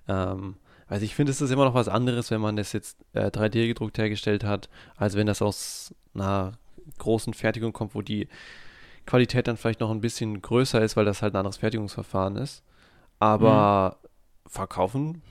ähm, 0.09 0.57
also 0.89 1.05
ich 1.05 1.15
finde, 1.15 1.31
es 1.31 1.41
ist 1.41 1.53
immer 1.53 1.65
noch 1.65 1.75
was 1.75 1.89
anderes, 1.89 2.31
wenn 2.31 2.41
man 2.41 2.57
das 2.57 2.73
jetzt 2.73 2.99
äh, 3.15 3.29
3D 3.29 3.69
gedruckt 3.69 3.97
hergestellt 3.97 4.45
hat, 4.45 4.69
als 4.97 5.15
wenn 5.15 5.29
das 5.29 5.41
aus 5.41 5.95
einer 6.15 6.59
großen 6.99 7.35
Fertigung 7.35 7.73
kommt, 7.73 7.95
wo 7.95 8.03
die 8.03 8.29
Qualität 9.07 9.49
dann 9.49 9.57
vielleicht 9.57 9.81
noch 9.81 9.91
ein 9.91 10.01
bisschen 10.01 10.41
größer 10.41 10.81
ist, 10.83 10.97
weil 10.97 11.05
das 11.05 11.23
halt 11.23 11.35
ein 11.35 11.39
anderes 11.39 11.57
Fertigungsverfahren 11.59 12.37
ist. 12.37 12.63
Aber 13.19 13.97
mhm. 14.03 14.09
verkaufen 14.49 15.23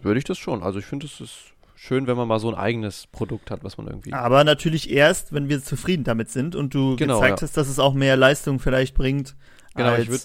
würde 0.00 0.18
ich 0.18 0.24
das 0.24 0.38
schon. 0.38 0.62
Also 0.62 0.78
ich 0.78 0.84
finde, 0.84 1.06
es 1.06 1.20
ist 1.20 1.52
schön, 1.74 2.06
wenn 2.06 2.16
man 2.16 2.26
mal 2.26 2.40
so 2.40 2.48
ein 2.48 2.54
eigenes 2.54 3.06
Produkt 3.06 3.50
hat, 3.50 3.64
was 3.64 3.78
man 3.78 3.86
irgendwie. 3.86 4.12
Aber 4.12 4.44
natürlich 4.44 4.90
erst, 4.90 5.32
wenn 5.32 5.48
wir 5.48 5.62
zufrieden 5.62 6.04
damit 6.04 6.30
sind 6.30 6.56
und 6.56 6.74
du 6.74 6.96
genau, 6.96 7.20
gezeigt 7.20 7.40
ja. 7.40 7.46
hast, 7.46 7.56
dass 7.56 7.68
es 7.68 7.78
auch 7.78 7.94
mehr 7.94 8.16
Leistung 8.16 8.58
vielleicht 8.58 8.94
bringt. 8.94 9.36
Genau, 9.74 9.96
ich 9.96 10.08
würde 10.08 10.24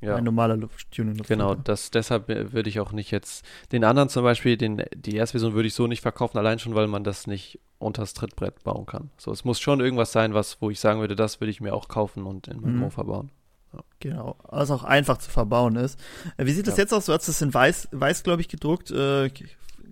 ja. 0.00 0.16
ein 0.16 0.24
normaler 0.24 0.56
Lufttuning. 0.56 1.16
Luft 1.16 1.28
genau, 1.28 1.54
das, 1.54 1.90
deshalb 1.90 2.28
würde 2.28 2.68
ich 2.68 2.80
auch 2.80 2.92
nicht 2.92 3.10
jetzt 3.10 3.44
den 3.72 3.84
anderen 3.84 4.08
zum 4.08 4.22
Beispiel, 4.22 4.56
den, 4.56 4.84
die 4.94 5.16
Erstversion 5.16 5.54
würde 5.54 5.68
ich 5.68 5.74
so 5.74 5.86
nicht 5.86 6.02
verkaufen, 6.02 6.38
allein 6.38 6.58
schon, 6.58 6.74
weil 6.74 6.86
man 6.86 7.04
das 7.04 7.26
nicht 7.26 7.60
unter 7.78 8.02
das 8.02 8.14
Trittbrett 8.14 8.62
bauen 8.64 8.86
kann. 8.86 9.10
So, 9.16 9.32
es 9.32 9.44
muss 9.44 9.60
schon 9.60 9.80
irgendwas 9.80 10.12
sein, 10.12 10.34
was, 10.34 10.60
wo 10.60 10.70
ich 10.70 10.80
sagen 10.80 11.00
würde, 11.00 11.16
das 11.16 11.40
würde 11.40 11.50
ich 11.50 11.60
mir 11.60 11.74
auch 11.74 11.88
kaufen 11.88 12.24
und 12.24 12.48
in 12.48 12.60
meinem 12.60 12.74
mhm. 12.74 12.80
Mofa 12.80 13.02
bauen. 13.02 13.30
Ja. 13.72 13.80
Genau, 14.00 14.36
was 14.48 14.70
auch 14.70 14.84
einfach 14.84 15.18
zu 15.18 15.30
verbauen 15.30 15.76
ist. 15.76 16.00
Äh, 16.36 16.46
wie 16.46 16.52
sieht 16.52 16.66
das 16.66 16.76
ja. 16.76 16.84
jetzt 16.84 16.94
aus? 16.94 17.06
Du 17.06 17.12
hast 17.12 17.28
das 17.28 17.42
in 17.42 17.52
weiß, 17.52 17.88
weiß 17.92 18.22
glaube 18.22 18.40
ich, 18.40 18.48
gedruckt. 18.48 18.90
Äh, 18.90 19.30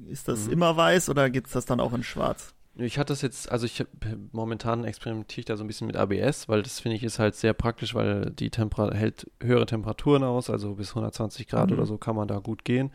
ist 0.09 0.29
das 0.29 0.47
mhm. 0.47 0.53
immer 0.53 0.77
weiß 0.77 1.11
oder 1.11 1.31
gibt 1.31 1.49
es 1.49 1.53
das 1.53 1.67
dann 1.67 1.81
auch 1.81 1.93
in 1.93 2.03
schwarz? 2.03 2.55
Ich 2.79 2.99
hatte 2.99 3.13
das 3.13 3.23
jetzt, 3.23 3.51
also 3.51 3.65
ich 3.65 3.85
momentan 4.33 4.85
experimentiere 4.85 5.41
ich 5.41 5.45
da 5.47 5.57
so 5.57 5.65
ein 5.65 5.67
bisschen 5.67 5.87
mit 5.87 5.97
ABS, 5.97 6.49
weil 6.49 6.63
das 6.63 6.81
finde 6.81 6.97
ich 6.97 7.05
ist 7.05 7.19
halt 7.19 7.35
sehr 7.35 7.55
praktisch, 7.55 7.95
weil 7.95 8.31
die 8.33 8.51
Temper 8.51 8.91
hält 8.93 9.31
höhere 9.43 9.65
Temperaturen 9.65 10.23
aus, 10.23 10.51
also 10.51 10.75
bis 10.75 10.91
120 10.91 11.49
Grad 11.49 11.71
mhm. 11.71 11.77
oder 11.77 11.87
so 11.87 11.97
kann 11.97 12.17
man 12.17 12.29
da 12.29 12.39
gut 12.39 12.65
gehen. 12.65 12.93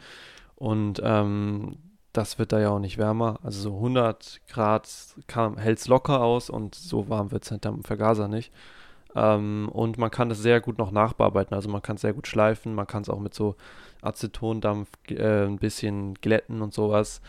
Und 0.56 1.02
ähm, 1.04 1.78
das 2.14 2.38
wird 2.38 2.52
da 2.52 2.60
ja 2.60 2.70
auch 2.70 2.80
nicht 2.80 3.00
wärmer. 3.00 3.40
Also 3.42 3.62
so 3.62 3.76
100 3.76 4.42
Grad 4.48 4.88
hält 5.58 5.80
es 5.80 5.88
locker 5.88 6.22
aus 6.22 6.52
und 6.52 6.76
so 6.76 7.10
warm 7.10 7.32
wird 7.32 7.44
es 7.46 7.52
halt 7.52 7.66
am 7.66 7.84
Vergaser 7.84 8.28
nicht. 8.28 8.52
Ähm, 9.16 9.70
und 9.72 9.98
man 9.98 10.12
kann 10.12 10.30
es 10.30 10.40
sehr 10.40 10.62
gut 10.62 10.78
noch 10.78 10.92
nachbearbeiten. 10.92 11.56
Also 11.56 11.70
man 11.70 11.82
kann 11.82 11.96
es 11.96 12.02
sehr 12.02 12.14
gut 12.14 12.28
schleifen, 12.28 12.76
man 12.76 12.88
kann 12.88 13.02
es 13.02 13.10
auch 13.10 13.20
mit 13.20 13.34
so 13.34 13.56
Acetondampf 14.02 14.90
äh, 15.10 15.46
ein 15.46 15.58
bisschen 15.58 16.14
glätten 16.16 16.62
und 16.62 16.74
sowas. 16.74 17.22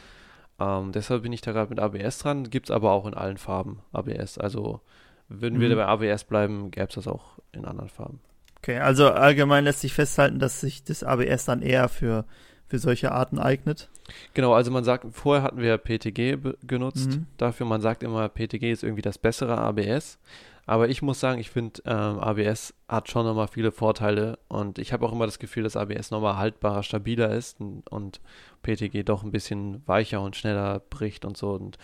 Ähm, 0.62 0.92
deshalb 0.92 1.22
bin 1.22 1.32
ich 1.32 1.40
da 1.40 1.52
gerade 1.52 1.70
mit 1.70 1.80
ABS 1.80 2.18
dran. 2.18 2.50
Gibt 2.50 2.68
es 2.68 2.70
aber 2.70 2.92
auch 2.92 3.06
in 3.06 3.14
allen 3.14 3.38
Farben 3.38 3.80
ABS. 3.92 4.38
Also 4.38 4.80
würden 5.28 5.58
mhm. 5.58 5.62
wir 5.62 5.76
bei 5.76 5.86
ABS 5.86 6.24
bleiben, 6.24 6.70
gäbe 6.70 6.88
es 6.88 6.94
das 6.94 7.08
auch 7.08 7.38
in 7.52 7.64
anderen 7.64 7.88
Farben. 7.88 8.20
Okay, 8.58 8.78
also 8.78 9.10
allgemein 9.10 9.64
lässt 9.64 9.80
sich 9.80 9.92
festhalten, 9.92 10.38
dass 10.38 10.60
sich 10.60 10.84
das 10.84 11.02
ABS 11.02 11.46
dann 11.46 11.62
eher 11.62 11.88
für, 11.88 12.24
für 12.68 12.78
solche 12.78 13.10
Arten 13.10 13.38
eignet. 13.38 13.88
Genau, 14.34 14.52
also 14.52 14.70
man 14.70 14.84
sagt, 14.84 15.06
vorher 15.12 15.42
hatten 15.42 15.60
wir 15.60 15.78
PTG 15.78 16.38
genutzt. 16.66 17.10
Mhm. 17.10 17.26
Dafür, 17.38 17.66
man 17.66 17.80
sagt 17.80 18.02
immer, 18.02 18.28
PTG 18.28 18.70
ist 18.70 18.84
irgendwie 18.84 19.02
das 19.02 19.18
bessere 19.18 19.58
ABS. 19.58 20.18
Aber 20.66 20.88
ich 20.88 21.02
muss 21.02 21.18
sagen, 21.18 21.40
ich 21.40 21.50
finde, 21.50 21.82
ähm, 21.86 22.18
ABS 22.18 22.74
hat 22.88 23.10
schon 23.10 23.26
nochmal 23.26 23.48
viele 23.48 23.72
Vorteile 23.72 24.38
und 24.48 24.78
ich 24.78 24.92
habe 24.92 25.04
auch 25.04 25.12
immer 25.12 25.26
das 25.26 25.38
Gefühl, 25.38 25.64
dass 25.64 25.76
ABS 25.76 26.10
nochmal 26.10 26.36
haltbarer, 26.36 26.82
stabiler 26.82 27.30
ist 27.34 27.60
und, 27.60 27.88
und, 27.88 28.20
PTG 28.62 29.02
doch 29.02 29.24
ein 29.24 29.32
bisschen 29.32 29.82
weicher 29.86 30.20
und 30.20 30.36
schneller 30.36 30.80
bricht 30.88 31.24
und 31.24 31.36
so. 31.36 31.50
Und 31.50 31.78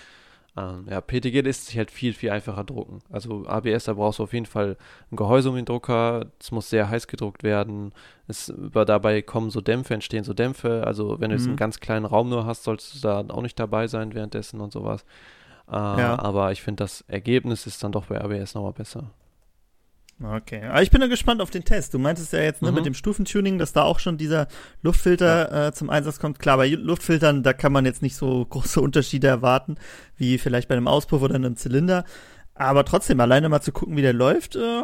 ähm, 0.56 0.86
ja, 0.88 1.00
PTG 1.00 1.40
lässt 1.40 1.66
sich 1.66 1.76
halt 1.76 1.90
viel, 1.90 2.12
viel 2.12 2.30
einfacher 2.30 2.62
drucken. 2.62 3.00
Also 3.10 3.46
ABS, 3.46 3.84
da 3.84 3.94
brauchst 3.94 4.20
du 4.20 4.22
auf 4.22 4.32
jeden 4.32 4.46
Fall 4.46 4.76
ein 5.10 5.16
Gehäuse 5.16 5.50
um 5.50 5.56
den 5.56 5.64
Drucker, 5.64 6.26
es 6.40 6.52
muss 6.52 6.70
sehr 6.70 6.88
heiß 6.88 7.08
gedruckt 7.08 7.42
werden. 7.42 7.92
Es, 8.28 8.52
dabei 8.72 9.22
kommen 9.22 9.50
so 9.50 9.60
Dämpfe, 9.60 9.94
entstehen 9.94 10.22
so 10.22 10.34
Dämpfe. 10.34 10.84
Also 10.86 11.18
wenn 11.20 11.30
du 11.30 11.34
mhm. 11.34 11.40
jetzt 11.40 11.48
einen 11.48 11.56
ganz 11.56 11.80
kleinen 11.80 12.06
Raum 12.06 12.28
nur 12.28 12.46
hast, 12.46 12.62
solltest 12.62 12.94
du 12.94 13.00
da 13.00 13.24
auch 13.28 13.42
nicht 13.42 13.58
dabei 13.58 13.88
sein 13.88 14.14
währenddessen 14.14 14.60
und 14.60 14.72
sowas. 14.72 15.04
Äh, 15.70 15.74
ja. 15.74 16.18
Aber 16.18 16.52
ich 16.52 16.62
finde, 16.62 16.84
das 16.84 17.04
Ergebnis 17.08 17.66
ist 17.66 17.82
dann 17.82 17.92
doch 17.92 18.06
bei 18.06 18.20
ABS 18.20 18.54
nochmal 18.54 18.72
besser. 18.72 19.10
Okay, 20.20 20.64
aber 20.64 20.82
ich 20.82 20.90
bin 20.90 21.00
da 21.00 21.06
gespannt 21.06 21.40
auf 21.40 21.50
den 21.50 21.64
Test. 21.64 21.94
Du 21.94 21.98
meintest 22.00 22.32
ja 22.32 22.40
jetzt 22.40 22.60
ne, 22.60 22.70
mhm. 22.70 22.74
mit 22.74 22.86
dem 22.86 22.94
Stufentuning, 22.94 23.58
dass 23.58 23.72
da 23.72 23.84
auch 23.84 24.00
schon 24.00 24.18
dieser 24.18 24.48
Luftfilter 24.82 25.52
ja. 25.52 25.68
äh, 25.68 25.72
zum 25.72 25.90
Einsatz 25.90 26.18
kommt. 26.18 26.40
Klar, 26.40 26.56
bei 26.56 26.68
Luftfiltern, 26.68 27.44
da 27.44 27.52
kann 27.52 27.72
man 27.72 27.84
jetzt 27.84 28.02
nicht 28.02 28.16
so 28.16 28.44
große 28.50 28.80
Unterschiede 28.80 29.28
erwarten, 29.28 29.76
wie 30.16 30.38
vielleicht 30.38 30.68
bei 30.68 30.76
einem 30.76 30.88
Auspuff 30.88 31.22
oder 31.22 31.36
einem 31.36 31.56
Zylinder. 31.56 32.04
Aber 32.54 32.84
trotzdem, 32.84 33.20
alleine 33.20 33.48
mal 33.48 33.60
zu 33.60 33.70
gucken, 33.70 33.96
wie 33.96 34.02
der 34.02 34.12
läuft, 34.12 34.56
äh, 34.56 34.82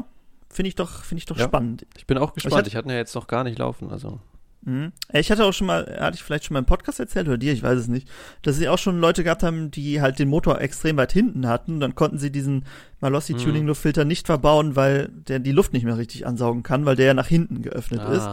finde 0.48 0.68
ich 0.68 0.76
doch, 0.76 1.02
finde 1.02 1.18
ich 1.18 1.26
doch 1.26 1.36
ja. 1.36 1.46
spannend. 1.46 1.84
Ich 1.96 2.06
bin 2.06 2.16
auch 2.18 2.34
gespannt. 2.34 2.68
Ich, 2.68 2.74
ich 2.74 2.76
hatte 2.76 2.86
ihn 2.86 2.92
ja 2.92 2.98
jetzt 2.98 3.16
noch 3.16 3.26
gar 3.26 3.42
nicht 3.42 3.58
laufen, 3.58 3.90
also. 3.90 4.20
Mhm. 4.64 4.92
Ich 5.12 5.30
hatte 5.30 5.44
auch 5.44 5.52
schon 5.52 5.66
mal, 5.66 5.84
hatte 6.00 6.16
ich 6.16 6.22
vielleicht 6.22 6.44
schon 6.44 6.54
mal 6.54 6.60
im 6.60 6.66
Podcast 6.66 6.98
erzählt 6.98 7.28
oder 7.28 7.38
dir, 7.38 7.52
ich 7.52 7.62
weiß 7.62 7.78
es 7.78 7.88
nicht, 7.88 8.08
dass 8.42 8.56
sie 8.56 8.68
auch 8.68 8.78
schon 8.78 8.98
Leute 8.98 9.22
gehabt 9.22 9.42
haben, 9.42 9.70
die 9.70 10.00
halt 10.00 10.18
den 10.18 10.28
Motor 10.28 10.60
extrem 10.60 10.96
weit 10.96 11.12
hinten 11.12 11.46
hatten. 11.46 11.74
Und 11.74 11.80
dann 11.80 11.94
konnten 11.94 12.18
sie 12.18 12.32
diesen 12.32 12.64
Malossi 13.00 13.34
Tuning 13.34 13.66
Luftfilter 13.66 14.04
nicht 14.04 14.26
verbauen, 14.26 14.76
weil 14.76 15.08
der 15.08 15.38
die 15.38 15.52
Luft 15.52 15.72
nicht 15.72 15.84
mehr 15.84 15.98
richtig 15.98 16.26
ansaugen 16.26 16.62
kann, 16.62 16.86
weil 16.86 16.96
der 16.96 17.06
ja 17.06 17.14
nach 17.14 17.28
hinten 17.28 17.62
geöffnet 17.62 18.00
ah. 18.00 18.12
ist. 18.12 18.28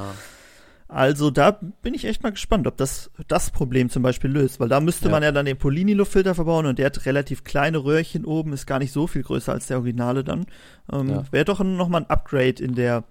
Also 0.88 1.32
da 1.32 1.52
bin 1.82 1.94
ich 1.94 2.04
echt 2.04 2.22
mal 2.22 2.32
gespannt, 2.32 2.68
ob 2.68 2.76
das 2.76 3.12
das 3.30 3.50
Problem 3.50 3.90
zum 3.90 4.04
Beispiel 4.04 4.30
löst, 4.30 4.60
weil 4.60 4.68
da 4.68 4.82
müsste 4.82 5.06
ja. 5.06 5.12
man 5.12 5.24
ja 5.24 5.32
dann 5.32 5.46
den 5.46 5.58
Polini-Luftfilter 5.58 6.36
verbauen 6.36 6.66
und 6.66 6.80
der 6.80 6.88
hat 6.88 7.06
relativ 7.06 7.46
kleine 7.46 7.78
Röhrchen 7.78 8.26
oben, 8.26 8.52
ist 8.52 8.68
gar 8.68 8.80
nicht 8.80 8.92
so 8.92 9.08
viel 9.08 9.24
größer 9.24 9.54
als 9.54 9.68
der 9.68 9.78
Originale 9.78 10.26
dann. 10.26 10.46
Ähm, 10.92 11.10
ja. 11.10 11.24
Wäre 11.32 11.46
doch 11.46 11.64
nochmal 11.64 12.02
ein 12.02 12.10
Upgrade 12.10 12.62
in 12.62 12.76
der, 12.76 13.06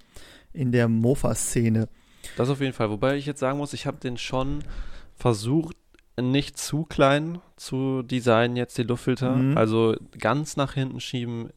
in 0.53 0.73
der 0.73 0.89
Mofa-Szene. 0.89 1.89
Das 2.37 2.49
auf 2.49 2.61
jeden 2.61 2.73
Fall. 2.73 2.91
Wobei 2.91 3.17
ich 3.17 3.27
jetzt 3.27 3.41
sagen 3.41 3.59
muss, 3.59 3.73
ich 3.73 3.87
habe 3.87 3.99
den 3.99 4.17
schon 4.17 4.63
versucht, 5.17 5.77
nicht 6.21 6.59
zu 6.59 6.85
klein 6.85 7.41
zu 7.57 8.03
designen, 8.03 8.57
jetzt 8.57 8.77
die 8.79 8.83
Luftfilter. 8.83 9.37
Mhm. 9.37 9.57
Also 9.57 9.97
ganz 10.19 10.57
nach 10.57 10.75
hinten 10.75 11.01
schieben 11.01 11.51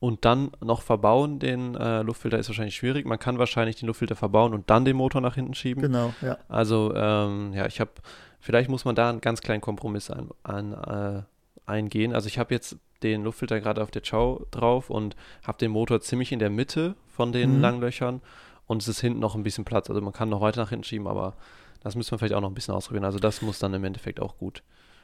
und 0.00 0.24
dann 0.24 0.50
noch 0.62 0.82
verbauen. 0.82 1.38
Den 1.38 1.74
äh, 1.74 2.02
Luftfilter 2.02 2.38
ist 2.38 2.48
wahrscheinlich 2.48 2.76
schwierig. 2.76 3.06
Man 3.06 3.18
kann 3.18 3.38
wahrscheinlich 3.38 3.76
den 3.76 3.86
Luftfilter 3.86 4.16
verbauen 4.16 4.52
und 4.52 4.68
dann 4.70 4.84
den 4.84 4.96
Motor 4.96 5.20
nach 5.20 5.34
hinten 5.34 5.54
schieben. 5.54 5.82
Genau, 5.82 6.12
ja. 6.20 6.38
Also, 6.48 6.92
ähm, 6.94 7.52
ja, 7.54 7.66
ich 7.66 7.80
habe, 7.80 7.90
vielleicht 8.40 8.68
muss 8.68 8.84
man 8.84 8.94
da 8.94 9.08
einen 9.08 9.20
ganz 9.20 9.40
kleinen 9.40 9.60
Kompromiss 9.60 10.10
an, 10.10 10.30
an 10.42 10.72
äh, 10.72 11.22
eingehen. 11.66 12.12
Also 12.14 12.26
ich 12.26 12.38
habe 12.38 12.52
jetzt 12.52 12.76
den 13.02 13.22
Luftfilter 13.22 13.60
gerade 13.60 13.82
auf 13.82 13.90
der 13.90 14.02
Chow 14.02 14.46
drauf 14.50 14.90
und 14.90 15.16
habe 15.46 15.58
den 15.58 15.70
Motor 15.70 16.00
ziemlich 16.00 16.32
in 16.32 16.38
der 16.38 16.50
Mitte 16.50 16.94
von 17.08 17.32
den 17.32 17.56
mhm. 17.56 17.60
Langlöchern 17.60 18.20
und 18.66 18.82
es 18.82 18.88
ist 18.88 19.00
hinten 19.00 19.20
noch 19.20 19.34
ein 19.34 19.42
bisschen 19.42 19.64
Platz. 19.64 19.90
Also 19.90 20.00
man 20.00 20.12
kann 20.12 20.28
noch 20.28 20.40
weiter 20.40 20.60
nach 20.60 20.70
hinten 20.70 20.84
schieben, 20.84 21.06
aber 21.06 21.34
das 21.80 21.94
müssen 21.96 22.12
wir 22.12 22.18
vielleicht 22.18 22.34
auch 22.34 22.40
noch 22.40 22.50
ein 22.50 22.54
bisschen 22.54 22.74
ausprobieren. 22.74 23.04
Also 23.04 23.18
das 23.18 23.42
muss 23.42 23.58
dann 23.58 23.74
im 23.74 23.84
Endeffekt 23.84 24.20
auch 24.20 24.38
gut 24.38 24.62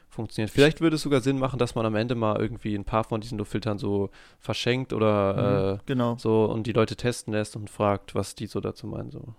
funktionieren. 0.09 0.51
Vielleicht 0.51 0.81
würde 0.81 0.95
es 0.95 1.01
sogar 1.03 1.21
Sinn 1.21 1.39
machen, 1.39 1.57
dass 1.57 1.75
man 1.75 1.85
am 1.85 1.95
Ende 1.95 2.15
mal 2.15 2.39
irgendwie 2.39 2.75
ein 2.75 2.83
paar 2.83 3.03
von 3.03 3.21
diesen 3.21 3.37
Luftfiltern 3.37 3.77
so 3.77 4.09
verschenkt 4.39 4.93
oder 4.93 5.33
mhm, 5.33 5.79
äh, 5.79 5.79
genau. 5.85 6.17
so 6.17 6.45
und 6.45 6.67
die 6.67 6.73
Leute 6.73 6.95
testen 6.95 7.33
lässt 7.33 7.55
und 7.55 7.69
fragt, 7.69 8.13
was 8.15 8.35
die 8.35 8.47
so 8.47 8.59
dazu 8.59 8.87
meinen. 8.87 9.11
So 9.11 9.35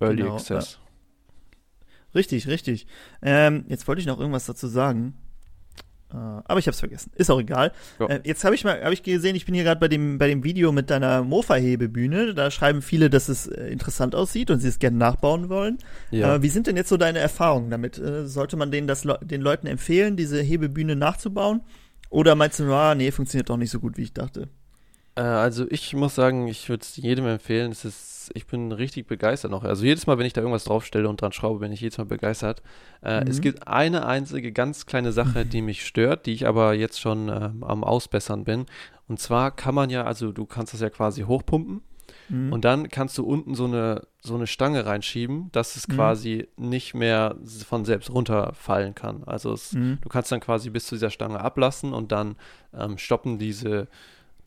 Early 0.00 0.22
genau, 0.22 0.34
Access. 0.34 0.74
Ja. 0.74 0.88
Richtig, 2.14 2.48
richtig. 2.48 2.86
Ähm, 3.22 3.64
jetzt 3.68 3.86
wollte 3.86 4.00
ich 4.00 4.06
noch 4.06 4.18
irgendwas 4.18 4.46
dazu 4.46 4.66
sagen. 4.66 5.14
Äh, 6.12 6.16
aber 6.16 6.58
ich 6.58 6.66
habe 6.66 6.72
es 6.72 6.80
vergessen. 6.80 7.12
Ist 7.16 7.30
auch 7.30 7.40
egal. 7.40 7.72
Ja. 7.98 8.06
Äh, 8.06 8.20
jetzt 8.24 8.44
habe 8.44 8.54
ich 8.54 8.64
mal, 8.64 8.82
habe 8.82 8.94
ich 8.94 9.02
gesehen, 9.02 9.36
ich 9.36 9.44
bin 9.44 9.54
hier 9.54 9.64
gerade 9.64 9.80
bei 9.80 9.88
dem, 9.88 10.18
bei 10.18 10.28
dem 10.28 10.44
Video 10.44 10.72
mit 10.72 10.90
deiner 10.90 11.22
Mofa-Hebebühne. 11.22 12.34
Da 12.34 12.50
schreiben 12.50 12.82
viele, 12.82 13.10
dass 13.10 13.28
es 13.28 13.46
äh, 13.46 13.68
interessant 13.68 14.14
aussieht 14.14 14.50
und 14.50 14.60
sie 14.60 14.68
es 14.68 14.78
gerne 14.78 14.96
nachbauen 14.96 15.48
wollen. 15.48 15.78
Ja. 16.10 16.42
Wie 16.42 16.48
sind 16.48 16.66
denn 16.66 16.76
jetzt 16.76 16.88
so 16.88 16.96
deine 16.96 17.18
Erfahrungen 17.18 17.70
damit? 17.70 18.00
Sollte 18.24 18.56
man 18.56 18.70
denen 18.70 18.86
das, 18.86 19.06
den 19.22 19.40
Leuten 19.40 19.66
empfehlen, 19.66 20.16
diese 20.16 20.40
Hebebühne 20.40 20.96
nachzubauen? 20.96 21.60
Oder 22.10 22.34
meinst 22.34 22.58
du, 22.60 22.72
ah, 22.72 22.94
nee, 22.94 23.10
funktioniert 23.10 23.50
doch 23.50 23.56
nicht 23.56 23.70
so 23.70 23.80
gut, 23.80 23.98
wie 23.98 24.02
ich 24.02 24.14
dachte? 24.14 24.48
Äh, 25.18 25.22
also 25.22 25.66
ich 25.68 25.94
muss 25.94 26.14
sagen, 26.14 26.48
ich 26.48 26.68
würde 26.68 26.82
es 26.82 26.96
jedem 26.96 27.26
empfehlen. 27.26 27.72
Es 27.72 27.84
ist 27.84 28.18
ich 28.34 28.46
bin 28.46 28.72
richtig 28.72 29.06
begeistert 29.06 29.50
noch. 29.50 29.64
Also 29.64 29.84
jedes 29.84 30.06
Mal, 30.06 30.18
wenn 30.18 30.26
ich 30.26 30.32
da 30.32 30.40
irgendwas 30.40 30.64
draufstelle 30.64 31.08
und 31.08 31.20
dran 31.20 31.32
schraube, 31.32 31.60
bin 31.60 31.72
ich 31.72 31.80
jedes 31.80 31.98
Mal 31.98 32.04
begeistert. 32.04 32.62
Äh, 33.02 33.22
mhm. 33.22 33.26
Es 33.28 33.40
gibt 33.40 33.66
eine 33.66 34.06
einzige 34.06 34.52
ganz 34.52 34.86
kleine 34.86 35.12
Sache, 35.12 35.46
die 35.46 35.62
mich 35.62 35.84
stört, 35.86 36.26
die 36.26 36.32
ich 36.32 36.46
aber 36.46 36.74
jetzt 36.74 37.00
schon 37.00 37.28
äh, 37.28 37.50
am 37.60 37.84
Ausbessern 37.84 38.44
bin. 38.44 38.66
Und 39.08 39.20
zwar 39.20 39.50
kann 39.50 39.74
man 39.74 39.90
ja, 39.90 40.04
also 40.04 40.32
du 40.32 40.44
kannst 40.44 40.74
das 40.74 40.80
ja 40.80 40.90
quasi 40.90 41.22
hochpumpen. 41.22 41.82
Mhm. 42.28 42.52
Und 42.52 42.64
dann 42.64 42.88
kannst 42.88 43.16
du 43.18 43.24
unten 43.24 43.54
so 43.54 43.64
eine, 43.64 44.06
so 44.20 44.34
eine 44.34 44.46
Stange 44.46 44.84
reinschieben, 44.84 45.50
dass 45.52 45.76
es 45.76 45.88
mhm. 45.88 45.92
quasi 45.94 46.48
nicht 46.56 46.94
mehr 46.94 47.36
von 47.66 47.84
selbst 47.84 48.10
runterfallen 48.10 48.94
kann. 48.94 49.24
Also 49.24 49.52
es, 49.52 49.72
mhm. 49.72 49.98
du 50.00 50.08
kannst 50.08 50.32
dann 50.32 50.40
quasi 50.40 50.70
bis 50.70 50.86
zu 50.86 50.94
dieser 50.94 51.10
Stange 51.10 51.40
ablassen 51.40 51.92
und 51.92 52.12
dann 52.12 52.36
ähm, 52.74 52.98
stoppen 52.98 53.38
diese, 53.38 53.88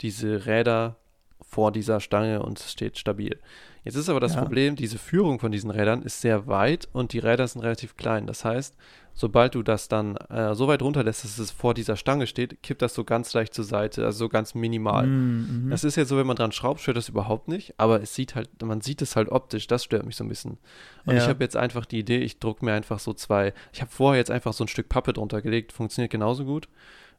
diese 0.00 0.46
Räder 0.46 0.96
vor 1.40 1.72
dieser 1.72 2.00
Stange 2.00 2.42
und 2.42 2.58
es 2.58 2.72
steht 2.72 2.98
stabil. 2.98 3.38
Jetzt 3.84 3.96
ist 3.96 4.08
aber 4.08 4.20
das 4.20 4.34
ja. 4.34 4.40
Problem, 4.40 4.76
diese 4.76 4.96
Führung 4.96 5.40
von 5.40 5.50
diesen 5.50 5.70
Rädern 5.70 6.02
ist 6.02 6.20
sehr 6.20 6.46
weit 6.46 6.88
und 6.92 7.12
die 7.12 7.18
Räder 7.18 7.48
sind 7.48 7.62
relativ 7.62 7.96
klein. 7.96 8.28
Das 8.28 8.44
heißt, 8.44 8.76
sobald 9.12 9.56
du 9.56 9.62
das 9.64 9.88
dann 9.88 10.16
äh, 10.16 10.54
so 10.54 10.68
weit 10.68 10.82
runterlässt, 10.82 11.24
dass 11.24 11.38
es 11.38 11.50
vor 11.50 11.74
dieser 11.74 11.96
Stange 11.96 12.28
steht, 12.28 12.62
kippt 12.62 12.80
das 12.80 12.94
so 12.94 13.02
ganz 13.02 13.34
leicht 13.34 13.54
zur 13.54 13.64
Seite, 13.64 14.04
also 14.04 14.18
so 14.18 14.28
ganz 14.28 14.54
minimal. 14.54 15.06
Mm, 15.06 15.64
mhm. 15.64 15.70
Das 15.70 15.82
ist 15.82 15.96
ja 15.96 16.04
so, 16.04 16.16
wenn 16.16 16.26
man 16.26 16.36
dran 16.36 16.52
schraubt, 16.52 16.80
stört 16.80 16.96
das 16.96 17.08
überhaupt 17.08 17.48
nicht, 17.48 17.74
aber 17.76 18.00
es 18.00 18.14
sieht 18.14 18.36
halt, 18.36 18.50
man 18.62 18.80
sieht 18.80 19.02
es 19.02 19.16
halt 19.16 19.30
optisch, 19.30 19.66
das 19.66 19.82
stört 19.82 20.06
mich 20.06 20.14
so 20.14 20.24
ein 20.24 20.28
bisschen. 20.28 20.58
Und 21.04 21.16
ja. 21.16 21.22
ich 21.22 21.28
habe 21.28 21.42
jetzt 21.42 21.56
einfach 21.56 21.84
die 21.84 21.98
Idee, 21.98 22.18
ich 22.18 22.38
drucke 22.38 22.64
mir 22.64 22.74
einfach 22.74 23.00
so 23.00 23.12
zwei, 23.12 23.52
ich 23.72 23.80
habe 23.80 23.90
vorher 23.90 24.18
jetzt 24.18 24.30
einfach 24.30 24.52
so 24.52 24.64
ein 24.64 24.68
Stück 24.68 24.88
Pappe 24.88 25.12
drunter 25.12 25.42
gelegt, 25.42 25.72
funktioniert 25.72 26.12
genauso 26.12 26.44
gut. 26.44 26.68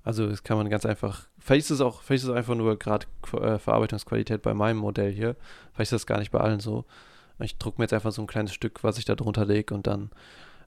Also 0.04 0.28
das 0.28 0.44
kann 0.44 0.58
man 0.58 0.70
ganz 0.70 0.86
einfach, 0.86 1.28
vielleicht 1.40 1.66
ist 1.66 1.72
es 1.72 1.82
auch, 1.82 2.02
vielleicht 2.02 2.24
ist 2.24 2.30
es 2.30 2.36
einfach 2.36 2.56
nur 2.56 2.78
gerade 2.78 3.06
äh, 3.34 3.58
Verarbeitungsqualität 3.58 4.42
bei 4.42 4.54
meinem 4.54 4.78
Modell 4.78 5.12
hier, 5.12 5.36
vielleicht 5.74 5.94
ist 5.94 6.02
das 6.02 6.08
gar 6.08 6.20
nicht 6.20 6.32
bei 6.32 6.40
allen 6.40 6.60
so. 6.60 6.86
Ich 7.40 7.58
drucke 7.58 7.80
mir 7.80 7.86
jetzt 7.86 7.94
einfach 7.94 8.12
so 8.12 8.22
ein 8.22 8.28
kleines 8.28 8.54
Stück, 8.54 8.84
was 8.84 8.98
ich 8.98 9.06
da 9.06 9.16
drunter 9.16 9.46
lege 9.46 9.74
und 9.74 9.88
dann 9.88 10.12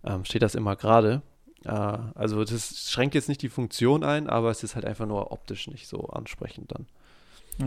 ähm, 0.04 0.24
steht 0.24 0.42
das 0.42 0.54
immer 0.54 0.74
gerade. 0.74 1.22
Äh, 1.64 1.70
also 1.70 2.44
das 2.44 2.90
schränkt 2.90 3.14
jetzt 3.14 3.28
nicht 3.28 3.42
die 3.42 3.48
Funktion 3.48 4.04
ein, 4.04 4.28
aber 4.28 4.50
es 4.50 4.62
ist 4.62 4.74
halt 4.74 4.84
einfach 4.84 5.06
nur 5.06 5.32
optisch 5.32 5.68
nicht 5.68 5.86
so 5.86 6.08
ansprechend 6.08 6.72
dann. 6.72 6.86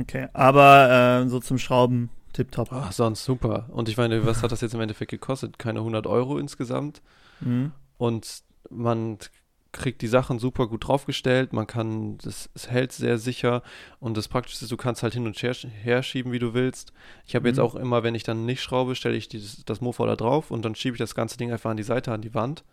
Okay, 0.01 0.27
aber 0.34 1.23
äh, 1.23 1.29
so 1.29 1.39
zum 1.39 1.58
Schrauben 1.58 2.10
tipptopp. 2.34 2.69
Ach, 2.71 2.91
sonst 2.91 3.23
super. 3.23 3.65
Und 3.69 3.89
ich 3.89 3.97
meine, 3.97 4.25
was 4.25 4.43
hat 4.43 4.51
das 4.51 4.62
jetzt 4.62 4.73
im 4.73 4.82
Endeffekt 4.82 5.12
gekostet? 5.12 5.60
Keine 5.60 5.79
100 5.79 6.08
Euro 6.08 6.38
insgesamt. 6.38 7.01
Mhm. 7.41 7.71
Und 7.97 8.43
man 8.69 9.17
kriegt 9.71 10.01
die 10.01 10.08
Sachen 10.08 10.39
super 10.39 10.67
gut 10.67 10.88
draufgestellt, 10.88 11.53
man 11.53 11.67
kann, 11.67 12.17
das, 12.19 12.49
es 12.53 12.69
hält 12.69 12.91
sehr 12.91 13.17
sicher 13.17 13.62
und 13.99 14.17
das 14.17 14.27
Praktische 14.27 14.65
ist, 14.65 14.71
du 14.71 14.77
kannst 14.77 15.03
halt 15.03 15.13
hin 15.13 15.27
und 15.27 15.41
her, 15.41 15.53
her 15.53 16.01
schieben, 16.01 16.32
wie 16.32 16.39
du 16.39 16.53
willst. 16.53 16.91
Ich 17.25 17.36
habe 17.36 17.43
mhm. 17.43 17.47
jetzt 17.47 17.60
auch 17.60 17.75
immer, 17.75 18.03
wenn 18.03 18.15
ich 18.15 18.23
dann 18.23 18.45
nicht 18.45 18.62
schraube, 18.62 18.95
stelle 18.95 19.15
ich 19.15 19.27
dieses, 19.27 19.63
das 19.65 19.82
Mofa 19.82 20.05
da 20.05 20.15
drauf 20.15 20.49
und 20.49 20.63
dann 20.65 20.75
schiebe 20.75 20.95
ich 20.95 20.99
das 20.99 21.15
ganze 21.15 21.38
Ding 21.38 21.51
einfach 21.51 21.69
an 21.69 21.77
die 21.77 21.84
Seite, 21.84 22.12
an 22.12 22.21
die 22.21 22.34
Wand 22.34 22.63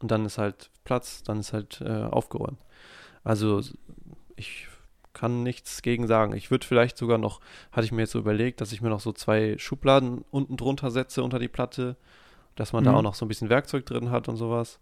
und 0.00 0.10
dann 0.10 0.24
ist 0.24 0.38
halt 0.38 0.70
Platz, 0.84 1.22
dann 1.22 1.38
ist 1.38 1.52
halt 1.52 1.80
äh, 1.82 2.04
aufgeräumt. 2.04 2.58
Also 3.22 3.60
ich 4.36 4.66
kann 5.12 5.42
nichts 5.42 5.82
gegen 5.82 6.06
sagen. 6.06 6.34
Ich 6.34 6.50
würde 6.50 6.66
vielleicht 6.66 6.96
sogar 6.96 7.18
noch, 7.18 7.40
hatte 7.72 7.84
ich 7.84 7.92
mir 7.92 8.02
jetzt 8.02 8.12
so 8.12 8.18
überlegt, 8.18 8.60
dass 8.60 8.72
ich 8.72 8.80
mir 8.80 8.88
noch 8.88 9.00
so 9.00 9.12
zwei 9.12 9.56
Schubladen 9.58 10.24
unten 10.30 10.56
drunter 10.56 10.90
setze 10.90 11.22
unter 11.22 11.38
die 11.38 11.48
Platte, 11.48 11.96
dass 12.56 12.72
man 12.72 12.82
mhm. 12.82 12.86
da 12.86 12.94
auch 12.94 13.02
noch 13.02 13.14
so 13.14 13.24
ein 13.24 13.28
bisschen 13.28 13.50
Werkzeug 13.50 13.86
drin 13.86 14.10
hat 14.10 14.28
und 14.28 14.36
sowas. 14.36 14.80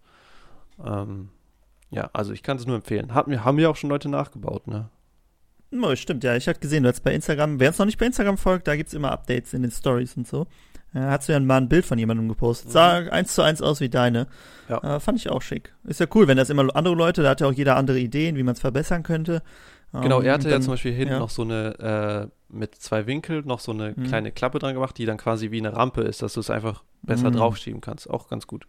Ähm, 0.85 1.31
ja, 1.91 2.11
also 2.13 2.33
ich 2.33 2.43
kann 2.43 2.57
es 2.57 2.67
nur 2.67 2.77
empfehlen. 2.77 3.15
Hat 3.15 3.29
mir, 3.29 3.45
haben 3.45 3.57
mir 3.57 3.71
auch 3.71 3.77
schon 3.77 3.91
Leute 3.91 4.09
nachgebaut, 4.09 4.67
ne? 4.67 4.89
Oh, 5.71 5.95
stimmt, 5.97 6.25
ja. 6.25 6.35
Ich 6.37 6.49
hatte 6.49 6.61
gesehen, 6.61 6.83
du 6.83 6.89
hast 6.89 7.03
bei 7.03 7.15
Instagram, 7.15 7.61
wer 7.61 7.69
uns 7.69 7.79
noch 7.79 7.87
nicht 7.87 7.99
bei 7.99 8.07
Instagram 8.07 8.39
folgt, 8.39 8.69
da 8.69 8.77
gibt 8.77 8.89
es 8.89 8.95
immer 8.95 9.13
Updates 9.13 9.53
in 9.53 9.63
den 9.63 9.71
Stories 9.71 10.17
und 10.17 10.27
so. 10.27 10.47
Äh, 10.95 11.01
hast 11.01 11.29
du 11.29 11.33
ja 11.33 11.41
mal 11.41 11.59
ein 11.59 11.69
Bild 11.69 11.85
von 11.85 11.99
jemandem 11.99 12.29
gepostet. 12.29 12.73
Sah 12.73 13.03
mhm. 13.03 13.11
eins 13.11 13.35
zu 13.35 13.43
eins 13.43 13.61
aus 13.61 13.81
wie 13.81 13.91
deine. 13.91 14.27
Ja. 14.69 14.97
Äh, 14.97 15.01
fand 15.01 15.19
ich 15.19 15.29
auch 15.29 15.43
schick. 15.43 15.75
Ist 15.85 16.01
ja 16.01 16.07
cool, 16.15 16.27
wenn 16.27 16.37
das 16.37 16.51
immer 16.51 16.75
andere 16.75 16.95
Leute, 16.95 17.23
da 17.23 17.31
hat 17.31 17.41
ja 17.41 17.47
auch 17.47 17.53
jeder 17.53 17.77
andere 17.77 17.99
Ideen, 17.99 18.37
wie 18.37 18.43
man 18.43 18.55
es 18.55 18.61
verbessern 18.61 19.03
könnte. 19.03 19.43
Genau, 19.93 20.21
er 20.21 20.27
ähm, 20.27 20.33
hatte 20.33 20.45
dann, 20.45 20.53
ja 20.53 20.61
zum 20.61 20.75
Beispiel 20.75 20.93
hinten 20.93 21.15
ja. 21.15 21.19
noch 21.19 21.31
so 21.31 21.43
eine, 21.43 22.31
äh, 22.31 22.55
mit 22.55 22.75
zwei 22.75 23.07
Winkeln 23.07 23.47
noch 23.47 23.61
so 23.61 23.73
eine 23.73 23.95
mhm. 23.97 24.05
kleine 24.05 24.33
Klappe 24.33 24.59
dran 24.59 24.75
gemacht, 24.75 24.99
die 24.99 25.07
dann 25.07 25.17
quasi 25.17 25.51
wie 25.51 25.59
eine 25.59 25.75
Rampe 25.75 26.03
ist, 26.03 26.21
dass 26.23 26.35
du 26.35 26.41
es 26.41 26.51
einfach 26.51 26.85
besser 27.03 27.31
mhm. 27.31 27.37
draufschieben 27.37 27.81
kannst. 27.81 28.09
Auch 28.09 28.29
ganz 28.29 28.47
gut. 28.47 28.67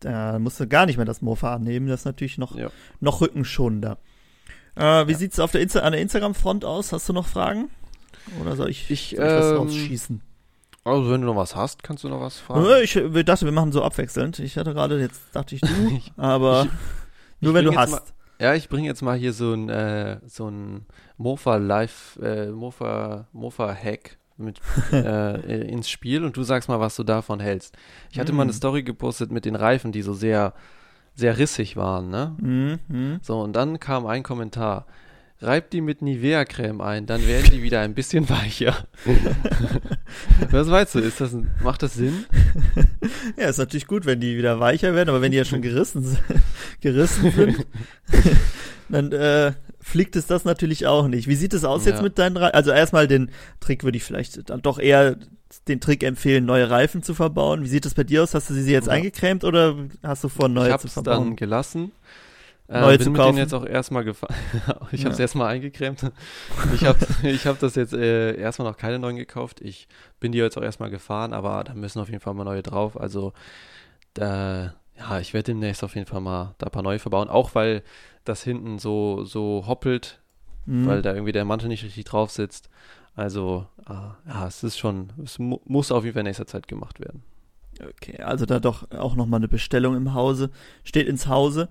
Da 0.00 0.38
musst 0.38 0.58
du 0.58 0.66
gar 0.66 0.86
nicht 0.86 0.96
mehr 0.96 1.06
das 1.06 1.22
Mofa 1.22 1.54
annehmen. 1.54 1.88
Das 1.88 2.00
ist 2.00 2.06
natürlich 2.06 2.38
noch, 2.38 2.56
ja. 2.56 2.70
noch 3.00 3.20
rückenschonender. 3.20 3.98
Äh, 4.76 5.06
wie 5.06 5.12
ja. 5.12 5.18
sieht 5.18 5.32
es 5.32 5.40
auf 5.40 5.52
der 5.52 5.60
Insta 5.60 5.80
an 5.80 5.92
der 5.92 6.00
Instagram-Front 6.00 6.64
aus? 6.64 6.92
Hast 6.92 7.08
du 7.08 7.12
noch 7.12 7.26
Fragen? 7.26 7.70
Oder 8.40 8.56
soll 8.56 8.70
ich, 8.70 8.90
ich, 8.90 9.14
soll 9.16 9.26
ich 9.26 9.32
was 9.32 9.50
ähm, 9.50 9.56
rausschießen? 9.56 10.22
Also 10.84 11.10
wenn 11.10 11.20
du 11.20 11.26
noch 11.26 11.36
was 11.36 11.54
hast, 11.54 11.82
kannst 11.82 12.04
du 12.04 12.08
noch 12.08 12.20
was 12.20 12.38
fragen. 12.38 12.66
Ich, 12.82 12.96
ich 12.96 13.24
dachte, 13.24 13.44
wir 13.44 13.52
machen 13.52 13.72
so 13.72 13.82
abwechselnd. 13.82 14.38
Ich 14.38 14.56
hatte 14.56 14.72
gerade, 14.72 14.98
jetzt 14.98 15.20
dachte 15.32 15.54
ich 15.54 15.60
du, 15.60 15.68
aber 16.16 16.64
ich, 16.64 16.70
nur 17.40 17.54
wenn 17.54 17.64
du 17.64 17.76
hast. 17.76 17.90
Mal, 17.90 18.00
ja, 18.40 18.54
ich 18.54 18.70
bringe 18.70 18.86
jetzt 18.88 19.02
mal 19.02 19.18
hier 19.18 19.34
so 19.34 19.52
ein, 19.52 19.68
äh, 19.68 20.18
so 20.26 20.48
ein 20.48 20.86
Mofa 21.18 21.56
Live, 21.56 22.18
äh, 22.22 22.46
Mofa, 22.46 23.26
Mofa 23.32 23.74
Hack 23.74 24.16
mit, 24.40 24.60
äh, 24.92 25.68
ins 25.68 25.88
Spiel 25.88 26.24
und 26.24 26.36
du 26.36 26.42
sagst 26.42 26.68
mal, 26.68 26.80
was 26.80 26.96
du 26.96 27.04
davon 27.04 27.40
hältst. 27.40 27.76
Ich 28.10 28.18
hatte 28.18 28.32
mm. 28.32 28.36
mal 28.36 28.42
eine 28.42 28.52
mm. 28.52 28.54
Story 28.54 28.82
gepostet 28.82 29.30
mit 29.30 29.44
den 29.44 29.56
Reifen, 29.56 29.92
die 29.92 30.02
so 30.02 30.14
sehr, 30.14 30.54
sehr 31.14 31.38
rissig 31.38 31.76
waren, 31.76 32.10
ne? 32.10 32.78
Mm, 32.88 33.20
So, 33.22 33.40
und 33.40 33.54
dann 33.54 33.80
kam 33.80 34.06
ein 34.06 34.22
Kommentar. 34.22 34.86
Reib 35.42 35.70
die 35.70 35.80
mit 35.80 36.02
Nivea-Creme 36.02 36.82
ein, 36.82 37.06
dann 37.06 37.26
werden 37.26 37.50
die 37.50 37.62
wieder 37.62 37.80
ein 37.80 37.94
bisschen 37.94 38.28
weicher. 38.28 38.76
Was 40.50 40.68
meinst 40.68 40.94
du? 40.94 40.98
Ist 40.98 41.20
das 41.22 41.32
ein, 41.32 41.50
macht 41.62 41.82
das 41.82 41.94
Sinn? 41.94 42.26
Ja, 43.38 43.48
ist 43.48 43.56
natürlich 43.56 43.86
gut, 43.86 44.04
wenn 44.04 44.20
die 44.20 44.36
wieder 44.36 44.60
weicher 44.60 44.94
werden, 44.94 45.08
aber 45.08 45.22
wenn 45.22 45.30
die 45.30 45.38
ja 45.38 45.46
schon 45.46 45.62
gerissen, 45.62 46.18
gerissen 46.82 47.30
sind, 47.30 47.66
dann 48.90 49.12
äh, 49.12 49.52
fliegt 49.90 50.16
es 50.16 50.26
das 50.26 50.44
natürlich 50.44 50.86
auch 50.86 51.08
nicht. 51.08 51.28
Wie 51.28 51.34
sieht 51.34 51.52
es 51.52 51.64
aus 51.64 51.84
ja. 51.84 51.92
jetzt 51.92 52.02
mit 52.02 52.18
deinen 52.18 52.36
Reifen? 52.36 52.54
Also 52.54 52.70
erstmal 52.70 53.08
den 53.08 53.30
Trick 53.60 53.84
würde 53.84 53.98
ich 53.98 54.04
vielleicht 54.04 54.48
dann 54.48 54.62
doch 54.62 54.78
eher 54.78 55.16
den 55.68 55.80
Trick 55.80 56.02
empfehlen, 56.02 56.44
neue 56.44 56.70
Reifen 56.70 57.02
zu 57.02 57.14
verbauen. 57.14 57.62
Wie 57.62 57.68
sieht 57.68 57.84
es 57.84 57.94
bei 57.94 58.04
dir 58.04 58.22
aus? 58.22 58.34
Hast 58.34 58.50
du 58.50 58.54
sie 58.54 58.72
jetzt 58.72 58.86
ja. 58.86 58.92
eingecremt 58.92 59.44
oder 59.44 59.76
hast 60.02 60.24
du 60.24 60.28
vor, 60.28 60.48
neue 60.48 60.78
zu 60.78 60.88
verbauen? 60.88 61.12
Ich 61.12 61.16
habe 61.16 61.26
dann 61.26 61.36
gelassen. 61.36 61.92
Äh, 62.68 62.80
neue 62.80 62.98
bin 62.98 63.06
zu 63.06 63.12
kaufen. 63.12 63.18
mit 63.18 63.28
denen 63.28 63.38
jetzt 63.38 63.54
auch 63.54 63.66
erstmal 63.66 64.04
gefahren. 64.04 64.34
ich 64.92 65.04
habe 65.04 65.12
es 65.12 65.18
ja. 65.18 65.22
erstmal 65.22 65.48
eingecremt. 65.48 66.12
Ich 66.72 66.84
habe 66.84 66.98
ich 67.24 67.46
hab 67.46 67.58
das 67.58 67.74
jetzt 67.74 67.92
äh, 67.92 68.36
erstmal 68.36 68.70
noch 68.70 68.76
keine 68.76 69.00
neuen 69.00 69.16
gekauft. 69.16 69.60
Ich 69.60 69.88
bin 70.20 70.30
die 70.30 70.38
jetzt 70.38 70.56
auch 70.56 70.62
erstmal 70.62 70.90
gefahren, 70.90 71.32
aber 71.32 71.64
da 71.64 71.74
müssen 71.74 72.00
auf 72.00 72.08
jeden 72.08 72.20
Fall 72.20 72.34
mal 72.34 72.44
neue 72.44 72.62
drauf. 72.62 72.98
Also 72.98 73.32
da, 74.14 74.74
ja, 74.96 75.18
ich 75.18 75.34
werde 75.34 75.52
demnächst 75.52 75.82
auf 75.82 75.96
jeden 75.96 76.06
Fall 76.06 76.20
mal 76.20 76.54
da 76.58 76.66
ein 76.66 76.72
paar 76.72 76.84
neue 76.84 77.00
verbauen. 77.00 77.28
Auch 77.28 77.56
weil 77.56 77.82
das 78.24 78.42
hinten 78.42 78.78
so, 78.78 79.24
so 79.24 79.64
hoppelt, 79.66 80.20
mhm. 80.66 80.86
weil 80.86 81.02
da 81.02 81.12
irgendwie 81.12 81.32
der 81.32 81.44
Mantel 81.44 81.68
nicht 81.68 81.84
richtig 81.84 82.04
drauf 82.04 82.30
sitzt. 82.30 82.70
Also, 83.14 83.66
äh, 83.88 84.28
ja, 84.28 84.46
es 84.46 84.62
ist 84.62 84.78
schon, 84.78 85.12
es 85.22 85.38
mu 85.38 85.58
muss 85.64 85.92
auf 85.92 86.04
jeden 86.04 86.14
Fall 86.14 86.20
in 86.20 86.26
nächster 86.26 86.46
Zeit 86.46 86.68
gemacht 86.68 87.00
werden. 87.00 87.22
Okay, 87.82 88.22
also 88.22 88.46
da 88.46 88.60
doch 88.60 88.90
auch 88.92 89.16
nochmal 89.16 89.40
eine 89.40 89.48
Bestellung 89.48 89.96
im 89.96 90.14
Hause, 90.14 90.50
steht 90.84 91.08
ins 91.08 91.26
Hause. 91.26 91.68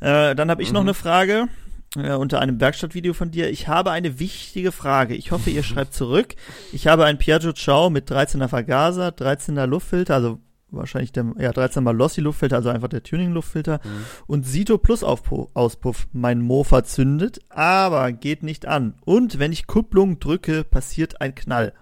Äh, 0.00 0.34
dann 0.34 0.50
habe 0.50 0.62
ich 0.62 0.68
mhm. 0.68 0.74
noch 0.74 0.80
eine 0.82 0.94
Frage 0.94 1.48
äh, 1.96 2.12
unter 2.14 2.40
einem 2.40 2.60
Werkstattvideo 2.60 3.14
von 3.14 3.30
dir. 3.30 3.50
Ich 3.50 3.68
habe 3.68 3.90
eine 3.90 4.18
wichtige 4.18 4.72
Frage. 4.72 5.14
Ich 5.14 5.30
hoffe, 5.30 5.50
ihr 5.50 5.62
schreibt 5.62 5.94
zurück. 5.94 6.34
Ich 6.72 6.86
habe 6.86 7.04
ein 7.04 7.18
Piaggio 7.18 7.52
Ciao 7.52 7.90
mit 7.90 8.10
13er 8.10 8.48
Vergaser, 8.48 9.08
13er 9.08 9.66
Luftfilter, 9.66 10.14
also 10.14 10.40
wahrscheinlich 10.72 11.12
der, 11.12 11.32
ja, 11.38 11.52
13 11.52 11.84
mal 11.84 11.96
Lossy 11.96 12.20
Luftfilter, 12.20 12.56
also 12.56 12.70
einfach 12.70 12.88
der 12.88 13.02
Tuning 13.02 13.32
Luftfilter 13.32 13.80
mhm. 13.84 14.04
und 14.26 14.46
Sito 14.46 14.78
Plus 14.78 15.04
Auspuff. 15.04 16.08
Mein 16.12 16.40
Mofa 16.40 16.84
zündet, 16.84 17.40
aber 17.48 18.12
geht 18.12 18.42
nicht 18.42 18.66
an. 18.66 18.94
Und 19.04 19.38
wenn 19.38 19.52
ich 19.52 19.66
Kupplung 19.66 20.18
drücke, 20.18 20.64
passiert 20.64 21.20
ein 21.20 21.34
Knall. 21.34 21.72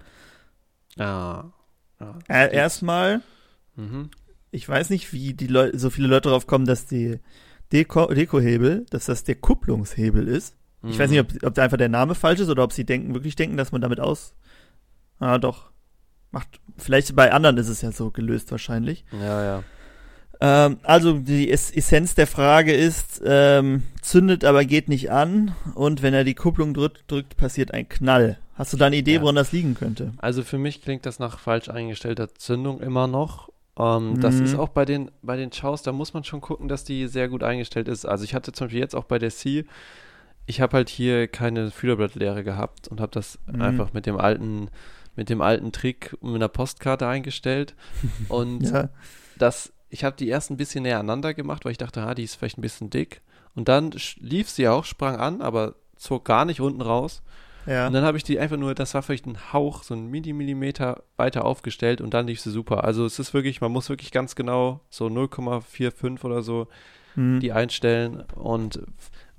Ja. 0.96 1.52
ja 1.98 2.18
äh, 2.28 2.54
erstmal, 2.54 3.22
mhm. 3.76 4.10
ich 4.50 4.68
weiß 4.68 4.90
nicht, 4.90 5.12
wie 5.12 5.34
die 5.34 5.46
Leute, 5.46 5.78
so 5.78 5.90
viele 5.90 6.08
Leute 6.08 6.28
darauf 6.28 6.46
kommen, 6.46 6.66
dass 6.66 6.86
die 6.86 7.20
Deko 7.72 8.12
Dekohebel, 8.12 8.86
dass 8.90 9.06
das 9.06 9.24
der 9.24 9.36
Kupplungshebel 9.36 10.26
ist. 10.26 10.56
Mhm. 10.82 10.90
Ich 10.90 10.98
weiß 10.98 11.10
nicht, 11.10 11.20
ob, 11.20 11.28
ob 11.42 11.58
einfach 11.58 11.78
der 11.78 11.88
Name 11.88 12.14
falsch 12.14 12.40
ist 12.40 12.48
oder 12.48 12.64
ob 12.64 12.72
sie 12.72 12.84
denken, 12.84 13.14
wirklich 13.14 13.36
denken, 13.36 13.56
dass 13.56 13.72
man 13.72 13.80
damit 13.80 14.00
aus. 14.00 14.34
Ah, 15.18 15.38
doch. 15.38 15.69
Macht, 16.30 16.60
vielleicht 16.78 17.14
bei 17.16 17.32
anderen 17.32 17.56
ist 17.56 17.68
es 17.68 17.82
ja 17.82 17.92
so 17.92 18.10
gelöst 18.10 18.50
wahrscheinlich. 18.50 19.04
Ja, 19.12 19.44
ja. 19.44 19.62
Ähm, 20.40 20.78
also 20.82 21.18
die 21.18 21.50
Essenz 21.50 22.14
der 22.14 22.26
Frage 22.26 22.72
ist, 22.72 23.20
ähm, 23.24 23.82
zündet 24.00 24.44
aber 24.44 24.64
geht 24.64 24.88
nicht 24.88 25.10
an 25.10 25.54
und 25.74 26.02
wenn 26.02 26.14
er 26.14 26.24
die 26.24 26.34
Kupplung 26.34 26.72
drückt, 26.72 27.10
drückt 27.10 27.36
passiert 27.36 27.74
ein 27.74 27.88
Knall. 27.88 28.38
Hast 28.54 28.72
du 28.72 28.76
da 28.76 28.86
eine 28.86 28.96
Idee, 28.96 29.14
ja. 29.14 29.22
woran 29.22 29.36
das 29.36 29.52
liegen 29.52 29.74
könnte? 29.74 30.12
Also 30.18 30.42
für 30.42 30.58
mich 30.58 30.82
klingt 30.82 31.06
das 31.06 31.18
nach 31.18 31.38
falsch 31.38 31.68
eingestellter 31.68 32.34
Zündung 32.34 32.80
immer 32.80 33.06
noch. 33.06 33.50
Ähm, 33.78 34.14
mhm. 34.14 34.20
Das 34.20 34.40
ist 34.40 34.54
auch 34.54 34.68
bei 34.68 34.84
den, 34.84 35.10
bei 35.22 35.36
den 35.36 35.50
Chows, 35.50 35.82
da 35.82 35.92
muss 35.92 36.12
man 36.12 36.24
schon 36.24 36.40
gucken, 36.40 36.68
dass 36.68 36.84
die 36.84 37.06
sehr 37.06 37.28
gut 37.28 37.42
eingestellt 37.42 37.88
ist. 37.88 38.04
Also 38.04 38.24
ich 38.24 38.34
hatte 38.34 38.52
zum 38.52 38.66
Beispiel 38.66 38.80
jetzt 38.80 38.94
auch 38.94 39.04
bei 39.04 39.18
der 39.18 39.30
C, 39.30 39.64
ich 40.46 40.60
habe 40.60 40.76
halt 40.76 40.88
hier 40.88 41.28
keine 41.28 41.70
Fühlerblattlehre 41.70 42.44
gehabt 42.44 42.88
und 42.88 43.00
habe 43.00 43.12
das 43.12 43.38
mhm. 43.46 43.62
einfach 43.62 43.92
mit 43.92 44.06
dem 44.06 44.18
alten, 44.18 44.68
mit 45.16 45.28
dem 45.28 45.40
alten 45.40 45.72
Trick 45.72 46.16
mit 46.20 46.34
einer 46.34 46.48
Postkarte 46.48 47.06
eingestellt. 47.06 47.74
Und 48.28 48.70
ja. 48.70 48.88
das 49.38 49.72
ich 49.90 50.04
habe 50.04 50.16
die 50.16 50.28
erst 50.28 50.50
ein 50.50 50.56
bisschen 50.56 50.84
näher 50.84 51.00
aneinander 51.00 51.34
gemacht, 51.34 51.64
weil 51.64 51.72
ich 51.72 51.78
dachte, 51.78 52.02
ah, 52.02 52.14
die 52.14 52.22
ist 52.22 52.36
vielleicht 52.36 52.58
ein 52.58 52.62
bisschen 52.62 52.90
dick. 52.90 53.20
Und 53.54 53.68
dann 53.68 53.92
lief 54.18 54.48
sie 54.48 54.68
auch, 54.68 54.84
sprang 54.84 55.16
an, 55.16 55.42
aber 55.42 55.74
zog 55.96 56.24
gar 56.24 56.44
nicht 56.44 56.60
unten 56.60 56.80
raus. 56.80 57.22
Ja. 57.66 57.88
Und 57.88 57.92
dann 57.92 58.04
habe 58.04 58.16
ich 58.16 58.24
die 58.24 58.38
einfach 58.38 58.56
nur, 58.56 58.74
das 58.74 58.94
war 58.94 59.02
vielleicht 59.02 59.26
ein 59.26 59.52
Hauch, 59.52 59.82
so 59.82 59.94
ein 59.94 60.06
Millimillimeter 60.06 61.02
weiter 61.16 61.44
aufgestellt 61.44 62.00
und 62.00 62.14
dann 62.14 62.26
lief 62.26 62.40
sie 62.40 62.50
super. 62.50 62.84
Also 62.84 63.04
es 63.04 63.18
ist 63.18 63.34
wirklich, 63.34 63.60
man 63.60 63.72
muss 63.72 63.90
wirklich 63.90 64.12
ganz 64.12 64.34
genau 64.34 64.80
so 64.88 65.06
0,45 65.06 66.24
oder 66.24 66.42
so 66.42 66.68
mhm. 67.16 67.40
die 67.40 67.52
einstellen. 67.52 68.22
Und 68.34 68.80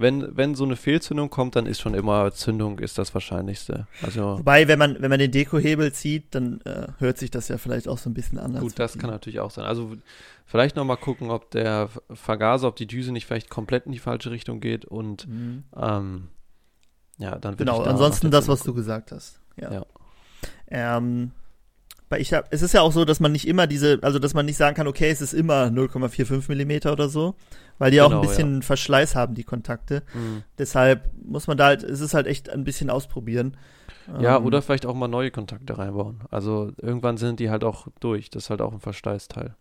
wenn, 0.01 0.35
wenn 0.35 0.55
so 0.55 0.63
eine 0.63 0.75
Fehlzündung 0.75 1.29
kommt, 1.29 1.55
dann 1.55 1.65
ist 1.65 1.79
schon 1.81 1.93
immer 1.93 2.31
Zündung 2.31 2.79
ist 2.79 2.97
das 2.97 3.13
Wahrscheinlichste. 3.13 3.87
Also 4.01 4.39
Wobei, 4.39 4.67
wenn 4.67 4.79
man, 4.79 5.01
wenn 5.01 5.09
man 5.09 5.19
den 5.19 5.31
Dekohebel 5.31 5.93
zieht, 5.93 6.35
dann 6.35 6.61
äh, 6.61 6.87
hört 6.99 7.17
sich 7.17 7.31
das 7.31 7.47
ja 7.47 7.57
vielleicht 7.57 7.87
auch 7.87 7.97
so 7.97 8.09
ein 8.09 8.13
bisschen 8.13 8.39
anders. 8.39 8.61
Gut, 8.61 8.77
das 8.77 8.97
kann 8.97 9.09
natürlich 9.09 9.39
auch 9.39 9.51
sein. 9.51 9.65
Also 9.65 9.95
vielleicht 10.45 10.75
nochmal 10.75 10.97
gucken, 10.97 11.29
ob 11.29 11.51
der 11.51 11.89
Vergaser, 12.11 12.67
ob 12.67 12.75
die 12.75 12.87
Düse 12.87 13.11
nicht 13.11 13.25
vielleicht 13.25 13.49
komplett 13.49 13.85
in 13.85 13.91
die 13.91 13.99
falsche 13.99 14.31
Richtung 14.31 14.59
geht 14.59 14.85
und 14.85 15.27
mhm. 15.27 15.63
ähm, 15.75 16.27
ja, 17.17 17.37
dann 17.37 17.55
Genau, 17.55 17.83
da 17.83 17.91
ansonsten 17.91 18.31
das, 18.31 18.47
was 18.47 18.63
du 18.63 18.73
gesagt 18.73 19.11
hast. 19.11 19.39
Ja. 19.55 19.71
ja. 19.71 19.85
Ähm, 20.67 21.31
ich 22.17 22.33
habe, 22.33 22.47
es 22.49 22.61
ist 22.61 22.73
ja 22.73 22.81
auch 22.81 22.91
so, 22.91 23.05
dass 23.05 23.19
man 23.19 23.31
nicht 23.31 23.47
immer 23.47 23.67
diese, 23.67 23.99
also 24.01 24.19
dass 24.19 24.33
man 24.33 24.45
nicht 24.45 24.57
sagen 24.57 24.75
kann, 24.75 24.87
okay, 24.87 25.09
es 25.09 25.21
ist 25.21 25.33
immer 25.33 25.65
0,45 25.65 26.49
Millimeter 26.49 26.91
oder 26.91 27.09
so, 27.09 27.35
weil 27.81 27.89
die 27.89 27.97
genau, 27.97 28.09
auch 28.09 28.11
ein 28.11 28.21
genau, 28.21 28.29
bisschen 28.29 28.55
ja. 28.57 28.61
Verschleiß 28.61 29.15
haben, 29.15 29.33
die 29.33 29.43
Kontakte. 29.43 30.03
Mhm. 30.13 30.43
Deshalb 30.59 31.09
muss 31.25 31.47
man 31.47 31.57
da 31.57 31.65
halt, 31.65 31.81
es 31.81 31.99
ist 31.99 32.13
halt 32.13 32.27
echt 32.27 32.47
ein 32.47 32.63
bisschen 32.63 32.91
ausprobieren. 32.91 33.57
Ja, 34.19 34.37
ähm, 34.37 34.45
oder 34.45 34.61
vielleicht 34.61 34.85
auch 34.85 34.93
mal 34.93 35.07
neue 35.07 35.31
Kontakte 35.31 35.79
reinbauen. 35.79 36.19
Also 36.29 36.73
irgendwann 36.77 37.17
sind 37.17 37.39
die 37.39 37.49
halt 37.49 37.63
auch 37.63 37.87
durch. 37.99 38.29
Das 38.29 38.43
ist 38.43 38.49
halt 38.51 38.61
auch 38.61 38.71
ein 38.71 38.81
Verschleißteil. 38.81 39.55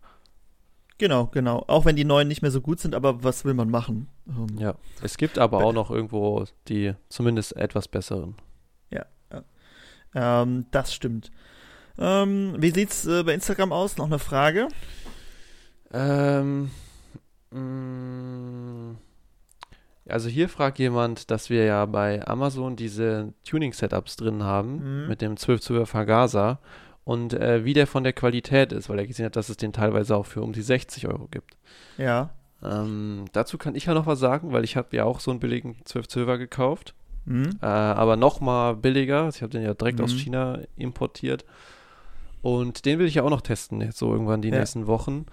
Genau, 0.99 1.29
genau. 1.29 1.65
Auch 1.67 1.87
wenn 1.87 1.97
die 1.97 2.05
neuen 2.05 2.29
nicht 2.29 2.43
mehr 2.43 2.51
so 2.51 2.61
gut 2.61 2.79
sind, 2.79 2.95
aber 2.95 3.25
was 3.25 3.47
will 3.47 3.55
man 3.55 3.71
machen? 3.71 4.07
Ähm, 4.29 4.59
ja, 4.59 4.75
es 5.01 5.17
gibt 5.17 5.39
aber 5.39 5.65
auch 5.65 5.73
noch 5.73 5.91
irgendwo 5.91 6.45
die 6.69 6.93
zumindest 7.09 7.57
etwas 7.57 7.89
besseren. 7.89 8.35
Ja, 8.91 9.07
ja. 9.33 10.43
Ähm, 10.43 10.67
das 10.73 10.93
stimmt. 10.93 11.31
Ähm, 11.97 12.55
wie 12.59 12.71
sieht's 12.71 13.07
äh, 13.07 13.23
bei 13.23 13.33
Instagram 13.33 13.73
aus? 13.73 13.97
Noch 13.97 14.09
eine 14.09 14.19
Frage? 14.19 14.69
Ähm, 15.91 16.71
also 20.09 20.29
hier 20.29 20.49
fragt 20.49 20.79
jemand, 20.79 21.31
dass 21.31 21.51
wir 21.51 21.65
ja 21.65 21.85
bei 21.87 22.27
Amazon 22.27 22.77
diese 22.77 23.33
Tuning-Setups 23.45 24.17
drin 24.17 24.43
haben 24.43 25.03
mhm. 25.03 25.09
mit 25.09 25.21
dem 25.21 25.37
12 25.37 25.61
12 25.61 25.89
Vergaser 25.89 26.59
und 27.05 27.33
äh, 27.33 27.65
wie 27.65 27.75
der 27.75 27.87
von 27.87 28.05
der 28.05 28.13
Qualität 28.13 28.73
ist, 28.73 28.89
weil 28.89 28.99
er 28.99 29.07
gesehen 29.07 29.27
hat, 29.27 29.37
dass 29.37 29.49
es 29.49 29.57
den 29.57 29.73
teilweise 29.73 30.17
auch 30.17 30.27
für 30.27 30.43
um 30.43 30.53
die 30.53 30.63
60 30.63 31.09
Euro 31.09 31.29
gibt. 31.29 31.57
Ja. 31.99 32.31
Ähm, 32.63 33.25
dazu 33.33 33.57
kann 33.59 33.75
ich 33.75 33.87
ja 33.87 33.95
noch 33.95 34.07
was 34.07 34.19
sagen, 34.19 34.53
weil 34.53 34.65
ich 34.65 34.77
habe 34.77 34.95
ja 34.97 35.05
auch 35.05 35.21
so 35.21 35.31
einen 35.31 35.41
billigen 35.41 35.77
12 35.85 36.07
12er 36.07 36.39
gekauft, 36.39 36.95
mhm. 37.25 37.59
äh, 37.63 37.67
aber 37.67 38.17
noch 38.17 38.41
mal 38.41 38.77
billiger. 38.77 39.29
Ich 39.29 39.43
habe 39.43 39.51
den 39.51 39.63
ja 39.63 39.75
direkt 39.75 39.99
mhm. 39.99 40.05
aus 40.05 40.13
China 40.13 40.61
importiert 40.77 41.45
und 42.43 42.85
den 42.85 42.99
will 42.99 43.07
ich 43.07 43.15
ja 43.15 43.23
auch 43.23 43.31
noch 43.31 43.43
testen, 43.43 43.81
jetzt 43.81 43.99
so 43.99 44.13
irgendwann 44.13 44.43
die 44.43 44.51
ja. 44.51 44.59
nächsten 44.59 44.87
Wochen. 44.87 45.27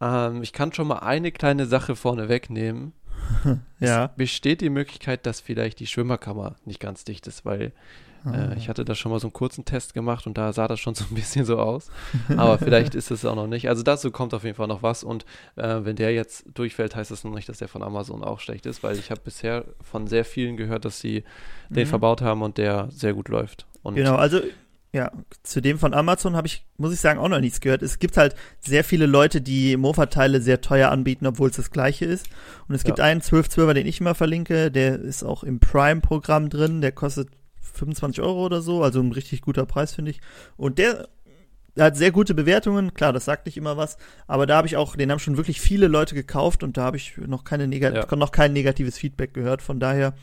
Ähm, 0.00 0.42
ich 0.42 0.52
kann 0.52 0.72
schon 0.72 0.88
mal 0.88 0.98
eine 0.98 1.32
kleine 1.32 1.66
Sache 1.66 1.96
vorne 1.96 2.28
wegnehmen. 2.28 2.92
ja. 3.80 4.06
Es 4.06 4.10
besteht 4.16 4.60
die 4.60 4.70
Möglichkeit, 4.70 5.26
dass 5.26 5.40
vielleicht 5.40 5.80
die 5.80 5.86
Schwimmerkammer 5.86 6.56
nicht 6.64 6.80
ganz 6.80 7.04
dicht 7.04 7.26
ist, 7.26 7.44
weil 7.44 7.72
äh, 8.26 8.28
ah. 8.28 8.54
ich 8.56 8.68
hatte 8.68 8.84
da 8.84 8.94
schon 8.94 9.12
mal 9.12 9.20
so 9.20 9.26
einen 9.28 9.32
kurzen 9.32 9.64
Test 9.64 9.94
gemacht 9.94 10.26
und 10.26 10.38
da 10.38 10.52
sah 10.52 10.66
das 10.66 10.80
schon 10.80 10.94
so 10.94 11.04
ein 11.10 11.14
bisschen 11.14 11.44
so 11.44 11.58
aus. 11.58 11.90
Aber 12.36 12.58
vielleicht 12.58 12.94
ist 12.94 13.10
es 13.10 13.24
auch 13.24 13.34
noch 13.34 13.46
nicht. 13.46 13.68
Also 13.68 13.82
dazu 13.82 14.10
kommt 14.10 14.34
auf 14.34 14.44
jeden 14.44 14.56
Fall 14.56 14.68
noch 14.68 14.82
was 14.82 15.04
und 15.04 15.24
äh, 15.56 15.80
wenn 15.82 15.96
der 15.96 16.12
jetzt 16.12 16.46
durchfällt, 16.54 16.96
heißt 16.96 17.10
das 17.10 17.24
noch 17.24 17.34
nicht, 17.34 17.48
dass 17.48 17.58
der 17.58 17.68
von 17.68 17.82
Amazon 17.82 18.24
auch 18.24 18.40
schlecht 18.40 18.66
ist, 18.66 18.82
weil 18.82 18.98
ich 18.98 19.10
habe 19.10 19.20
bisher 19.22 19.64
von 19.82 20.06
sehr 20.06 20.24
vielen 20.24 20.56
gehört, 20.56 20.84
dass 20.84 21.00
sie 21.00 21.24
den 21.68 21.84
mhm. 21.84 21.90
verbaut 21.90 22.22
haben 22.22 22.42
und 22.42 22.58
der 22.58 22.88
sehr 22.90 23.14
gut 23.14 23.28
läuft. 23.28 23.66
Und 23.82 23.96
genau, 23.96 24.16
also 24.16 24.40
ja, 24.94 25.10
zu 25.42 25.60
dem 25.60 25.80
von 25.80 25.92
Amazon 25.92 26.36
habe 26.36 26.46
ich, 26.46 26.64
muss 26.76 26.92
ich 26.92 27.00
sagen, 27.00 27.18
auch 27.18 27.28
noch 27.28 27.40
nichts 27.40 27.60
gehört. 27.60 27.82
Es 27.82 27.98
gibt 27.98 28.16
halt 28.16 28.36
sehr 28.60 28.84
viele 28.84 29.06
Leute, 29.06 29.40
die 29.40 29.76
Mofa-Teile 29.76 30.40
sehr 30.40 30.60
teuer 30.60 30.92
anbieten, 30.92 31.26
obwohl 31.26 31.50
es 31.50 31.56
das 31.56 31.72
gleiche 31.72 32.04
ist. 32.04 32.28
Und 32.68 32.76
es 32.76 32.84
gibt 32.84 33.00
einen 33.00 33.20
1212er, 33.20 33.72
den 33.72 33.88
ich 33.88 34.00
immer 34.00 34.14
verlinke, 34.14 34.70
der 34.70 35.00
ist 35.00 35.24
auch 35.24 35.42
im 35.42 35.58
Prime-Programm 35.58 36.48
drin, 36.48 36.80
der 36.80 36.92
kostet 36.92 37.28
25 37.60 38.22
Euro 38.22 38.46
oder 38.46 38.62
so, 38.62 38.84
also 38.84 39.00
ein 39.00 39.10
richtig 39.10 39.40
guter 39.40 39.66
Preis, 39.66 39.92
finde 39.92 40.12
ich. 40.12 40.20
Und 40.56 40.78
der, 40.78 41.08
der 41.74 41.86
hat 41.86 41.96
sehr 41.96 42.12
gute 42.12 42.34
Bewertungen, 42.34 42.94
klar, 42.94 43.12
das 43.12 43.24
sagt 43.24 43.46
nicht 43.46 43.56
immer 43.56 43.76
was, 43.76 43.98
aber 44.28 44.46
da 44.46 44.58
habe 44.58 44.68
ich 44.68 44.76
auch, 44.76 44.94
den 44.94 45.10
haben 45.10 45.18
schon 45.18 45.36
wirklich 45.36 45.60
viele 45.60 45.88
Leute 45.88 46.14
gekauft 46.14 46.62
und 46.62 46.76
da 46.76 46.84
habe 46.84 46.98
ich 46.98 47.16
noch 47.16 47.42
keine 47.42 47.66
Negat 47.66 48.12
ja. 48.12 48.16
noch 48.16 48.30
kein 48.30 48.52
negatives 48.52 48.96
Feedback 48.96 49.34
gehört. 49.34 49.60
Von 49.60 49.80
daher 49.80 50.14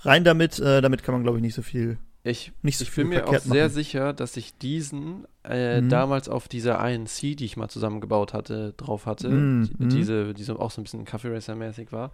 rein 0.00 0.24
damit, 0.24 0.58
äh, 0.58 0.80
damit 0.80 1.04
kann 1.04 1.14
man 1.14 1.22
glaube 1.22 1.38
ich 1.38 1.42
nicht 1.42 1.54
so 1.54 1.62
viel 1.62 1.98
ich, 2.30 2.52
nicht 2.62 2.78
so 2.78 2.82
ich 2.84 2.94
bin 2.94 3.08
mir 3.08 3.28
auch 3.28 3.38
sehr 3.38 3.64
machen. 3.64 3.74
sicher, 3.74 4.12
dass 4.12 4.36
ich 4.36 4.56
diesen 4.58 5.26
äh, 5.44 5.80
mhm. 5.80 5.88
damals 5.88 6.28
auf 6.28 6.48
dieser 6.48 6.84
INC, 6.88 7.36
die 7.36 7.44
ich 7.44 7.56
mal 7.56 7.68
zusammengebaut 7.68 8.32
hatte, 8.32 8.74
drauf 8.76 9.06
hatte. 9.06 9.28
Mhm. 9.28 9.70
Die, 9.78 9.88
diese, 9.88 10.34
die 10.34 10.42
so 10.42 10.58
auch 10.58 10.70
so 10.70 10.80
ein 10.80 10.84
bisschen 10.84 11.04
Kaffee 11.04 11.28
Racer-mäßig 11.28 11.92
war. 11.92 12.10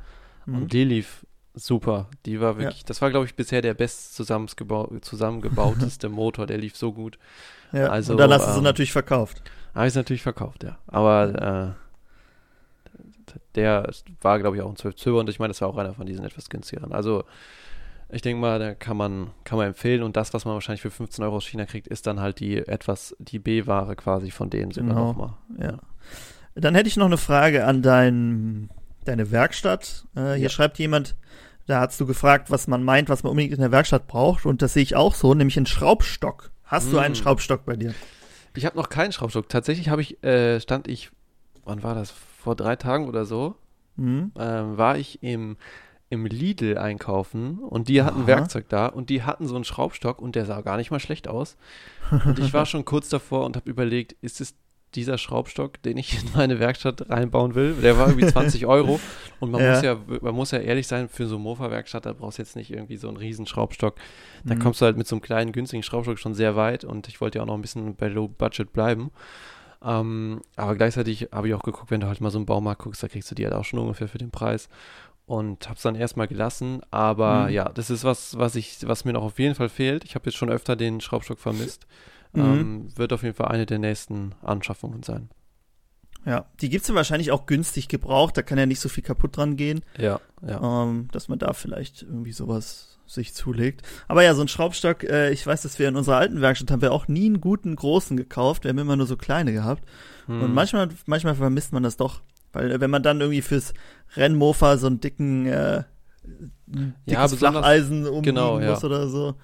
Mhm. 0.46 0.54
Und 0.54 0.72
die 0.72 0.84
lief 0.84 1.26
super. 1.54 2.08
Die 2.26 2.40
war 2.40 2.58
wirklich, 2.58 2.80
ja. 2.80 2.84
das 2.86 3.00
war, 3.00 3.10
glaube 3.10 3.26
ich, 3.26 3.34
bisher 3.34 3.62
der 3.62 3.74
best 3.74 4.14
zusammengebauteste 4.14 6.08
Motor. 6.10 6.46
Der 6.46 6.58
lief 6.58 6.76
so 6.76 6.92
gut. 6.92 7.18
Ja, 7.72 7.88
also, 7.88 8.12
und 8.12 8.18
dann 8.18 8.32
hast 8.32 8.44
du 8.44 8.50
ähm, 8.50 8.56
sie 8.56 8.62
natürlich 8.62 8.92
verkauft. 8.92 9.42
Habe 9.74 9.86
ich 9.86 9.92
sie 9.94 9.98
natürlich 9.98 10.22
verkauft, 10.22 10.64
ja. 10.64 10.78
Aber 10.86 11.74
äh, 13.28 13.32
der 13.54 13.90
war, 14.20 14.38
glaube 14.38 14.56
ich, 14.56 14.62
auch 14.62 14.68
ein 14.68 14.76
12 14.76 14.96
Zylinder 14.96 15.20
und 15.20 15.30
ich 15.30 15.38
meine, 15.38 15.50
das 15.50 15.60
war 15.60 15.68
auch 15.68 15.76
einer 15.76 15.94
von 15.94 16.06
diesen 16.06 16.24
etwas 16.24 16.50
günstigeren. 16.50 16.92
Also 16.92 17.24
ich 18.12 18.22
denke 18.22 18.40
mal, 18.40 18.58
da 18.58 18.74
kann 18.74 18.96
man, 18.96 19.30
kann 19.44 19.58
man 19.58 19.68
empfehlen. 19.68 20.02
Und 20.02 20.16
das, 20.16 20.34
was 20.34 20.44
man 20.44 20.54
wahrscheinlich 20.54 20.82
für 20.82 20.90
15 20.90 21.24
Euro 21.24 21.36
aus 21.36 21.46
China 21.46 21.64
kriegt, 21.64 21.88
ist 21.88 22.06
dann 22.06 22.20
halt 22.20 22.40
die 22.40 22.58
etwas, 22.58 23.16
die 23.18 23.38
B-Ware 23.38 23.96
quasi 23.96 24.30
von 24.30 24.50
denen 24.50 24.70
sogar 24.70 24.90
genau. 24.90 25.06
nochmal. 25.08 25.34
Ja. 25.58 25.78
Dann 26.54 26.74
hätte 26.74 26.88
ich 26.88 26.96
noch 26.96 27.06
eine 27.06 27.16
Frage 27.16 27.64
an 27.64 27.80
dein, 27.80 28.68
deine 29.04 29.30
Werkstatt. 29.30 30.06
Äh, 30.14 30.34
hier 30.34 30.36
ja. 30.36 30.48
schreibt 30.50 30.78
jemand, 30.78 31.16
da 31.66 31.80
hast 31.80 31.98
du 32.00 32.06
gefragt, 32.06 32.50
was 32.50 32.68
man 32.68 32.82
meint, 32.82 33.08
was 33.08 33.22
man 33.22 33.30
unbedingt 33.30 33.54
in 33.54 33.60
der 33.60 33.72
Werkstatt 33.72 34.06
braucht. 34.06 34.44
Und 34.44 34.60
das 34.60 34.74
sehe 34.74 34.82
ich 34.82 34.94
auch 34.94 35.14
so, 35.14 35.32
nämlich 35.32 35.56
einen 35.56 35.66
Schraubstock. 35.66 36.50
Hast 36.64 36.88
mm. 36.88 36.90
du 36.90 36.98
einen 36.98 37.12
mm. 37.12 37.16
Schraubstock 37.16 37.64
bei 37.64 37.76
dir? 37.76 37.94
Ich 38.54 38.66
habe 38.66 38.76
noch 38.76 38.90
keinen 38.90 39.12
Schraubstock. 39.12 39.48
Tatsächlich 39.48 39.88
habe 39.88 40.02
ich, 40.02 40.22
äh, 40.22 40.60
stand 40.60 40.86
ich, 40.86 41.10
wann 41.64 41.82
war 41.82 41.94
das? 41.94 42.10
Vor 42.10 42.56
drei 42.56 42.76
Tagen 42.76 43.08
oder 43.08 43.24
so, 43.24 43.54
mhm. 43.96 44.32
ähm, 44.36 44.76
war 44.76 44.98
ich 44.98 45.22
im 45.22 45.56
im 46.12 46.26
Lidl 46.26 46.76
einkaufen 46.76 47.58
und 47.58 47.88
die 47.88 48.02
hatten 48.02 48.20
Aha. 48.20 48.26
Werkzeug 48.26 48.68
da 48.68 48.86
und 48.86 49.08
die 49.08 49.22
hatten 49.22 49.46
so 49.46 49.54
einen 49.54 49.64
Schraubstock 49.64 50.20
und 50.20 50.36
der 50.36 50.44
sah 50.44 50.60
gar 50.60 50.76
nicht 50.76 50.90
mal 50.90 51.00
schlecht 51.00 51.26
aus. 51.26 51.56
Und 52.10 52.38
ich 52.38 52.52
war 52.52 52.66
schon 52.66 52.84
kurz 52.84 53.08
davor 53.08 53.46
und 53.46 53.56
habe 53.56 53.70
überlegt, 53.70 54.12
ist 54.20 54.42
es 54.42 54.54
dieser 54.94 55.16
Schraubstock, 55.16 55.80
den 55.80 55.96
ich 55.96 56.22
in 56.22 56.28
meine 56.34 56.60
Werkstatt 56.60 57.08
reinbauen 57.08 57.54
will? 57.54 57.72
Der 57.80 57.96
war 57.96 58.08
irgendwie 58.08 58.26
20 58.26 58.66
Euro 58.66 59.00
und 59.40 59.52
man 59.52 59.62
ja. 59.62 59.72
muss 59.72 59.82
ja, 59.82 59.96
man 60.20 60.34
muss 60.34 60.50
ja 60.50 60.58
ehrlich 60.58 60.86
sein, 60.86 61.08
für 61.08 61.26
so 61.26 61.36
eine 61.36 61.44
Mofa-Werkstatt, 61.44 62.04
da 62.04 62.12
brauchst 62.12 62.36
du 62.36 62.42
jetzt 62.42 62.56
nicht 62.56 62.70
irgendwie 62.70 62.98
so 62.98 63.08
einen 63.08 63.16
riesen 63.16 63.46
Schraubstock. 63.46 63.94
Da 64.44 64.54
mhm. 64.54 64.58
kommst 64.58 64.82
du 64.82 64.84
halt 64.84 64.98
mit 64.98 65.06
so 65.06 65.16
einem 65.16 65.22
kleinen, 65.22 65.52
günstigen 65.52 65.82
Schraubstock 65.82 66.18
schon 66.18 66.34
sehr 66.34 66.56
weit 66.56 66.84
und 66.84 67.08
ich 67.08 67.22
wollte 67.22 67.38
ja 67.38 67.42
auch 67.42 67.48
noch 67.48 67.54
ein 67.54 67.62
bisschen 67.62 67.96
bei 67.96 68.08
Low 68.08 68.28
Budget 68.28 68.70
bleiben. 68.74 69.12
Ähm, 69.82 70.42
aber 70.56 70.76
gleichzeitig 70.76 71.28
habe 71.32 71.48
ich 71.48 71.54
auch 71.54 71.62
geguckt, 71.62 71.90
wenn 71.90 72.00
du 72.00 72.06
halt 72.06 72.20
mal 72.20 72.30
so 72.30 72.38
einen 72.38 72.46
Baumarkt 72.46 72.82
guckst, 72.82 73.02
da 73.02 73.08
kriegst 73.08 73.30
du 73.30 73.34
die 73.34 73.44
halt 73.44 73.54
auch 73.54 73.64
schon 73.64 73.80
ungefähr 73.80 74.08
für 74.08 74.18
den 74.18 74.30
Preis 74.30 74.68
und 75.26 75.66
habe 75.66 75.76
es 75.76 75.82
dann 75.82 75.94
erstmal 75.94 76.28
gelassen. 76.28 76.80
Aber 76.90 77.46
mhm. 77.46 77.54
ja, 77.54 77.68
das 77.68 77.90
ist 77.90 78.04
was, 78.04 78.38
was 78.38 78.54
ich, 78.54 78.78
was 78.86 79.04
mir 79.04 79.12
noch 79.12 79.22
auf 79.22 79.38
jeden 79.38 79.54
Fall 79.54 79.68
fehlt. 79.68 80.04
Ich 80.04 80.14
habe 80.14 80.26
jetzt 80.26 80.36
schon 80.36 80.50
öfter 80.50 80.76
den 80.76 81.00
Schraubstock 81.00 81.38
vermisst. 81.38 81.86
Mhm. 82.32 82.42
Ähm, 82.42 82.88
wird 82.96 83.12
auf 83.12 83.22
jeden 83.22 83.34
Fall 83.34 83.48
eine 83.48 83.66
der 83.66 83.78
nächsten 83.78 84.34
Anschaffungen 84.42 85.02
sein. 85.02 85.28
Ja, 86.24 86.46
die 86.60 86.68
gibt 86.68 86.84
es 86.84 86.94
wahrscheinlich 86.94 87.32
auch 87.32 87.46
günstig 87.46 87.88
gebraucht, 87.88 88.36
da 88.36 88.42
kann 88.42 88.56
ja 88.56 88.66
nicht 88.66 88.78
so 88.78 88.88
viel 88.88 89.02
kaputt 89.02 89.36
dran 89.36 89.56
gehen. 89.56 89.84
Ja, 89.98 90.20
ja. 90.46 90.84
Ähm, 90.84 91.08
dass 91.10 91.28
man 91.28 91.38
da 91.38 91.52
vielleicht 91.52 92.02
irgendwie 92.02 92.32
sowas 92.32 92.98
sich 93.06 93.34
zulegt. 93.34 93.82
Aber 94.08 94.22
ja, 94.22 94.34
so 94.34 94.42
ein 94.42 94.48
Schraubstock, 94.48 95.04
äh, 95.04 95.30
ich 95.32 95.46
weiß, 95.46 95.62
dass 95.62 95.78
wir 95.78 95.88
in 95.88 95.96
unserer 95.96 96.18
alten 96.18 96.40
Werkstatt 96.40 96.70
haben 96.70 96.80
wir 96.80 96.92
auch 96.92 97.08
nie 97.08 97.26
einen 97.26 97.40
guten 97.40 97.74
großen 97.74 98.16
gekauft, 98.16 98.64
wir 98.64 98.70
haben 98.70 98.78
immer 98.78 98.96
nur 98.96 99.06
so 99.06 99.16
kleine 99.16 99.52
gehabt. 99.52 99.84
Hm. 100.26 100.42
Und 100.42 100.54
manchmal, 100.54 100.88
manchmal 101.06 101.34
vermisst 101.34 101.72
man 101.72 101.82
das 101.82 101.96
doch 101.96 102.22
Weil 102.52 102.72
äh, 102.72 102.80
wenn 102.80 102.90
man 102.90 103.02
dann 103.02 103.20
irgendwie 103.20 103.42
fürs 103.42 103.74
Rennmofa 104.16 104.76
so 104.76 104.86
einen 104.86 105.00
dicken 105.00 105.46
äh, 105.46 105.84
ja, 107.06 107.28
Flacheisen 107.28 108.06
umbiegen 108.06 108.36
genau, 108.36 108.60
muss 108.60 108.84
oder 108.84 109.08
so, 109.08 109.34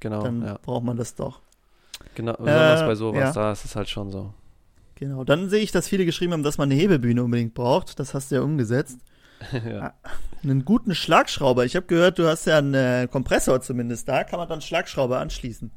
genau, 0.00 0.22
dann 0.22 0.42
ja. 0.42 0.58
braucht 0.62 0.84
man 0.84 0.96
das 0.96 1.14
doch. 1.14 1.40
Genau, 2.14 2.32
besonders 2.32 2.80
äh, 2.80 2.86
bei 2.86 2.94
sowas, 2.94 3.20
ja. 3.20 3.32
da 3.32 3.52
ist 3.52 3.64
es 3.64 3.76
halt 3.76 3.88
schon 3.88 4.10
so. 4.10 4.34
Genau, 4.96 5.24
dann 5.24 5.48
sehe 5.48 5.60
ich, 5.62 5.72
dass 5.72 5.88
viele 5.88 6.04
geschrieben 6.04 6.34
haben, 6.34 6.42
dass 6.42 6.58
man 6.58 6.70
eine 6.70 6.78
Hebebühne 6.78 7.24
unbedingt 7.24 7.54
braucht. 7.54 7.98
Das 7.98 8.12
hast 8.12 8.30
du 8.30 8.34
ja 8.34 8.42
umgesetzt. 8.42 8.98
ja. 9.52 9.80
Ah, 9.80 9.94
einen 10.42 10.66
guten 10.66 10.94
Schlagschrauber. 10.94 11.64
Ich 11.64 11.76
habe 11.76 11.86
gehört, 11.86 12.18
du 12.18 12.26
hast 12.26 12.46
ja 12.46 12.58
einen 12.58 12.74
äh, 12.74 13.08
Kompressor 13.10 13.62
zumindest 13.62 14.08
da. 14.08 14.24
Kann 14.24 14.38
man 14.38 14.48
dann 14.48 14.60
Schlagschrauber 14.60 15.18
anschließen? 15.18 15.70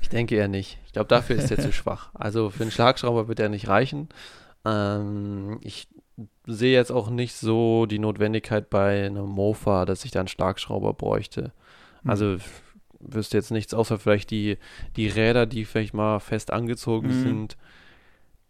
Ich 0.00 0.08
denke 0.08 0.36
eher 0.36 0.48
nicht. 0.48 0.78
Ich 0.86 0.92
glaube, 0.92 1.08
dafür 1.08 1.36
ist 1.36 1.50
er 1.50 1.58
zu 1.58 1.72
schwach. 1.74 2.10
Also 2.14 2.48
für 2.48 2.62
einen 2.62 2.70
Schlagschrauber 2.70 3.28
wird 3.28 3.40
er 3.40 3.50
nicht 3.50 3.68
reichen. 3.68 4.08
Ähm, 4.68 5.58
ich 5.62 5.88
sehe 6.46 6.72
jetzt 6.72 6.90
auch 6.90 7.10
nicht 7.10 7.34
so 7.34 7.86
die 7.86 7.98
Notwendigkeit 7.98 8.70
bei 8.70 9.06
einem 9.06 9.26
Mofa, 9.26 9.84
dass 9.84 10.04
ich 10.04 10.10
da 10.10 10.20
einen 10.20 10.28
Schlagschrauber 10.28 10.94
bräuchte. 10.94 11.52
Hm. 12.02 12.10
Also 12.10 12.36
wüsste 13.00 13.36
jetzt 13.36 13.50
nichts, 13.50 13.74
außer 13.74 13.98
vielleicht 13.98 14.30
die, 14.30 14.58
die 14.96 15.08
Räder, 15.08 15.46
die 15.46 15.64
vielleicht 15.64 15.94
mal 15.94 16.18
fest 16.20 16.52
angezogen 16.52 17.08
mhm. 17.08 17.22
sind. 17.22 17.56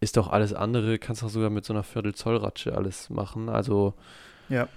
Ist 0.00 0.16
doch 0.16 0.28
alles 0.28 0.54
andere, 0.54 0.98
kannst 0.98 1.22
du 1.22 1.28
sogar 1.28 1.50
mit 1.50 1.64
so 1.64 1.72
einer 1.72 1.82
Viertel-Zoll-Ratsche 1.82 2.74
alles 2.74 3.10
machen. 3.10 3.48
Also, 3.48 3.94
ja. 4.48 4.68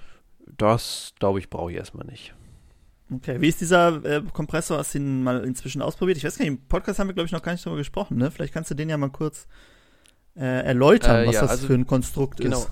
das, 0.58 1.14
glaube 1.20 1.40
ich, 1.40 1.50
brauche 1.50 1.72
ich 1.72 1.78
erstmal 1.78 2.08
nicht. 2.08 2.34
Okay, 3.14 3.40
wie 3.40 3.48
ist 3.48 3.62
dieser 3.62 4.04
äh, 4.04 4.24
Kompressor? 4.34 4.80
Hast 4.80 4.94
du 4.94 5.00
ihn 5.00 5.22
mal 5.22 5.44
inzwischen 5.44 5.82
ausprobiert? 5.82 6.18
Ich 6.18 6.24
weiß 6.24 6.38
gar 6.38 6.46
nicht, 6.46 6.54
im 6.54 6.68
Podcast 6.68 6.98
haben 6.98 7.08
wir, 7.08 7.14
glaube 7.14 7.28
ich, 7.28 7.34
noch 7.34 7.44
gar 7.44 7.52
nicht 7.52 7.66
darüber 7.66 7.80
gesprochen, 7.80 8.18
ne? 8.18 8.32
Vielleicht 8.32 8.54
kannst 8.54 8.72
du 8.72 8.76
den 8.76 8.90
ja 8.90 8.98
mal 8.98 9.10
kurz 9.10 9.48
äh, 10.36 10.64
erläutern, 10.64 11.24
äh, 11.24 11.28
was 11.28 11.36
ja, 11.36 11.42
das 11.42 11.52
also, 11.52 11.68
für 11.68 11.74
ein 11.74 11.88
Konstrukt 11.88 12.40
genau. 12.40 12.58
ist. 12.58 12.72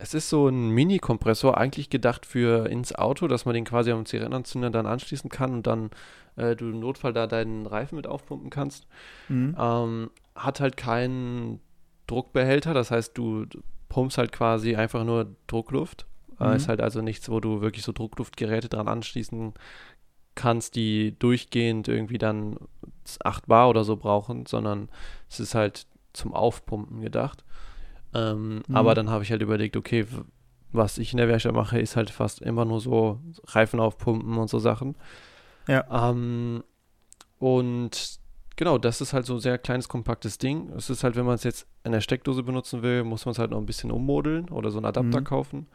Es 0.00 0.14
ist 0.14 0.28
so 0.28 0.46
ein 0.46 0.70
Mini-Kompressor, 0.70 1.58
eigentlich 1.58 1.90
gedacht 1.90 2.24
für 2.24 2.68
ins 2.68 2.94
Auto, 2.94 3.26
dass 3.26 3.44
man 3.44 3.54
den 3.54 3.64
quasi 3.64 3.90
am 3.90 4.06
Zigarettenanzünder 4.06 4.70
dann 4.70 4.86
anschließen 4.86 5.28
kann 5.28 5.52
und 5.52 5.66
dann 5.66 5.90
äh, 6.36 6.54
du 6.54 6.66
im 6.66 6.78
Notfall 6.78 7.12
da 7.12 7.26
deinen 7.26 7.66
Reifen 7.66 7.96
mit 7.96 8.06
aufpumpen 8.06 8.50
kannst. 8.50 8.86
Mhm. 9.28 9.56
Ähm, 9.58 10.10
hat 10.36 10.60
halt 10.60 10.76
keinen 10.76 11.60
Druckbehälter, 12.06 12.74
das 12.74 12.92
heißt, 12.92 13.18
du 13.18 13.46
pumpst 13.88 14.18
halt 14.18 14.30
quasi 14.30 14.76
einfach 14.76 15.04
nur 15.04 15.34
Druckluft. 15.48 16.06
Äh, 16.38 16.48
mhm. 16.48 16.52
Ist 16.54 16.68
halt 16.68 16.80
also 16.80 17.02
nichts, 17.02 17.28
wo 17.28 17.40
du 17.40 17.60
wirklich 17.60 17.84
so 17.84 17.92
Druckluftgeräte 17.92 18.68
dran 18.68 18.86
anschließen 18.86 19.54
kannst, 20.36 20.76
die 20.76 21.18
durchgehend 21.18 21.88
irgendwie 21.88 22.18
dann 22.18 22.56
8 23.24 23.46
Bar 23.48 23.68
oder 23.68 23.82
so 23.82 23.96
brauchen, 23.96 24.46
sondern 24.46 24.88
es 25.28 25.40
ist 25.40 25.56
halt 25.56 25.86
zum 26.12 26.34
Aufpumpen 26.34 27.00
gedacht. 27.00 27.44
Ähm, 28.14 28.62
mhm. 28.66 28.76
Aber 28.76 28.94
dann 28.94 29.10
habe 29.10 29.24
ich 29.24 29.30
halt 29.30 29.42
überlegt, 29.42 29.76
okay, 29.76 30.06
was 30.72 30.98
ich 30.98 31.12
in 31.12 31.18
der 31.18 31.28
Werkstatt 31.28 31.54
mache, 31.54 31.78
ist 31.78 31.96
halt 31.96 32.10
fast 32.10 32.42
immer 32.42 32.64
nur 32.64 32.80
so 32.80 33.20
Reifen 33.44 33.80
aufpumpen 33.80 34.36
und 34.36 34.48
so 34.48 34.58
Sachen. 34.58 34.96
Ja. 35.66 36.10
Ähm, 36.10 36.62
und 37.38 38.18
genau, 38.56 38.78
das 38.78 39.00
ist 39.00 39.12
halt 39.12 39.26
so 39.26 39.34
ein 39.34 39.40
sehr 39.40 39.58
kleines, 39.58 39.88
kompaktes 39.88 40.38
Ding. 40.38 40.70
Es 40.76 40.90
ist 40.90 41.04
halt, 41.04 41.16
wenn 41.16 41.26
man 41.26 41.36
es 41.36 41.44
jetzt 41.44 41.66
in 41.84 41.92
der 41.92 42.00
Steckdose 42.00 42.42
benutzen 42.42 42.82
will, 42.82 43.04
muss 43.04 43.24
man 43.24 43.32
es 43.32 43.38
halt 43.38 43.50
noch 43.50 43.58
ein 43.58 43.66
bisschen 43.66 43.90
ummodeln 43.90 44.48
oder 44.50 44.70
so 44.70 44.78
einen 44.78 44.86
Adapter 44.86 45.20
mhm. 45.20 45.24
kaufen. 45.24 45.66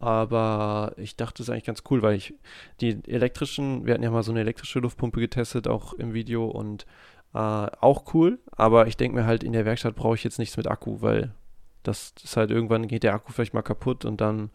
Aber 0.00 0.92
ich 0.96 1.16
dachte, 1.16 1.42
es 1.42 1.48
ist 1.48 1.52
eigentlich 1.52 1.64
ganz 1.64 1.82
cool, 1.90 2.02
weil 2.02 2.14
ich 2.16 2.34
die 2.80 3.00
elektrischen, 3.08 3.84
wir 3.84 3.94
hatten 3.94 4.04
ja 4.04 4.10
mal 4.10 4.22
so 4.22 4.30
eine 4.30 4.40
elektrische 4.40 4.78
Luftpumpe 4.78 5.20
getestet, 5.20 5.66
auch 5.66 5.92
im 5.94 6.14
Video 6.14 6.46
und 6.46 6.86
äh, 7.34 7.38
auch 7.38 8.14
cool. 8.14 8.38
Aber 8.52 8.86
ich 8.86 8.96
denke 8.96 9.18
mir 9.18 9.26
halt, 9.26 9.44
in 9.44 9.52
der 9.52 9.64
Werkstatt 9.64 9.94
brauche 9.94 10.14
ich 10.14 10.24
jetzt 10.24 10.38
nichts 10.38 10.56
mit 10.56 10.66
Akku, 10.66 11.00
weil 11.00 11.34
das 11.82 12.12
ist 12.22 12.36
halt 12.36 12.50
irgendwann 12.50 12.88
geht 12.88 13.02
der 13.02 13.14
Akku 13.14 13.32
vielleicht 13.32 13.54
mal 13.54 13.62
kaputt 13.62 14.04
und 14.04 14.20
dann 14.20 14.50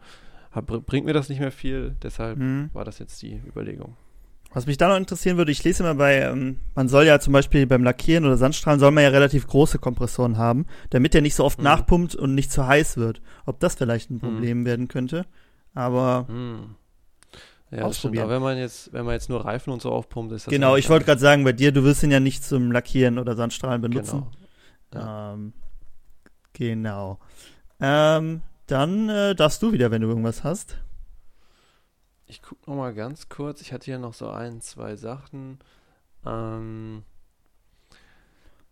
hab, 0.52 0.66
bringt 0.66 1.06
mir 1.06 1.12
das 1.12 1.28
nicht 1.28 1.40
mehr 1.40 1.52
viel. 1.52 1.96
Deshalb 2.02 2.38
mhm. 2.38 2.70
war 2.72 2.84
das 2.84 2.98
jetzt 2.98 3.20
die 3.22 3.40
Überlegung. 3.46 3.96
Was 4.52 4.66
mich 4.66 4.76
da 4.76 4.88
noch 4.88 4.96
interessieren 4.96 5.36
würde, 5.36 5.50
ich 5.50 5.64
lese 5.64 5.82
immer 5.82 5.96
bei, 5.96 6.20
ähm, 6.20 6.60
man 6.76 6.88
soll 6.88 7.06
ja 7.06 7.18
zum 7.18 7.32
Beispiel 7.32 7.66
beim 7.66 7.82
Lackieren 7.82 8.24
oder 8.24 8.36
Sandstrahlen 8.36 8.78
soll 8.78 8.92
man 8.92 9.02
ja 9.02 9.10
relativ 9.10 9.48
große 9.48 9.80
Kompressoren 9.80 10.38
haben, 10.38 10.66
damit 10.90 11.12
der 11.12 11.22
nicht 11.22 11.34
so 11.34 11.44
oft 11.44 11.58
mhm. 11.58 11.64
nachpumpt 11.64 12.14
und 12.14 12.36
nicht 12.36 12.52
zu 12.52 12.64
heiß 12.64 12.96
wird. 12.96 13.20
Ob 13.46 13.58
das 13.58 13.74
vielleicht 13.74 14.10
ein 14.10 14.14
mhm. 14.14 14.20
Problem 14.20 14.60
mhm. 14.60 14.64
werden 14.64 14.88
könnte. 14.88 15.26
Aber 15.74 16.26
mhm. 16.28 16.76
Ja, 17.70 17.82
ausprobieren. 17.82 18.24
Aber 18.24 18.34
wenn 18.34 18.42
man 18.42 18.58
jetzt, 18.58 18.92
wenn 18.92 19.04
man 19.04 19.14
jetzt 19.14 19.28
nur 19.28 19.44
Reifen 19.44 19.72
und 19.72 19.82
so 19.82 19.90
aufpumpt, 19.90 20.32
ist 20.32 20.46
das. 20.46 20.52
Genau, 20.52 20.76
ich 20.76 20.88
wollte 20.88 21.06
gerade 21.06 21.20
sagen, 21.20 21.44
bei 21.44 21.52
dir, 21.52 21.72
du 21.72 21.82
wirst 21.82 22.02
ihn 22.02 22.10
ja 22.10 22.20
nicht 22.20 22.44
zum 22.44 22.70
Lackieren 22.70 23.18
oder 23.18 23.34
Sandstrahlen 23.34 23.80
benutzen. 23.80 24.26
Genau. 24.90 25.04
Ja. 25.04 25.32
Ähm, 25.34 25.52
Genau. 26.54 27.18
Ähm, 27.80 28.40
dann 28.66 29.08
äh, 29.10 29.34
darfst 29.34 29.62
du 29.62 29.72
wieder, 29.72 29.90
wenn 29.90 30.00
du 30.00 30.08
irgendwas 30.08 30.42
hast. 30.44 30.78
Ich 32.26 32.40
gucke 32.40 32.70
noch 32.70 32.76
mal 32.76 32.94
ganz 32.94 33.28
kurz. 33.28 33.60
Ich 33.60 33.72
hatte 33.72 33.84
hier 33.84 33.98
noch 33.98 34.14
so 34.14 34.30
ein, 34.30 34.62
zwei 34.62 34.96
Sachen. 34.96 35.58
Ähm, 36.24 37.02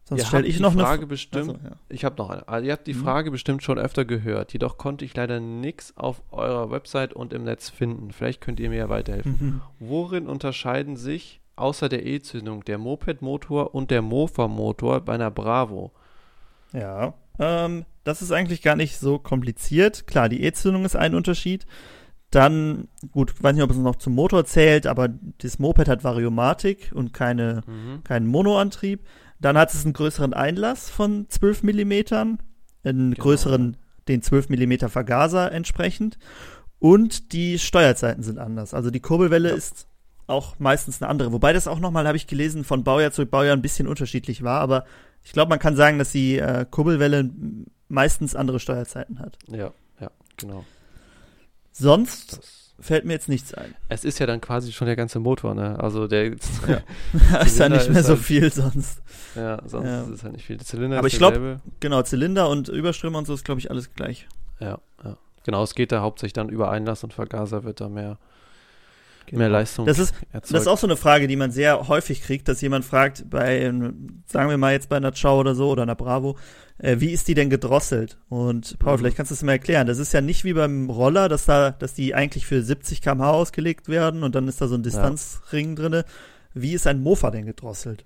Sonst 0.04 0.26
stelle 0.26 0.46
ich 0.46 0.58
noch 0.58 0.74
Frage 0.74 1.02
eine 1.02 1.06
bestimmt. 1.06 1.50
Also, 1.50 1.60
ja. 1.64 1.76
Ich 1.88 2.04
habe 2.04 2.16
noch 2.16 2.30
eine. 2.30 2.48
Also, 2.48 2.66
ihr 2.66 2.72
habt 2.72 2.86
die 2.86 2.94
mhm. 2.94 3.02
Frage 3.02 3.30
bestimmt 3.30 3.62
schon 3.62 3.78
öfter 3.78 4.04
gehört. 4.04 4.52
Jedoch 4.52 4.76
konnte 4.76 5.04
ich 5.04 5.14
leider 5.14 5.40
nichts 5.40 5.96
auf 5.96 6.22
eurer 6.32 6.70
Website 6.70 7.12
und 7.12 7.32
im 7.32 7.44
Netz 7.44 7.70
finden. 7.70 8.12
Vielleicht 8.12 8.40
könnt 8.40 8.58
ihr 8.60 8.68
mir 8.68 8.78
ja 8.78 8.88
weiterhelfen. 8.88 9.36
Mhm. 9.38 9.60
Worin 9.78 10.26
unterscheiden 10.26 10.96
sich 10.96 11.40
außer 11.56 11.88
der 11.88 12.04
E-Zündung 12.04 12.64
der 12.64 12.78
Moped-Motor 12.78 13.74
und 13.74 13.90
der 13.90 14.02
Mofa-Motor 14.02 15.02
bei 15.02 15.14
einer 15.14 15.30
Bravo? 15.30 15.92
Ja. 16.72 17.14
Ähm, 17.38 17.84
das 18.04 18.22
ist 18.22 18.32
eigentlich 18.32 18.62
gar 18.62 18.76
nicht 18.76 18.98
so 18.98 19.18
kompliziert. 19.18 20.06
Klar, 20.06 20.28
die 20.28 20.42
E-Zündung 20.42 20.84
ist 20.84 20.96
ein 20.96 21.14
Unterschied. 21.14 21.66
Dann, 22.30 22.88
gut, 23.10 23.32
ich 23.36 23.42
weiß 23.42 23.54
nicht, 23.54 23.62
ob 23.62 23.70
es 23.70 23.76
noch 23.76 23.96
zum 23.96 24.14
Motor 24.14 24.46
zählt, 24.46 24.86
aber 24.86 25.08
das 25.38 25.58
Moped 25.58 25.86
hat 25.86 26.02
Variomatik 26.02 26.90
und 26.94 27.12
keine, 27.12 27.62
mhm. 27.66 28.02
keinen 28.04 28.26
Monoantrieb. 28.26 29.04
Dann 29.42 29.58
hat 29.58 29.74
es 29.74 29.84
einen 29.84 29.92
größeren 29.92 30.32
Einlass 30.32 30.88
von 30.88 31.26
12 31.28 31.64
mm, 31.64 31.68
einen 31.72 32.38
genau. 32.84 33.14
größeren, 33.18 33.76
den 34.08 34.22
12 34.22 34.48
mm 34.48 34.88
Vergaser 34.88 35.52
entsprechend. 35.52 36.16
Und 36.78 37.32
die 37.32 37.58
Steuerzeiten 37.58 38.22
sind 38.22 38.38
anders. 38.38 38.72
Also 38.72 38.90
die 38.90 39.00
Kurbelwelle 39.00 39.50
ja. 39.50 39.54
ist 39.54 39.88
auch 40.28 40.58
meistens 40.58 41.02
eine 41.02 41.10
andere. 41.10 41.32
Wobei 41.32 41.52
das 41.52 41.68
auch 41.68 41.80
nochmal, 41.80 42.06
habe 42.06 42.16
ich 42.16 42.28
gelesen, 42.28 42.64
von 42.64 42.84
Baujahr 42.84 43.10
zu 43.10 43.26
Baujahr 43.26 43.56
ein 43.56 43.62
bisschen 43.62 43.88
unterschiedlich 43.88 44.42
war. 44.42 44.60
Aber 44.60 44.84
ich 45.24 45.32
glaube, 45.32 45.50
man 45.50 45.58
kann 45.58 45.76
sagen, 45.76 45.98
dass 45.98 46.12
die 46.12 46.38
äh, 46.38 46.64
Kurbelwelle 46.70 47.30
meistens 47.88 48.36
andere 48.36 48.60
Steuerzeiten 48.60 49.18
hat. 49.18 49.38
Ja, 49.48 49.72
ja, 50.00 50.10
genau. 50.36 50.64
Sonst 51.72 52.38
das 52.38 52.61
fällt 52.82 53.04
mir 53.04 53.12
jetzt 53.12 53.28
nichts 53.28 53.54
ein. 53.54 53.74
Es 53.88 54.04
ist 54.04 54.18
ja 54.18 54.26
dann 54.26 54.40
quasi 54.40 54.72
schon 54.72 54.86
der 54.86 54.96
ganze 54.96 55.20
Motor, 55.20 55.54
ne? 55.54 55.78
Also 55.78 56.08
der 56.08 56.26
ja. 56.26 57.40
ist 57.42 57.58
ja 57.58 57.68
nicht 57.68 57.88
mehr 57.88 58.00
ist 58.00 58.06
so 58.06 58.14
halt, 58.14 58.22
viel 58.22 58.52
sonst. 58.52 59.00
Ja, 59.36 59.62
sonst 59.64 59.86
ja. 59.86 60.02
ist 60.02 60.08
es 60.08 60.22
halt 60.24 60.32
nicht 60.34 60.44
viel. 60.44 60.56
Der 60.56 60.66
Zylinder 60.66 60.98
Aber 60.98 61.06
ich 61.06 61.16
glaube, 61.16 61.60
genau, 61.80 62.02
Zylinder 62.02 62.48
und 62.48 62.68
Überströmer 62.68 63.18
und 63.18 63.26
so 63.26 63.34
ist, 63.34 63.44
glaube 63.44 63.60
ich, 63.60 63.70
alles 63.70 63.94
gleich. 63.94 64.26
Ja, 64.60 64.78
ja. 65.04 65.16
Genau, 65.44 65.62
es 65.62 65.74
geht 65.74 65.92
da 65.92 66.00
hauptsächlich 66.00 66.34
dann 66.34 66.48
über 66.48 66.70
Einlass 66.70 67.04
und 67.04 67.12
Vergaser 67.14 67.64
wird 67.64 67.80
da 67.80 67.88
mehr 67.88 68.18
Genau. 69.32 69.44
Mehr 69.44 69.48
Leistung. 69.48 69.86
Das 69.86 69.98
ist, 69.98 70.14
das 70.30 70.50
ist 70.50 70.66
auch 70.66 70.76
so 70.76 70.86
eine 70.86 70.98
Frage, 70.98 71.26
die 71.26 71.36
man 71.36 71.50
sehr 71.50 71.88
häufig 71.88 72.20
kriegt, 72.20 72.48
dass 72.48 72.60
jemand 72.60 72.84
fragt, 72.84 73.30
bei, 73.30 73.62
sagen 74.26 74.50
wir 74.50 74.58
mal 74.58 74.74
jetzt 74.74 74.90
bei 74.90 74.98
einer 74.98 75.10
Chow 75.10 75.40
oder 75.40 75.54
so 75.54 75.70
oder 75.70 75.84
einer 75.84 75.94
Bravo, 75.94 76.36
äh, 76.76 76.96
wie 76.98 77.12
ist 77.12 77.28
die 77.28 77.34
denn 77.34 77.48
gedrosselt? 77.48 78.18
Und 78.28 78.78
Paul, 78.78 78.92
mhm. 78.92 78.98
vielleicht 78.98 79.16
kannst 79.16 79.30
du 79.30 79.34
es 79.34 79.42
mal 79.42 79.52
erklären. 79.52 79.86
Das 79.86 79.96
ist 79.96 80.12
ja 80.12 80.20
nicht 80.20 80.44
wie 80.44 80.52
beim 80.52 80.90
Roller, 80.90 81.30
dass 81.30 81.46
da, 81.46 81.70
dass 81.70 81.94
die 81.94 82.14
eigentlich 82.14 82.44
für 82.44 82.62
70 82.62 83.00
km/h 83.00 83.30
ausgelegt 83.30 83.88
werden 83.88 84.22
und 84.22 84.34
dann 84.34 84.48
ist 84.48 84.60
da 84.60 84.68
so 84.68 84.74
ein 84.74 84.82
Distanzring 84.82 85.70
ja. 85.70 85.74
drinne. 85.76 86.04
Wie 86.52 86.74
ist 86.74 86.86
ein 86.86 87.02
Mofa 87.02 87.30
denn 87.30 87.46
gedrosselt? 87.46 88.04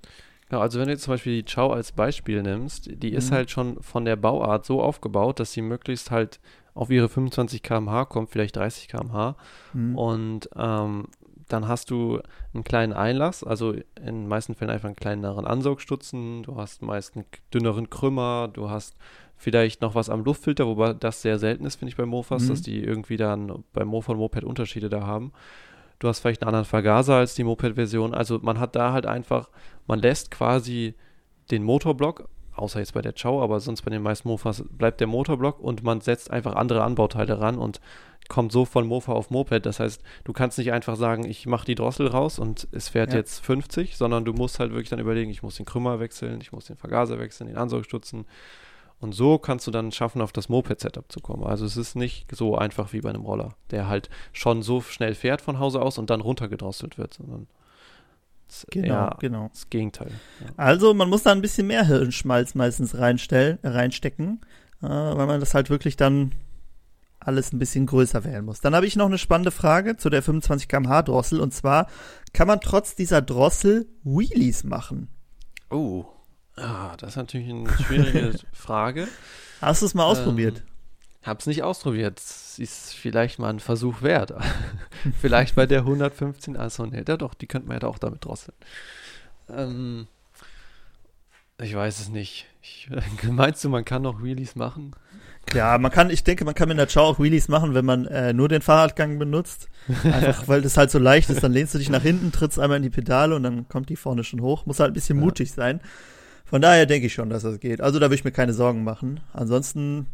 Ja, 0.52 0.60
also 0.60 0.78
wenn 0.78 0.86
du 0.86 0.92
jetzt 0.92 1.02
zum 1.02 1.14
Beispiel 1.14 1.42
die 1.42 1.52
Chow 1.52 1.72
als 1.72 1.90
Beispiel 1.90 2.40
nimmst, 2.40 2.88
die 3.02 3.10
mhm. 3.10 3.16
ist 3.16 3.32
halt 3.32 3.50
schon 3.50 3.82
von 3.82 4.04
der 4.04 4.14
Bauart 4.14 4.64
so 4.64 4.80
aufgebaut, 4.80 5.40
dass 5.40 5.52
sie 5.52 5.62
möglichst 5.62 6.12
halt 6.12 6.38
auf 6.76 6.90
ihre 6.90 7.08
25 7.08 7.62
km/h 7.62 8.04
kommt, 8.04 8.30
vielleicht 8.30 8.56
30 8.56 8.88
km/h. 8.88 9.36
Mhm. 9.72 9.98
Und 9.98 10.50
ähm, 10.54 11.08
dann 11.48 11.68
hast 11.68 11.90
du 11.90 12.20
einen 12.52 12.64
kleinen 12.64 12.92
Einlass, 12.92 13.42
also 13.42 13.72
in 13.72 13.84
den 14.04 14.28
meisten 14.28 14.54
Fällen 14.54 14.70
einfach 14.70 14.88
einen 14.88 14.96
kleineren 14.96 15.46
Ansaugstutzen, 15.46 16.42
du 16.42 16.56
hast 16.56 16.82
meist 16.82 17.16
einen 17.16 17.24
dünneren 17.54 17.88
Krümmer, 17.88 18.48
du 18.52 18.68
hast 18.68 18.96
vielleicht 19.36 19.80
noch 19.80 19.94
was 19.94 20.10
am 20.10 20.24
Luftfilter, 20.24 20.66
wobei 20.66 20.92
das 20.92 21.22
sehr 21.22 21.38
selten 21.38 21.64
ist, 21.64 21.76
finde 21.76 21.90
ich, 21.90 21.96
bei 21.96 22.06
Mofas, 22.06 22.44
mhm. 22.44 22.48
dass 22.48 22.62
die 22.62 22.82
irgendwie 22.82 23.16
dann 23.16 23.64
bei 23.72 23.84
Mofa 23.84 24.12
und 24.12 24.18
Moped 24.18 24.44
Unterschiede 24.44 24.88
da 24.88 25.06
haben. 25.06 25.32
Du 25.98 26.08
hast 26.08 26.20
vielleicht 26.20 26.42
einen 26.42 26.48
anderen 26.48 26.66
Vergaser 26.66 27.14
als 27.14 27.34
die 27.34 27.44
Moped-Version. 27.44 28.12
Also 28.12 28.38
man 28.42 28.60
hat 28.60 28.76
da 28.76 28.92
halt 28.92 29.06
einfach, 29.06 29.48
man 29.86 30.00
lässt 30.00 30.30
quasi 30.30 30.94
den 31.50 31.62
Motorblock 31.62 32.28
außer 32.56 32.80
jetzt 32.80 32.94
bei 32.94 33.02
der 33.02 33.12
Chow, 33.12 33.42
aber 33.42 33.60
sonst 33.60 33.82
bei 33.82 33.90
den 33.90 34.02
meisten 34.02 34.28
Mofas 34.28 34.64
bleibt 34.70 35.00
der 35.00 35.06
Motorblock 35.06 35.60
und 35.60 35.82
man 35.82 36.00
setzt 36.00 36.30
einfach 36.30 36.54
andere 36.54 36.82
Anbauteile 36.82 37.40
ran 37.40 37.58
und 37.58 37.80
kommt 38.28 38.52
so 38.52 38.64
von 38.64 38.86
Mofa 38.86 39.12
auf 39.12 39.30
Moped. 39.30 39.66
Das 39.66 39.80
heißt, 39.80 40.02
du 40.24 40.32
kannst 40.32 40.58
nicht 40.58 40.72
einfach 40.72 40.96
sagen, 40.96 41.24
ich 41.24 41.46
mache 41.46 41.66
die 41.66 41.74
Drossel 41.74 42.08
raus 42.08 42.38
und 42.38 42.66
es 42.72 42.88
fährt 42.88 43.12
ja. 43.12 43.18
jetzt 43.18 43.44
50, 43.44 43.96
sondern 43.96 44.24
du 44.24 44.32
musst 44.32 44.58
halt 44.58 44.72
wirklich 44.72 44.88
dann 44.88 44.98
überlegen, 44.98 45.30
ich 45.30 45.42
muss 45.42 45.56
den 45.56 45.66
Krümmer 45.66 46.00
wechseln, 46.00 46.40
ich 46.40 46.52
muss 46.52 46.66
den 46.66 46.76
Vergaser 46.76 47.18
wechseln, 47.18 47.46
den 47.46 47.56
Ansaugstutzen 47.56 48.26
Und 48.98 49.12
so 49.12 49.38
kannst 49.38 49.66
du 49.66 49.70
dann 49.70 49.92
schaffen, 49.92 50.22
auf 50.22 50.32
das 50.32 50.48
Moped-Setup 50.48 51.10
zu 51.10 51.20
kommen. 51.20 51.44
Also 51.44 51.64
es 51.64 51.76
ist 51.76 51.96
nicht 51.96 52.34
so 52.34 52.56
einfach 52.56 52.92
wie 52.92 53.00
bei 53.00 53.10
einem 53.10 53.24
Roller, 53.24 53.54
der 53.70 53.88
halt 53.88 54.08
schon 54.32 54.62
so 54.62 54.80
schnell 54.80 55.14
fährt 55.14 55.40
von 55.40 55.58
Hause 55.58 55.82
aus 55.82 55.98
und 55.98 56.10
dann 56.10 56.20
runtergedrosselt 56.20 56.98
wird, 56.98 57.14
sondern 57.14 57.46
genau, 58.70 59.16
genau. 59.18 59.48
das 59.52 59.68
Gegenteil. 59.70 60.10
Ja. 60.40 60.46
Also 60.56 60.94
man 60.94 61.08
muss 61.08 61.22
da 61.22 61.32
ein 61.32 61.42
bisschen 61.42 61.66
mehr 61.66 61.86
Hirnschmalz 61.86 62.54
meistens 62.54 62.96
reinstellen, 62.96 63.58
reinstecken, 63.62 64.40
äh, 64.82 64.86
weil 64.86 65.26
man 65.26 65.40
das 65.40 65.54
halt 65.54 65.70
wirklich 65.70 65.96
dann 65.96 66.32
alles 67.18 67.52
ein 67.52 67.58
bisschen 67.58 67.86
größer 67.86 68.24
wählen 68.24 68.44
muss. 68.44 68.60
Dann 68.60 68.74
habe 68.74 68.86
ich 68.86 68.96
noch 68.96 69.06
eine 69.06 69.18
spannende 69.18 69.50
Frage 69.50 69.96
zu 69.96 70.10
der 70.10 70.22
25 70.22 70.68
km/h 70.68 71.02
Drossel 71.02 71.40
und 71.40 71.52
zwar 71.52 71.88
kann 72.32 72.46
man 72.46 72.60
trotz 72.60 72.94
dieser 72.94 73.20
Drossel 73.20 73.86
Wheelies 74.04 74.64
machen? 74.64 75.08
Oh, 75.70 76.04
ah, 76.56 76.96
das 76.96 77.10
ist 77.10 77.16
natürlich 77.16 77.50
eine 77.50 77.68
schwierige 77.78 78.38
Frage. 78.52 79.08
Hast 79.60 79.82
du 79.82 79.86
es 79.86 79.94
mal 79.94 80.04
ausprobiert? 80.04 80.58
Ähm, 80.58 80.75
hab's 81.26 81.46
nicht 81.46 81.62
ausprobiert. 81.62 82.18
Ist 82.18 82.94
vielleicht 82.94 83.38
mal 83.38 83.50
ein 83.50 83.60
Versuch 83.60 84.02
wert. 84.02 84.32
vielleicht 85.20 85.54
bei 85.54 85.66
der 85.66 85.80
115. 85.80 86.56
Also, 86.56 86.86
ne, 86.86 87.04
ja 87.06 87.16
doch, 87.16 87.34
die 87.34 87.46
könnte 87.46 87.68
man 87.68 87.80
ja 87.80 87.88
auch 87.88 87.98
damit 87.98 88.24
drosseln. 88.24 88.56
Ähm, 89.48 90.06
ich 91.58 91.74
weiß 91.74 92.00
es 92.00 92.08
nicht. 92.08 92.46
Ich, 92.62 92.88
meinst 93.30 93.64
du, 93.64 93.68
man 93.68 93.84
kann 93.84 94.02
noch 94.02 94.22
Wheelies 94.22 94.56
machen? 94.56 94.94
Ja, 95.54 95.78
man 95.78 95.92
kann, 95.92 96.10
ich 96.10 96.24
denke, 96.24 96.44
man 96.44 96.54
kann 96.54 96.68
mit 96.68 96.78
der 96.78 96.88
Chow 96.88 97.02
auch 97.02 97.20
Wheelies 97.20 97.48
machen, 97.48 97.74
wenn 97.74 97.84
man 97.84 98.06
äh, 98.06 98.32
nur 98.32 98.48
den 98.48 98.62
Fahrradgang 98.62 99.18
benutzt. 99.18 99.68
Einfach 100.02 100.46
weil 100.48 100.60
das 100.60 100.76
halt 100.76 100.90
so 100.90 100.98
leicht 100.98 101.30
ist. 101.30 101.42
Dann 101.42 101.52
lehnst 101.52 101.74
du 101.74 101.78
dich 101.78 101.88
nach 101.88 102.02
hinten, 102.02 102.32
trittst 102.32 102.58
einmal 102.58 102.78
in 102.78 102.82
die 102.82 102.90
Pedale 102.90 103.36
und 103.36 103.44
dann 103.44 103.68
kommt 103.68 103.88
die 103.88 103.96
vorne 103.96 104.24
schon 104.24 104.40
hoch. 104.40 104.66
Muss 104.66 104.80
halt 104.80 104.90
ein 104.90 104.94
bisschen 104.94 105.18
ja. 105.18 105.24
mutig 105.24 105.52
sein. 105.52 105.80
Von 106.44 106.62
daher 106.62 106.86
denke 106.86 107.06
ich 107.06 107.14
schon, 107.14 107.30
dass 107.30 107.42
das 107.42 107.60
geht. 107.60 107.80
Also 107.80 107.98
da 107.98 108.10
will 108.10 108.16
ich 108.16 108.24
mir 108.24 108.32
keine 108.32 108.54
Sorgen 108.54 108.84
machen. 108.84 109.20
Ansonsten 109.32 110.06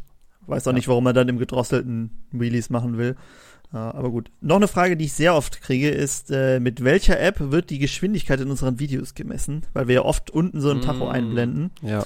weiß 0.46 0.66
auch 0.66 0.72
ja. 0.72 0.76
nicht, 0.76 0.88
warum 0.88 1.04
man 1.04 1.14
dann 1.14 1.28
im 1.28 1.38
gedrosselten 1.38 2.10
Wheelies 2.30 2.70
machen 2.70 2.98
will. 2.98 3.16
Uh, 3.72 3.78
aber 3.78 4.10
gut. 4.10 4.30
Noch 4.42 4.56
eine 4.56 4.68
Frage, 4.68 4.98
die 4.98 5.06
ich 5.06 5.14
sehr 5.14 5.34
oft 5.34 5.62
kriege, 5.62 5.88
ist, 5.88 6.30
äh, 6.30 6.60
mit 6.60 6.84
welcher 6.84 7.18
App 7.18 7.36
wird 7.38 7.70
die 7.70 7.78
Geschwindigkeit 7.78 8.38
in 8.40 8.50
unseren 8.50 8.78
Videos 8.78 9.14
gemessen? 9.14 9.62
Weil 9.72 9.88
wir 9.88 9.94
ja 9.94 10.02
oft 10.02 10.30
unten 10.30 10.60
so 10.60 10.70
ein 10.70 10.82
Tacho 10.82 11.06
mm, 11.06 11.08
einblenden. 11.08 11.70
Ja. 11.80 12.04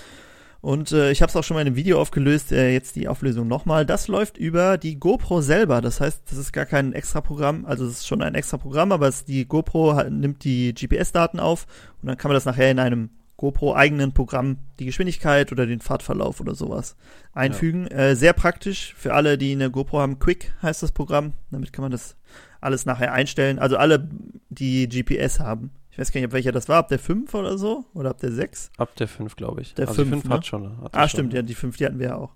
Und 0.60 0.92
äh, 0.92 1.10
ich 1.10 1.22
habe 1.22 1.30
es 1.30 1.36
auch 1.36 1.42
schon 1.42 1.54
mal 1.56 1.60
in 1.60 1.68
einem 1.68 1.76
Video 1.76 2.00
aufgelöst, 2.00 2.52
äh, 2.52 2.72
jetzt 2.72 2.96
die 2.96 3.08
Auflösung 3.08 3.48
nochmal. 3.48 3.84
Das 3.84 4.08
läuft 4.08 4.38
über 4.38 4.78
die 4.78 4.98
GoPro 4.98 5.40
selber. 5.40 5.80
Das 5.80 6.00
heißt, 6.00 6.22
das 6.30 6.38
ist 6.38 6.52
gar 6.52 6.66
kein 6.66 6.92
extra 6.92 7.20
Programm, 7.20 7.64
also 7.66 7.84
es 7.84 7.98
ist 7.98 8.06
schon 8.06 8.22
ein 8.22 8.34
extra 8.34 8.58
Programm, 8.58 8.92
aber 8.92 9.08
es, 9.08 9.24
die 9.24 9.44
GoPro 9.46 9.94
hat, 9.94 10.10
nimmt 10.10 10.44
die 10.44 10.72
GPS-Daten 10.72 11.40
auf 11.40 11.66
und 12.02 12.08
dann 12.08 12.16
kann 12.16 12.30
man 12.30 12.34
das 12.34 12.46
nachher 12.46 12.70
in 12.70 12.78
einem 12.78 13.10
GoPro-eigenen 13.36 14.12
Programm 14.12 14.58
die 14.78 14.86
Geschwindigkeit 14.86 15.52
oder 15.52 15.66
den 15.66 15.80
Fahrtverlauf 15.80 16.40
oder 16.40 16.54
sowas 16.54 16.96
einfügen. 17.32 17.86
Ja. 17.90 17.96
Äh, 17.96 18.16
sehr 18.16 18.32
praktisch 18.32 18.94
für 18.96 19.12
alle, 19.14 19.36
die 19.36 19.52
eine 19.52 19.70
GoPro 19.70 19.98
haben. 19.98 20.18
Quick 20.18 20.54
heißt 20.62 20.82
das 20.82 20.92
Programm. 20.92 21.34
Damit 21.50 21.72
kann 21.72 21.82
man 21.82 21.92
das 21.92 22.16
alles 22.60 22.86
nachher 22.86 23.12
einstellen. 23.12 23.58
Also 23.58 23.76
alle, 23.76 24.08
die 24.48 24.88
GPS 24.88 25.40
haben. 25.40 25.70
Ich 25.90 25.98
weiß 25.98 26.12
gar 26.12 26.20
nicht, 26.20 26.28
ab 26.28 26.32
welcher 26.32 26.52
das 26.52 26.68
war, 26.68 26.76
ab 26.76 26.88
der 26.88 26.98
5 26.98 27.32
oder 27.34 27.56
so? 27.56 27.84
Oder 27.94 28.10
ab 28.10 28.18
der 28.18 28.32
6? 28.32 28.70
Ab 28.76 28.94
der 28.96 29.08
5, 29.08 29.36
glaube 29.36 29.62
ich. 29.62 29.74
Der 29.74 29.88
also 29.88 30.02
5, 30.02 30.10
5 30.10 30.24
ne? 30.24 30.34
hat 30.34 30.46
schon. 30.46 30.82
Hat 30.82 30.94
ah, 30.94 31.00
schon, 31.00 31.08
stimmt, 31.08 31.32
ja, 31.32 31.42
die 31.42 31.54
5, 31.54 31.76
die 31.76 31.86
hatten 31.86 31.98
wir 31.98 32.08
ja 32.08 32.16
auch. 32.16 32.34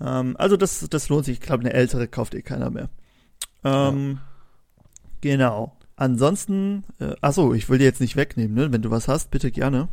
Ähm, 0.00 0.36
also 0.38 0.56
das, 0.56 0.88
das 0.88 1.08
lohnt 1.08 1.24
sich. 1.24 1.34
Ich 1.38 1.40
glaube, 1.40 1.60
eine 1.60 1.72
ältere 1.72 2.08
kauft 2.08 2.34
eh 2.34 2.42
keiner 2.42 2.70
mehr. 2.70 2.88
Ähm, 3.64 4.18
ja. 4.18 4.22
Genau. 5.20 5.76
Ansonsten, 5.96 6.84
äh, 7.00 7.14
achso, 7.20 7.54
ich 7.54 7.68
will 7.68 7.78
dir 7.78 7.84
jetzt 7.84 8.00
nicht 8.00 8.16
wegnehmen, 8.16 8.54
ne? 8.54 8.72
Wenn 8.72 8.82
du 8.82 8.90
was 8.90 9.08
hast, 9.08 9.30
bitte 9.30 9.50
gerne. 9.50 9.88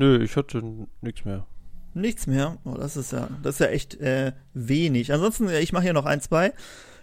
Nö, 0.00 0.22
ich 0.22 0.34
hatte 0.34 0.62
nichts 1.02 1.26
mehr. 1.26 1.46
Nichts 1.92 2.26
mehr? 2.26 2.56
Oh, 2.64 2.72
das 2.72 2.96
ist 2.96 3.12
ja, 3.12 3.28
das 3.42 3.56
ist 3.56 3.58
ja 3.60 3.66
echt 3.66 4.00
äh, 4.00 4.32
wenig. 4.54 5.12
Ansonsten, 5.12 5.50
ich 5.50 5.74
mache 5.74 5.82
hier 5.82 5.92
noch 5.92 6.06
ein, 6.06 6.22
zwei. 6.22 6.54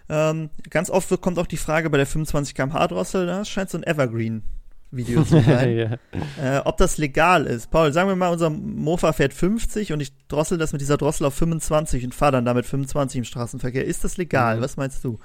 Ähm, 0.10 0.50
ganz 0.72 0.90
oft 0.90 1.22
kommt 1.22 1.38
auch 1.38 1.46
die 1.46 1.58
Frage 1.58 1.92
bei 1.92 1.98
der 1.98 2.08
25 2.08 2.56
km/h 2.56 2.88
Drossel, 2.88 3.28
das 3.28 3.50
scheint 3.50 3.70
so 3.70 3.78
ein 3.78 3.84
Evergreen 3.84 4.42
Video 4.90 5.24
zu 5.24 5.42
sein. 5.46 6.00
ja. 6.42 6.58
äh, 6.58 6.62
ob 6.66 6.78
das 6.78 6.98
legal 6.98 7.46
ist. 7.46 7.70
Paul, 7.70 7.94
sagen 7.94 8.10
wir 8.10 8.16
mal, 8.16 8.30
unser 8.30 8.50
Mofa 8.50 9.14
fährt 9.14 9.34
50 9.36 9.94
und 9.94 10.00
ich 10.00 10.12
drossel 10.28 10.58
das 10.58 10.72
mit 10.72 10.82
dieser 10.82 10.98
Drossel 10.98 11.28
auf 11.28 11.36
25 11.36 12.04
und 12.04 12.16
fahre 12.16 12.32
dann 12.32 12.46
damit 12.46 12.66
25 12.66 13.20
im 13.20 13.26
Straßenverkehr. 13.26 13.86
Ist 13.86 14.06
das 14.06 14.18
legal? 14.18 14.58
Mhm. 14.58 14.62
Was 14.62 14.76
meinst 14.76 15.04
du? 15.04 15.20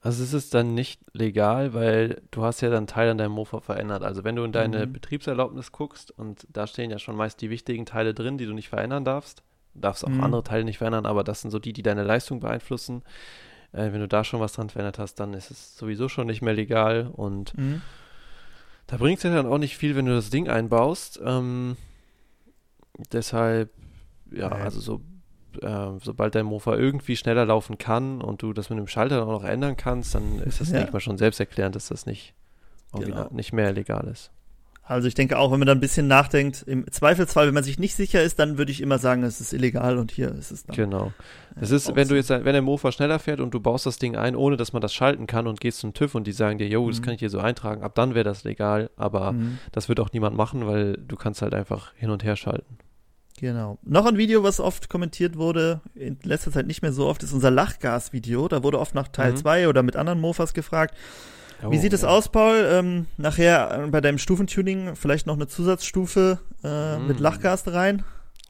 Also 0.00 0.22
es 0.22 0.32
ist 0.32 0.54
dann 0.54 0.74
nicht 0.74 1.00
legal, 1.12 1.74
weil 1.74 2.22
du 2.30 2.44
hast 2.44 2.60
ja 2.60 2.70
dann 2.70 2.86
Teil 2.86 3.10
an 3.10 3.18
deinem 3.18 3.32
Mofa 3.32 3.60
verändert. 3.60 4.02
Also 4.04 4.22
wenn 4.22 4.36
du 4.36 4.44
in 4.44 4.52
deine 4.52 4.86
mhm. 4.86 4.92
Betriebserlaubnis 4.92 5.72
guckst 5.72 6.10
und 6.10 6.46
da 6.50 6.66
stehen 6.66 6.90
ja 6.90 6.98
schon 6.98 7.16
meist 7.16 7.40
die 7.40 7.50
wichtigen 7.50 7.84
Teile 7.84 8.14
drin, 8.14 8.38
die 8.38 8.46
du 8.46 8.52
nicht 8.52 8.68
verändern 8.68 9.04
darfst. 9.04 9.42
Du 9.74 9.80
darfst 9.80 10.04
auch 10.04 10.10
mhm. 10.10 10.22
andere 10.22 10.44
Teile 10.44 10.64
nicht 10.64 10.78
verändern, 10.78 11.06
aber 11.06 11.24
das 11.24 11.40
sind 11.40 11.50
so 11.50 11.58
die, 11.58 11.72
die 11.72 11.82
deine 11.82 12.04
Leistung 12.04 12.40
beeinflussen. 12.40 13.02
Äh, 13.72 13.92
wenn 13.92 14.00
du 14.00 14.08
da 14.08 14.22
schon 14.22 14.40
was 14.40 14.52
dran 14.52 14.70
verändert 14.70 14.98
hast, 14.98 15.16
dann 15.16 15.34
ist 15.34 15.50
es 15.50 15.76
sowieso 15.76 16.08
schon 16.08 16.28
nicht 16.28 16.42
mehr 16.42 16.54
legal 16.54 17.10
und 17.12 17.56
mhm. 17.58 17.82
Da 18.88 18.96
bringt 18.96 19.18
es 19.18 19.22
ja 19.22 19.30
dann 19.30 19.46
auch 19.46 19.58
nicht 19.58 19.76
viel, 19.76 19.94
wenn 19.94 20.06
du 20.06 20.14
das 20.14 20.30
Ding 20.30 20.48
einbaust. 20.48 21.20
Ähm, 21.22 21.76
deshalb, 23.12 23.70
ja, 24.32 24.48
also 24.48 24.80
so, 24.80 25.02
äh, 25.62 25.88
sobald 26.02 26.34
dein 26.34 26.46
Mofa 26.46 26.76
irgendwie 26.76 27.16
schneller 27.16 27.44
laufen 27.44 27.78
kann 27.78 28.20
und 28.20 28.42
du 28.42 28.52
das 28.52 28.70
mit 28.70 28.78
dem 28.78 28.86
Schalter 28.86 29.22
auch 29.22 29.42
noch 29.42 29.44
ändern 29.44 29.76
kannst, 29.76 30.14
dann 30.14 30.40
ist 30.40 30.60
das, 30.60 30.68
ja. 30.68 30.74
denke 30.74 30.88
ich 30.88 30.92
mal, 30.92 31.00
schon 31.00 31.18
selbsterklärend, 31.18 31.74
dass 31.74 31.88
das 31.88 32.06
nicht, 32.06 32.34
genau. 32.92 33.28
nicht 33.30 33.52
mehr 33.52 33.72
legal 33.72 34.08
ist. 34.08 34.30
Also 34.88 35.06
ich 35.06 35.14
denke 35.14 35.36
auch, 35.36 35.52
wenn 35.52 35.58
man 35.58 35.66
da 35.66 35.72
ein 35.72 35.80
bisschen 35.80 36.08
nachdenkt, 36.08 36.62
im 36.66 36.90
Zweifelsfall, 36.90 37.46
wenn 37.46 37.52
man 37.52 37.62
sich 37.62 37.78
nicht 37.78 37.94
sicher 37.94 38.22
ist, 38.22 38.38
dann 38.38 38.56
würde 38.56 38.72
ich 38.72 38.80
immer 38.80 38.98
sagen, 38.98 39.22
es 39.22 39.38
ist 39.38 39.52
illegal 39.52 39.98
und 39.98 40.10
hier 40.10 40.34
ist 40.34 40.50
es 40.50 40.64
dann. 40.64 40.74
Genau. 40.74 41.12
Es 41.60 41.70
ist, 41.70 41.94
wenn 41.94 42.08
du 42.08 42.14
jetzt, 42.14 42.30
wenn 42.30 42.44
der 42.44 42.62
Mofa 42.62 42.90
schneller 42.90 43.18
fährt 43.18 43.40
und 43.40 43.52
du 43.52 43.60
baust 43.60 43.84
das 43.84 43.98
Ding 43.98 44.16
ein, 44.16 44.34
ohne 44.34 44.56
dass 44.56 44.72
man 44.72 44.80
das 44.80 44.94
schalten 44.94 45.26
kann 45.26 45.46
und 45.46 45.60
gehst 45.60 45.80
zum 45.80 45.92
TÜV 45.92 46.14
und 46.14 46.26
die 46.26 46.32
sagen 46.32 46.56
dir, 46.56 46.68
yo, 46.68 46.88
das 46.88 47.00
mhm. 47.00 47.04
kann 47.04 47.14
ich 47.14 47.20
hier 47.20 47.28
so 47.28 47.38
eintragen, 47.38 47.82
ab 47.82 47.94
dann 47.96 48.14
wäre 48.14 48.24
das 48.24 48.44
legal, 48.44 48.88
aber 48.96 49.32
mhm. 49.32 49.58
das 49.72 49.90
wird 49.90 50.00
auch 50.00 50.10
niemand 50.14 50.38
machen, 50.38 50.66
weil 50.66 50.94
du 50.94 51.16
kannst 51.16 51.42
halt 51.42 51.52
einfach 51.52 51.92
hin 51.96 52.08
und 52.08 52.24
her 52.24 52.36
schalten. 52.36 52.78
Genau. 53.40 53.78
Noch 53.82 54.06
ein 54.06 54.16
Video, 54.16 54.42
was 54.42 54.58
oft 54.58 54.88
kommentiert 54.88 55.36
wurde, 55.36 55.80
in 55.94 56.18
letzter 56.24 56.50
Zeit 56.50 56.66
nicht 56.66 56.82
mehr 56.82 56.92
so 56.92 57.06
oft, 57.06 57.22
ist 57.22 57.32
unser 57.32 57.50
Lachgas-Video. 57.50 58.48
Da 58.48 58.62
wurde 58.62 58.80
oft 58.80 58.94
nach 58.94 59.08
Teil 59.08 59.36
2 59.36 59.62
mhm. 59.62 59.68
oder 59.68 59.82
mit 59.82 59.96
anderen 59.96 60.20
Mofas 60.20 60.54
gefragt. 60.54 60.94
Oh, 61.62 61.70
Wie 61.70 61.78
sieht 61.78 61.92
es 61.92 62.04
aus, 62.04 62.28
Paul? 62.28 62.66
Ähm, 62.70 63.06
nachher 63.16 63.84
äh, 63.84 63.86
bei 63.88 64.00
deinem 64.00 64.18
Stufentuning 64.18 64.94
vielleicht 64.94 65.26
noch 65.26 65.34
eine 65.34 65.48
Zusatzstufe 65.48 66.38
äh, 66.62 66.98
mm. 66.98 67.06
mit 67.08 67.18
Lachgas 67.18 67.66
rein? 67.66 68.04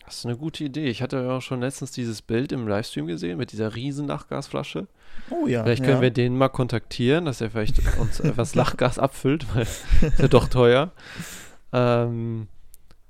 Das 0.05 0.19
ist 0.19 0.27
eine 0.27 0.37
gute 0.37 0.65
Idee. 0.65 0.89
Ich 0.89 1.03
hatte 1.03 1.17
ja 1.17 1.37
auch 1.37 1.43
schon 1.43 1.61
letztens 1.61 1.91
dieses 1.93 2.21
Bild 2.23 2.53
im 2.53 2.69
Livestream 2.69 3.07
gesehen 3.07 3.39
mit 3.39 3.53
dieser 3.53 3.75
riesen 3.75 4.07
Lachgasflasche. 4.09 4.89
Oh 5.31 5.47
ja. 5.47 5.63
Vielleicht 5.63 5.85
können 5.85 5.97
ja. 5.97 6.03
wir 6.03 6.11
den 6.11 6.37
mal 6.37 6.49
kontaktieren, 6.49 7.25
dass 7.25 7.41
er 7.41 7.51
vielleicht 7.51 7.81
uns 7.99 8.21
etwas 8.21 8.55
Lachgas 8.55 8.99
abfüllt, 8.99 9.47
weil 9.55 9.63
ist 10.03 10.19
ja 10.19 10.29
doch 10.29 10.49
teuer. 10.49 10.93
Ähm, 11.73 12.49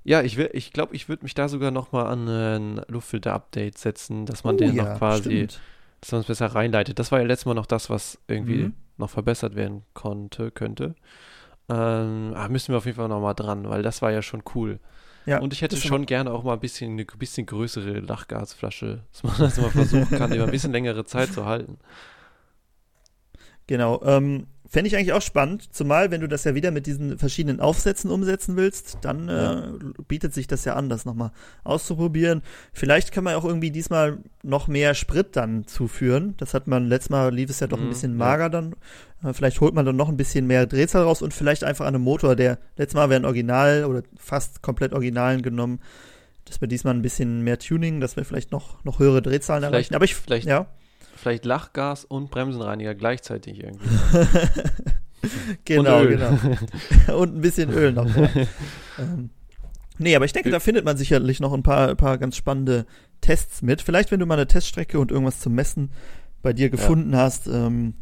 ja, 0.09 0.23
ich, 0.23 0.39
ich 0.39 0.73
glaube, 0.73 0.95
ich 0.97 1.09
würde 1.09 1.25
mich 1.25 1.35
da 1.35 1.49
sogar 1.49 1.71
noch 1.71 1.93
mal 1.93 2.07
an 2.07 2.29
ein 2.29 2.81
Luftfilter-Update 2.89 3.79
setzen, 3.79 4.27
dass 4.27 4.45
man 4.45 4.55
oh, 4.55 4.59
den 4.59 4.75
ja, 4.75 4.85
noch 4.85 4.99
quasi, 4.99 5.23
stimmt. 5.23 5.61
dass 6.01 6.13
man 6.13 6.21
es 6.23 6.27
besser 6.27 6.47
reinleitet. 6.47 6.99
Das 6.99 7.13
war 7.13 7.21
ja 7.21 7.27
letztes 7.27 7.47
Mal 7.47 7.55
noch 7.55 7.67
das, 7.67 7.91
was 7.91 8.19
irgendwie 8.27 8.65
mhm 8.65 8.75
noch 8.99 9.11
verbessert 9.11 9.55
werden 9.55 9.83
konnte, 9.95 10.51
könnte. 10.51 10.95
Ähm, 11.69 12.33
ah, 12.35 12.49
müssen 12.49 12.73
wir 12.73 12.79
auf 12.79 12.87
jeden 12.87 12.97
Fall 12.97 13.09
noch 13.09 13.21
mal 13.21 13.35
dran, 13.35 13.69
weil 13.69 13.83
das 13.83 14.03
war 14.03 14.11
ja 14.11 14.23
schon 14.23 14.43
cool. 14.55 14.81
Ja, 15.27 15.41
und 15.41 15.53
ich 15.53 15.63
hätte 15.63 15.77
schon 15.77 16.07
gerne 16.07 16.31
auch 16.33 16.43
mal 16.43 16.55
ein 16.55 16.61
bisschen 16.61 16.93
eine 16.93 17.05
bisschen 17.05 17.47
größere 17.47 18.01
Lachgasflasche, 18.01 19.05
dass 19.13 19.23
man 19.23 19.35
das 19.39 19.59
mal 19.59 19.71
versuchen 19.71 20.11
kann, 20.19 20.33
über 20.33 20.45
ein 20.45 20.51
bisschen 20.51 20.73
längere 20.73 21.05
Zeit 21.05 21.33
zu 21.33 21.45
halten. 21.45 21.79
Genau. 23.67 24.03
Ähm, 24.03 24.47
Fände 24.71 24.89
ich 24.89 24.97
eigentlich 24.97 25.15
auch 25.15 25.23
spannend, 25.23 25.75
zumal 25.75 26.11
wenn 26.11 26.21
du 26.21 26.29
das 26.29 26.45
ja 26.45 26.55
wieder 26.55 26.71
mit 26.71 26.87
diesen 26.87 27.19
verschiedenen 27.19 27.59
Aufsätzen 27.59 28.11
umsetzen 28.11 28.55
willst, 28.57 28.99
dann 29.01 29.29
äh, 29.31 29.63
bietet 30.07 30.35
sich 30.35 30.47
das 30.47 30.67
ja 30.67 30.75
an, 30.75 30.91
das 30.91 31.07
nochmal 31.07 31.33
auszuprobieren. 31.65 32.43
Vielleicht 32.75 33.11
kann 33.11 33.25
man 33.25 33.35
auch 33.35 33.47
irgendwie 33.47 33.71
diesmal 33.71 34.19
noch 34.43 34.69
mehr 34.69 34.95
Sprit 34.95 35.37
dann 35.37 35.67
zuführen. 35.67 36.35
Das 36.37 36.53
hat 36.53 36.67
man, 36.67 36.87
letztes 36.87 37.09
Mal 37.09 37.35
lief 37.35 37.49
es 37.49 37.61
ja 37.61 37.67
doch 37.67 37.79
mhm, 37.79 37.85
ein 37.85 37.89
bisschen 37.89 38.15
mager 38.15 38.45
ja. 38.45 38.49
dann. 38.51 38.75
Äh, 39.25 39.33
vielleicht 39.33 39.63
holt 39.63 39.73
man 39.73 39.87
dann 39.87 39.97
noch 39.97 40.11
ein 40.11 40.19
bisschen 40.19 40.47
mehr 40.47 40.67
Drehzahl 40.67 41.05
raus 41.05 41.23
und 41.23 41.33
vielleicht 41.33 41.65
einfach 41.65 41.87
an 41.87 41.95
einem 41.95 42.05
Motor, 42.05 42.37
der 42.37 42.59
letztes 42.77 42.95
Mal 42.95 43.09
wäre 43.09 43.23
ein 43.23 43.25
Original 43.25 43.87
oder 43.87 44.03
fast 44.19 44.61
komplett 44.61 44.93
Originalen 44.93 45.41
genommen, 45.41 45.81
dass 46.45 46.61
wir 46.61 46.69
diesmal 46.69 46.93
ein 46.93 47.03
bisschen 47.03 47.43
mehr 47.43 47.59
Tuning, 47.59 48.01
dass 48.01 48.17
wir 48.17 48.25
vielleicht 48.27 48.53
noch, 48.53 48.85
noch 48.85 48.99
höhere 48.99 49.23
Drehzahlen 49.23 49.63
vielleicht, 49.63 49.93
erreichen. 49.93 49.95
Aber 49.95 50.05
ich, 50.05 50.15
vielleicht, 50.15 50.47
ja 50.47 50.67
vielleicht 51.19 51.45
Lachgas 51.45 52.05
und 52.05 52.31
Bremsenreiniger 52.31 52.95
gleichzeitig 52.95 53.63
irgendwie. 53.63 53.89
genau, 55.65 56.07
genau. 56.07 56.39
und 57.19 57.37
ein 57.37 57.41
bisschen 57.41 57.71
Öl 57.71 57.93
noch. 57.93 58.15
Ja. 58.15 58.29
ähm, 58.99 59.31
nee, 59.99 60.15
aber 60.17 60.25
ich 60.25 60.33
denke, 60.33 60.51
da 60.51 60.61
findet 60.61 60.85
man 60.85 60.97
sicherlich 60.97 61.41
noch 61.41 61.53
ein 61.53 61.63
paar, 61.63 61.91
ein 61.91 61.97
paar 61.97 62.19
ganz 62.19 62.37
spannende 62.37 62.87
Tests 63.21 63.63
mit. 63.63 63.83
Vielleicht, 63.83 64.11
wenn 64.11 64.21
du 64.21 64.27
mal 64.27 64.35
eine 64.35 64.47
Teststrecke 64.47 64.99
und 64.99 65.11
irgendwas 65.11 65.41
zum 65.41 65.55
Messen 65.55 65.91
bei 66.43 66.53
dir 66.53 66.71
gefunden 66.71 67.13
ja. 67.13 67.19
hast, 67.19 67.49
ähm, 67.49 67.95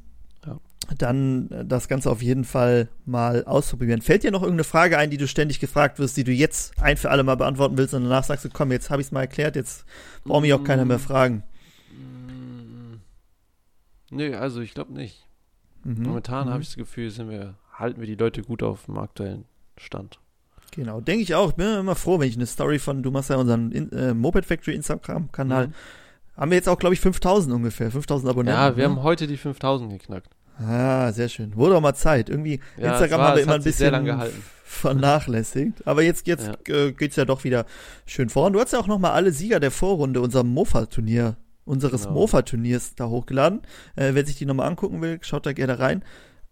ja. 0.46 0.58
dann 0.98 1.48
das 1.66 1.88
Ganze 1.88 2.10
auf 2.10 2.22
jeden 2.22 2.44
Fall 2.44 2.88
mal 3.06 3.44
auszuprobieren. 3.44 4.02
Fällt 4.02 4.24
dir 4.24 4.30
noch 4.30 4.42
irgendeine 4.42 4.64
Frage 4.64 4.98
ein, 4.98 5.10
die 5.10 5.16
du 5.16 5.26
ständig 5.26 5.58
gefragt 5.58 5.98
wirst, 5.98 6.16
die 6.16 6.24
du 6.24 6.32
jetzt 6.32 6.74
ein 6.82 6.98
für 6.98 7.10
alle 7.10 7.24
Mal 7.24 7.36
beantworten 7.36 7.78
willst 7.78 7.94
und 7.94 8.04
danach 8.04 8.24
sagst 8.24 8.44
du, 8.44 8.50
komm, 8.52 8.72
jetzt 8.72 8.90
habe 8.90 9.00
ich 9.00 9.08
es 9.08 9.12
mal 9.12 9.22
erklärt, 9.22 9.56
jetzt 9.56 9.86
braucht 10.24 10.42
mich 10.42 10.52
auch 10.52 10.64
keiner 10.64 10.84
mehr 10.84 10.98
fragen? 10.98 11.42
Nö, 14.16 14.36
also 14.36 14.60
ich 14.60 14.74
glaube 14.74 14.92
nicht. 14.92 15.26
Mhm. 15.84 16.02
Momentan 16.02 16.46
mhm. 16.46 16.52
habe 16.52 16.62
ich 16.62 16.68
das 16.68 16.76
Gefühl, 16.76 17.10
sind 17.10 17.30
wir, 17.30 17.54
halten 17.72 18.00
wir 18.00 18.06
die 18.06 18.14
Leute 18.14 18.42
gut 18.42 18.62
auf 18.62 18.86
dem 18.86 18.98
aktuellen 18.98 19.44
Stand. 19.76 20.18
Genau, 20.72 21.00
denke 21.00 21.22
ich 21.22 21.34
auch. 21.34 21.50
Ich 21.50 21.54
bin 21.54 21.66
immer 21.66 21.94
froh, 21.94 22.18
wenn 22.18 22.28
ich 22.28 22.36
eine 22.36 22.46
Story 22.46 22.78
von, 22.78 23.02
du 23.02 23.10
machst 23.10 23.30
ja 23.30 23.36
unseren 23.36 23.72
äh, 23.72 24.12
Moped 24.14 24.44
Factory 24.44 24.74
Instagram-Kanal. 24.74 25.68
Mhm. 25.68 25.74
Haben 26.36 26.50
wir 26.50 26.56
jetzt 26.56 26.68
auch, 26.68 26.78
glaube 26.78 26.94
ich, 26.94 27.00
5000 27.00 27.54
ungefähr, 27.54 27.90
5000 27.90 28.30
Abonnenten. 28.30 28.60
Ja, 28.60 28.76
wir 28.76 28.88
ne? 28.88 28.94
haben 28.94 29.02
heute 29.02 29.26
die 29.26 29.38
5000 29.38 29.90
geknackt. 29.90 30.28
Ah, 30.58 31.12
sehr 31.12 31.28
schön. 31.28 31.54
Wurde 31.56 31.76
auch 31.76 31.80
mal 31.80 31.94
Zeit. 31.94 32.28
Irgendwie, 32.28 32.60
ja, 32.76 32.92
Instagram 32.92 33.20
war, 33.20 33.28
haben 33.28 33.36
wir 33.36 33.42
immer 33.42 33.54
ein 33.54 33.62
bisschen 33.62 34.22
vernachlässigt. 34.64 35.86
Aber 35.86 36.02
jetzt, 36.02 36.26
jetzt 36.26 36.50
ja. 36.66 36.74
äh, 36.74 36.92
geht's 36.92 37.16
ja 37.16 37.24
doch 37.24 37.44
wieder 37.44 37.66
schön 38.04 38.28
voran. 38.28 38.52
Du 38.52 38.60
hast 38.60 38.72
ja 38.72 38.78
auch 38.78 38.86
noch 38.86 38.98
mal 38.98 39.12
alle 39.12 39.32
Sieger 39.32 39.60
der 39.60 39.70
Vorrunde 39.70 40.20
unserem 40.20 40.48
Mofa-Turnier, 40.48 41.36
unseres 41.66 42.04
genau. 42.04 42.14
Mofa-Turniers 42.14 42.94
da 42.94 43.06
hochgeladen. 43.08 43.60
Äh, 43.96 44.14
wer 44.14 44.24
sich 44.24 44.36
die 44.36 44.46
nochmal 44.46 44.68
angucken 44.68 45.02
will, 45.02 45.18
schaut 45.20 45.44
da 45.44 45.52
gerne 45.52 45.78
rein. 45.78 46.02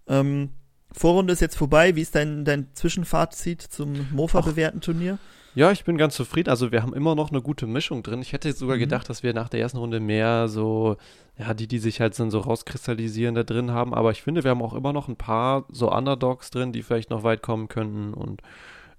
Ähm, 0.06 0.50
Vorrunde 0.92 1.32
ist 1.32 1.40
jetzt 1.40 1.56
vorbei. 1.56 1.96
Wie 1.96 2.02
ist 2.02 2.14
dein, 2.14 2.44
dein 2.44 2.68
Zwischenfazit 2.74 3.62
zum 3.62 4.08
Mofa-bewährten 4.12 4.80
Turnier? 4.80 5.18
Ja, 5.56 5.70
ich 5.70 5.84
bin 5.84 5.96
ganz 5.96 6.16
zufrieden. 6.16 6.50
Also 6.50 6.72
wir 6.72 6.82
haben 6.82 6.94
immer 6.94 7.14
noch 7.14 7.30
eine 7.30 7.40
gute 7.40 7.66
Mischung 7.66 8.02
drin. 8.02 8.20
Ich 8.22 8.32
hätte 8.32 8.52
sogar 8.52 8.76
mhm. 8.76 8.80
gedacht, 8.80 9.08
dass 9.08 9.22
wir 9.22 9.32
nach 9.34 9.48
der 9.48 9.60
ersten 9.60 9.78
Runde 9.78 10.00
mehr 10.00 10.48
so, 10.48 10.96
ja, 11.38 11.54
die, 11.54 11.68
die 11.68 11.78
sich 11.78 12.00
halt 12.00 12.18
dann 12.18 12.30
so 12.30 12.40
rauskristallisieren 12.40 13.36
da 13.36 13.44
drin 13.44 13.70
haben. 13.70 13.94
Aber 13.94 14.10
ich 14.10 14.22
finde, 14.22 14.42
wir 14.42 14.50
haben 14.50 14.62
auch 14.62 14.74
immer 14.74 14.92
noch 14.92 15.08
ein 15.08 15.16
paar 15.16 15.64
so 15.70 15.92
Underdogs 15.92 16.50
drin, 16.50 16.72
die 16.72 16.82
vielleicht 16.82 17.10
noch 17.10 17.22
weit 17.22 17.42
kommen 17.42 17.68
könnten 17.68 18.14
und 18.14 18.42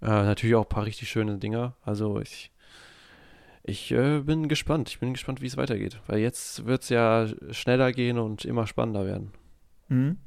äh, 0.01 0.07
natürlich 0.07 0.55
auch 0.55 0.63
ein 0.63 0.69
paar 0.69 0.85
richtig 0.85 1.09
schöne 1.09 1.37
Dinger. 1.37 1.75
Also 1.81 2.21
ich, 2.21 2.51
ich 3.67 3.91
äh, 3.91 4.19
bin 4.19 4.47
gespannt. 4.47 4.89
Ich 4.89 4.99
bin 4.99 5.13
gespannt, 5.13 5.41
wie 5.41 5.47
es 5.47 5.57
weitergeht. 5.57 5.99
Weil 6.07 6.19
jetzt 6.19 6.65
wird 6.65 6.83
es 6.83 6.89
ja 6.89 7.27
schneller 7.51 7.91
gehen 7.91 8.19
und 8.19 8.45
immer 8.45 8.67
spannender 8.67 9.05
werden. 9.05 9.31
Mhm. 9.89 10.17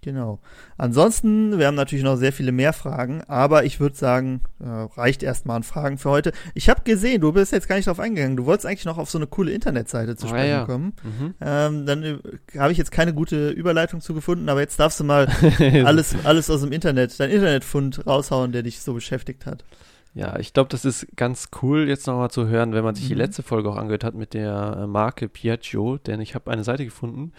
Genau. 0.00 0.40
Ansonsten, 0.76 1.58
wir 1.58 1.66
haben 1.66 1.74
natürlich 1.74 2.04
noch 2.04 2.16
sehr 2.16 2.32
viele 2.32 2.52
mehr 2.52 2.72
Fragen, 2.72 3.22
aber 3.24 3.64
ich 3.64 3.80
würde 3.80 3.96
sagen, 3.96 4.42
äh, 4.60 4.68
reicht 4.68 5.24
erstmal 5.24 5.56
an 5.56 5.64
Fragen 5.64 5.98
für 5.98 6.10
heute. 6.10 6.32
Ich 6.54 6.68
habe 6.68 6.82
gesehen, 6.84 7.20
du 7.20 7.32
bist 7.32 7.52
jetzt 7.52 7.68
gar 7.68 7.76
nicht 7.76 7.88
drauf 7.88 7.98
eingegangen. 7.98 8.36
Du 8.36 8.46
wolltest 8.46 8.64
eigentlich 8.64 8.84
noch 8.84 8.96
auf 8.96 9.10
so 9.10 9.18
eine 9.18 9.26
coole 9.26 9.50
Internetseite 9.50 10.14
zu 10.14 10.26
ah, 10.26 10.28
sprechen 10.28 10.50
ja. 10.50 10.64
kommen. 10.64 10.92
Mhm. 11.02 11.34
Ähm, 11.40 11.86
dann 11.86 12.02
äh, 12.04 12.18
habe 12.56 12.70
ich 12.70 12.78
jetzt 12.78 12.92
keine 12.92 13.12
gute 13.12 13.50
Überleitung 13.50 14.00
zu 14.00 14.14
gefunden, 14.14 14.48
aber 14.48 14.60
jetzt 14.60 14.78
darfst 14.78 15.00
du 15.00 15.04
mal 15.04 15.28
alles, 15.84 16.14
alles 16.24 16.48
aus 16.48 16.60
dem 16.60 16.70
Internet, 16.70 17.18
dein 17.18 17.30
Internetfund 17.30 18.06
raushauen, 18.06 18.52
der 18.52 18.62
dich 18.62 18.80
so 18.80 18.94
beschäftigt 18.94 19.46
hat. 19.46 19.64
Ja, 20.18 20.36
ich 20.40 20.52
glaube, 20.52 20.68
das 20.68 20.84
ist 20.84 21.06
ganz 21.14 21.50
cool, 21.62 21.88
jetzt 21.88 22.08
nochmal 22.08 22.32
zu 22.32 22.48
hören, 22.48 22.72
wenn 22.72 22.82
man 22.82 22.96
sich 22.96 23.04
mhm. 23.04 23.10
die 23.10 23.14
letzte 23.14 23.44
Folge 23.44 23.70
auch 23.70 23.76
angehört 23.76 24.02
hat 24.02 24.16
mit 24.16 24.34
der 24.34 24.80
äh, 24.80 24.86
Marke 24.88 25.28
Piaggio, 25.28 25.96
denn 25.96 26.20
ich 26.20 26.34
habe 26.34 26.50
eine 26.50 26.64
Seite 26.64 26.84
gefunden, 26.84 27.32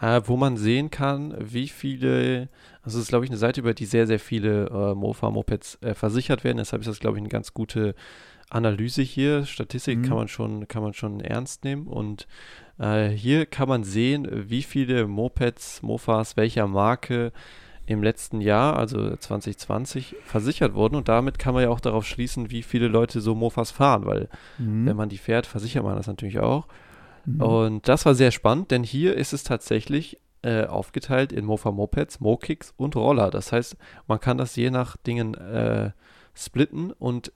äh, 0.00 0.20
wo 0.24 0.36
man 0.36 0.56
sehen 0.56 0.90
kann, 0.90 1.36
wie 1.38 1.68
viele, 1.68 2.48
also 2.82 2.98
es 2.98 3.04
ist 3.04 3.10
glaube 3.10 3.24
ich 3.24 3.30
eine 3.30 3.38
Seite, 3.38 3.60
über 3.60 3.72
die 3.72 3.84
sehr, 3.84 4.08
sehr 4.08 4.18
viele 4.18 4.66
äh, 4.66 4.94
Mofa-Mopeds 4.96 5.78
äh, 5.82 5.94
versichert 5.94 6.42
werden. 6.42 6.56
Deshalb 6.56 6.82
ist 6.82 6.88
das 6.88 6.98
glaube 6.98 7.18
ich 7.18 7.20
eine 7.20 7.28
ganz 7.28 7.54
gute 7.54 7.94
Analyse 8.50 9.02
hier. 9.02 9.46
Statistik 9.46 9.98
mhm. 9.98 10.02
kann 10.02 10.16
man 10.16 10.26
schon, 10.26 10.66
kann 10.66 10.82
man 10.82 10.92
schon 10.92 11.20
ernst 11.20 11.62
nehmen 11.62 11.86
und 11.86 12.26
äh, 12.80 13.10
hier 13.10 13.46
kann 13.46 13.68
man 13.68 13.84
sehen, 13.84 14.28
wie 14.48 14.64
viele 14.64 15.06
Mopeds, 15.06 15.82
Mofas 15.82 16.36
welcher 16.36 16.66
Marke 16.66 17.30
im 17.86 18.02
letzten 18.02 18.40
Jahr, 18.40 18.76
also 18.76 19.16
2020, 19.16 20.16
versichert 20.24 20.74
wurden. 20.74 20.96
Und 20.96 21.08
damit 21.08 21.38
kann 21.38 21.54
man 21.54 21.62
ja 21.62 21.70
auch 21.70 21.80
darauf 21.80 22.06
schließen, 22.06 22.50
wie 22.50 22.62
viele 22.62 22.88
Leute 22.88 23.20
so 23.20 23.34
Mofas 23.34 23.70
fahren, 23.70 24.06
weil 24.06 24.28
mhm. 24.58 24.86
wenn 24.86 24.96
man 24.96 25.08
die 25.08 25.18
fährt, 25.18 25.46
versichert 25.46 25.84
man 25.84 25.96
das 25.96 26.06
natürlich 26.06 26.40
auch. 26.40 26.66
Mhm. 27.26 27.40
Und 27.42 27.88
das 27.88 28.06
war 28.06 28.14
sehr 28.14 28.30
spannend, 28.30 28.70
denn 28.70 28.82
hier 28.82 29.16
ist 29.16 29.32
es 29.32 29.44
tatsächlich 29.44 30.18
äh, 30.42 30.66
aufgeteilt 30.66 31.32
in 31.32 31.44
Mofa 31.44 31.70
Mopeds, 31.72 32.20
Mokicks 32.20 32.74
und 32.76 32.96
Roller. 32.96 33.30
Das 33.30 33.52
heißt, 33.52 33.76
man 34.06 34.20
kann 34.20 34.38
das 34.38 34.56
je 34.56 34.70
nach 34.70 34.96
Dingen 34.96 35.34
äh, 35.34 35.90
splitten 36.34 36.92
und 36.92 37.32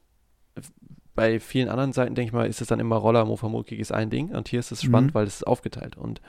bei 1.18 1.40
vielen 1.40 1.68
anderen 1.68 1.92
Seiten, 1.92 2.14
denke 2.14 2.28
ich 2.28 2.32
mal, 2.32 2.46
ist 2.46 2.60
es 2.60 2.68
dann 2.68 2.78
immer 2.78 2.94
Roller, 2.94 3.24
Mofa 3.24 3.48
Mokik 3.48 3.80
ist 3.80 3.90
ein 3.90 4.08
Ding 4.08 4.28
und 4.28 4.46
hier 4.46 4.60
ist 4.60 4.70
es 4.70 4.84
spannend, 4.84 5.10
mhm. 5.10 5.14
weil 5.14 5.26
es 5.26 5.38
ist 5.38 5.46
aufgeteilt. 5.48 5.96
Und 5.96 6.20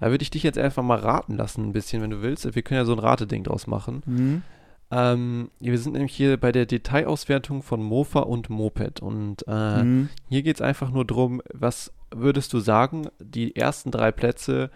da 0.00 0.10
würde 0.10 0.22
ich 0.22 0.30
dich 0.30 0.42
jetzt 0.42 0.56
einfach 0.56 0.82
mal 0.82 0.98
raten 0.98 1.36
lassen, 1.36 1.68
ein 1.68 1.74
bisschen, 1.74 2.00
wenn 2.00 2.08
du 2.08 2.22
willst. 2.22 2.54
Wir 2.54 2.62
können 2.62 2.80
ja 2.80 2.86
so 2.86 2.94
ein 2.94 2.98
Rateding 2.98 3.44
draus 3.44 3.66
machen. 3.66 4.02
Mhm. 4.06 4.42
Ähm, 4.90 5.50
wir 5.60 5.76
sind 5.76 5.92
nämlich 5.92 6.14
hier 6.14 6.38
bei 6.38 6.50
der 6.50 6.64
Detailauswertung 6.64 7.62
von 7.62 7.82
Mofa 7.82 8.20
und 8.20 8.48
Moped 8.48 9.00
und 9.00 9.44
äh, 9.46 9.82
mhm. 9.82 10.08
hier 10.30 10.40
geht 10.40 10.56
es 10.56 10.62
einfach 10.62 10.90
nur 10.90 11.04
darum, 11.04 11.42
was 11.52 11.92
würdest 12.10 12.54
du 12.54 12.58
sagen, 12.58 13.08
die 13.18 13.54
ersten 13.54 13.90
drei 13.90 14.12
Plätze, 14.12 14.70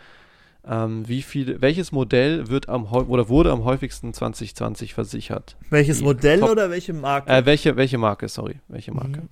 ähm, 0.68 1.08
wie 1.08 1.22
viel, 1.22 1.62
welches 1.62 1.92
Modell 1.92 2.48
wird 2.48 2.68
am 2.68 2.84
oder 2.92 3.30
wurde 3.30 3.52
am 3.52 3.64
häufigsten 3.64 4.12
2020 4.12 4.92
versichert? 4.92 5.56
Welches 5.70 6.00
die 6.00 6.04
Modell 6.04 6.40
Top, 6.40 6.50
oder 6.50 6.68
welche 6.68 6.92
Marke? 6.92 7.32
Äh, 7.32 7.46
welche, 7.46 7.76
welche 7.76 7.96
Marke, 7.96 8.28
sorry, 8.28 8.56
welche 8.68 8.92
Marke? 8.92 9.22
Mhm. 9.22 9.28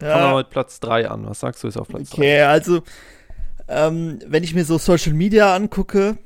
Ja. 0.00 0.12
Fangen 0.12 0.32
wir 0.32 0.38
mit 0.38 0.50
Platz 0.50 0.80
3 0.80 1.08
an. 1.08 1.26
Was 1.26 1.40
sagst 1.40 1.62
du 1.64 1.68
ist 1.68 1.76
auf 1.76 1.88
Platz 1.88 2.10
3? 2.10 2.14
Okay, 2.16 2.38
drei? 2.38 2.46
also 2.46 2.82
ähm, 3.68 4.18
wenn 4.26 4.44
ich 4.44 4.54
mir 4.54 4.64
so 4.64 4.78
Social 4.78 5.12
Media 5.12 5.54
angucke 5.54 6.18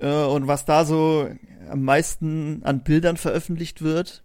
äh, 0.00 0.24
und 0.24 0.46
was 0.46 0.64
da 0.64 0.84
so 0.84 1.28
am 1.68 1.82
meisten 1.82 2.62
an 2.64 2.82
Bildern 2.82 3.16
veröffentlicht 3.16 3.82
wird. 3.82 4.22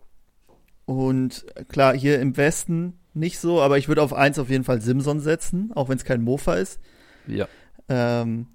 Und 0.86 1.45
klar, 1.69 1.95
hier 1.95 2.19
im 2.19 2.38
Westen 2.38 2.99
nicht 3.13 3.39
so, 3.39 3.61
aber 3.61 3.78
ich 3.78 3.88
würde 3.88 4.01
auf 4.01 4.13
eins 4.13 4.39
auf 4.39 4.49
jeden 4.49 4.63
Fall 4.63 4.82
Simson 4.82 5.19
setzen, 5.19 5.71
auch 5.75 5.89
wenn 5.89 5.97
es 5.97 6.05
kein 6.05 6.21
Mofa 6.21 6.55
ist. 6.55 6.80
Ja. 7.25 7.47
Ähm, 7.89 8.47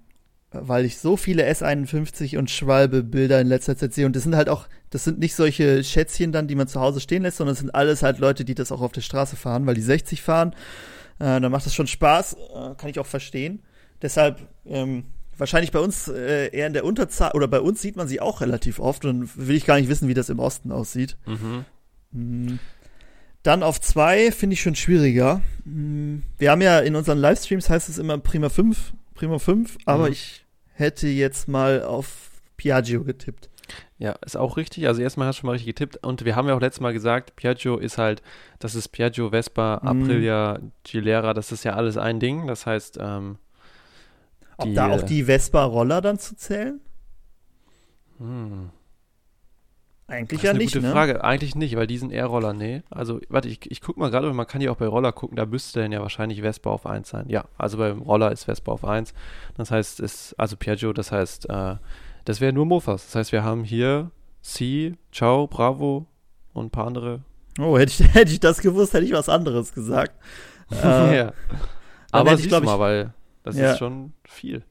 weil 0.53 0.85
ich 0.85 0.99
so 0.99 1.17
viele 1.17 1.49
S51 1.49 2.37
und 2.37 2.49
Schwalbe-Bilder 2.49 3.41
in 3.41 3.47
letzter 3.47 3.75
Zeit 3.75 3.93
sehe. 3.93 4.05
Und 4.05 4.15
das 4.15 4.23
sind 4.23 4.35
halt 4.35 4.49
auch, 4.49 4.67
das 4.89 5.03
sind 5.03 5.19
nicht 5.19 5.35
solche 5.35 5.83
Schätzchen 5.83 6.31
dann, 6.31 6.47
die 6.47 6.55
man 6.55 6.67
zu 6.67 6.79
Hause 6.79 6.99
stehen 6.99 7.23
lässt, 7.23 7.37
sondern 7.37 7.53
es 7.53 7.59
sind 7.59 7.73
alles 7.73 8.03
halt 8.03 8.19
Leute, 8.19 8.45
die 8.45 8.55
das 8.55 8.71
auch 8.71 8.81
auf 8.81 8.91
der 8.91 9.01
Straße 9.01 9.35
fahren, 9.35 9.65
weil 9.65 9.75
die 9.75 9.81
60 9.81 10.21
fahren. 10.21 10.55
Äh, 11.19 11.41
dann 11.41 11.51
macht 11.51 11.65
das 11.65 11.75
schon 11.75 11.87
Spaß, 11.87 12.33
äh, 12.33 12.75
kann 12.77 12.89
ich 12.89 12.99
auch 12.99 13.05
verstehen. 13.05 13.61
Deshalb 14.01 14.47
ähm, 14.65 15.05
wahrscheinlich 15.37 15.71
bei 15.71 15.79
uns 15.79 16.07
äh, 16.07 16.49
eher 16.49 16.67
in 16.67 16.73
der 16.73 16.85
Unterzahl, 16.85 17.31
oder 17.33 17.47
bei 17.47 17.59
uns 17.59 17.81
sieht 17.81 17.95
man 17.95 18.07
sie 18.07 18.21
auch 18.21 18.41
relativ 18.41 18.79
oft 18.79 19.05
und 19.05 19.29
will 19.37 19.55
ich 19.55 19.65
gar 19.65 19.77
nicht 19.79 19.89
wissen, 19.89 20.07
wie 20.07 20.13
das 20.13 20.29
im 20.29 20.39
Osten 20.39 20.71
aussieht. 20.71 21.17
Mhm. 21.25 21.65
Mhm. 22.11 22.59
Dann 23.43 23.61
auf 23.63 23.81
zwei 23.81 24.31
finde 24.31 24.53
ich 24.53 24.61
schon 24.61 24.75
schwieriger. 24.75 25.41
Mhm. 25.65 26.23
Wir 26.37 26.51
haben 26.51 26.61
ja 26.61 26.79
in 26.79 26.95
unseren 26.95 27.17
Livestreams 27.17 27.69
heißt 27.69 27.89
es 27.89 27.97
immer 27.97 28.17
Prima 28.17 28.49
5, 28.49 28.93
Prima 29.15 29.39
5, 29.39 29.77
aber 29.85 30.07
mhm. 30.07 30.13
ich 30.13 30.42
hätte 30.73 31.07
jetzt 31.07 31.47
mal 31.47 31.83
auf 31.83 32.41
Piaggio 32.57 33.03
getippt. 33.03 33.49
Ja, 33.97 34.13
ist 34.25 34.35
auch 34.35 34.57
richtig. 34.57 34.87
Also 34.87 35.01
erstmal 35.01 35.27
hast 35.27 35.37
du 35.37 35.41
schon 35.41 35.47
mal 35.47 35.53
richtig 35.53 35.75
getippt. 35.75 36.05
Und 36.05 36.25
wir 36.25 36.35
haben 36.35 36.47
ja 36.47 36.55
auch 36.55 36.61
letztes 36.61 36.81
Mal 36.81 36.93
gesagt, 36.93 37.35
Piaggio 37.35 37.77
ist 37.77 37.97
halt, 37.97 38.21
das 38.59 38.75
ist 38.75 38.89
Piaggio, 38.89 39.29
Vespa, 39.29 39.79
mhm. 39.81 39.87
Aprilia, 39.87 40.59
Gilera, 40.83 41.33
das 41.33 41.51
ist 41.51 41.63
ja 41.63 41.73
alles 41.73 41.97
ein 41.97 42.19
Ding. 42.19 42.47
Das 42.47 42.65
heißt, 42.65 42.97
ähm, 42.99 43.37
ob 44.57 44.65
die, 44.65 44.73
da 44.73 44.89
auch 44.89 45.01
die 45.01 45.23
Vespa-Roller 45.23 46.01
dann 46.01 46.19
zu 46.19 46.35
zählen? 46.35 46.79
Hm. 48.17 48.69
Eigentlich 50.07 50.41
ja 50.41 50.53
nicht. 50.53 50.75
Das 50.75 50.75
ist 50.75 50.75
eine 50.75 50.81
gute 50.81 50.87
ne? 50.87 50.91
Frage. 50.91 51.23
Eigentlich 51.23 51.55
nicht, 51.55 51.75
weil 51.75 51.87
die 51.87 51.97
sind 51.97 52.11
eher 52.11 52.25
Roller, 52.25 52.53
nee. 52.53 52.83
Also, 52.89 53.19
warte, 53.29 53.47
ich, 53.47 53.59
ich 53.71 53.81
guck 53.81 53.97
mal 53.97 54.11
gerade, 54.11 54.31
man 54.33 54.47
kann 54.47 54.61
ja 54.61 54.71
auch 54.71 54.77
bei 54.77 54.87
Roller 54.87 55.11
gucken, 55.11 55.37
da 55.37 55.45
müsste 55.45 55.81
dann 55.81 55.91
ja 55.91 56.01
wahrscheinlich 56.01 56.41
Vespa 56.41 56.69
auf 56.69 56.85
1 56.85 57.09
sein. 57.09 57.25
Ja, 57.29 57.45
also 57.57 57.77
beim 57.77 58.01
Roller 58.01 58.31
ist 58.31 58.43
Vespa 58.45 58.71
auf 58.71 58.85
1. 58.85 59.13
Das 59.55 59.71
heißt, 59.71 59.99
ist, 59.99 60.35
also 60.37 60.57
Piaggio, 60.57 60.93
das 60.93 61.11
heißt, 61.11 61.49
äh, 61.49 61.75
das 62.25 62.41
wäre 62.41 62.53
nur 62.53 62.65
Mofas. 62.65 63.05
Das 63.05 63.15
heißt, 63.15 63.31
wir 63.31 63.43
haben 63.43 63.63
hier 63.63 64.11
C, 64.41 64.95
Ciao, 65.11 65.47
Bravo 65.47 66.05
und 66.53 66.65
ein 66.65 66.69
paar 66.69 66.87
andere. 66.87 67.21
Oh, 67.59 67.77
hätte 67.77 68.03
ich, 68.03 68.13
hätte 68.13 68.31
ich 68.31 68.39
das 68.39 68.59
gewusst, 68.59 68.93
hätte 68.93 69.05
ich 69.05 69.13
was 69.13 69.29
anderes 69.29 69.73
gesagt. 69.73 70.13
äh, 70.71 71.17
ja. 71.17 71.33
Aber 72.11 72.37
siehst 72.37 72.53
ich, 72.53 72.63
mal, 72.63 72.79
weil 72.79 73.13
das 73.43 73.57
ja. 73.57 73.71
ist 73.71 73.79
schon 73.79 74.13
viel. 74.25 74.63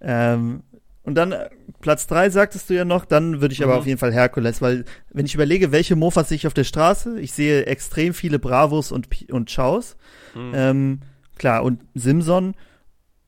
Ähm, 0.00 0.62
und 1.02 1.14
dann 1.14 1.32
äh, 1.32 1.48
Platz 1.80 2.06
3 2.06 2.30
sagtest 2.30 2.68
du 2.68 2.74
ja 2.74 2.84
noch, 2.84 3.04
dann 3.04 3.40
würde 3.40 3.54
ich 3.54 3.62
aber 3.62 3.74
mhm. 3.74 3.78
auf 3.80 3.86
jeden 3.86 3.98
Fall 3.98 4.12
Herkules, 4.12 4.60
weil 4.60 4.84
wenn 5.10 5.26
ich 5.26 5.34
überlege, 5.34 5.72
welche 5.72 5.96
Mofas 5.96 6.28
sehe 6.28 6.36
ich 6.36 6.46
auf 6.46 6.54
der 6.54 6.64
Straße, 6.64 7.18
ich 7.20 7.32
sehe 7.32 7.66
extrem 7.66 8.12
viele 8.12 8.38
Bravos 8.38 8.92
und, 8.92 9.08
und 9.30 9.48
Chaos. 9.48 9.96
Mhm. 10.34 10.52
Ähm, 10.54 11.00
klar, 11.36 11.62
und 11.62 11.82
Simson. 11.94 12.54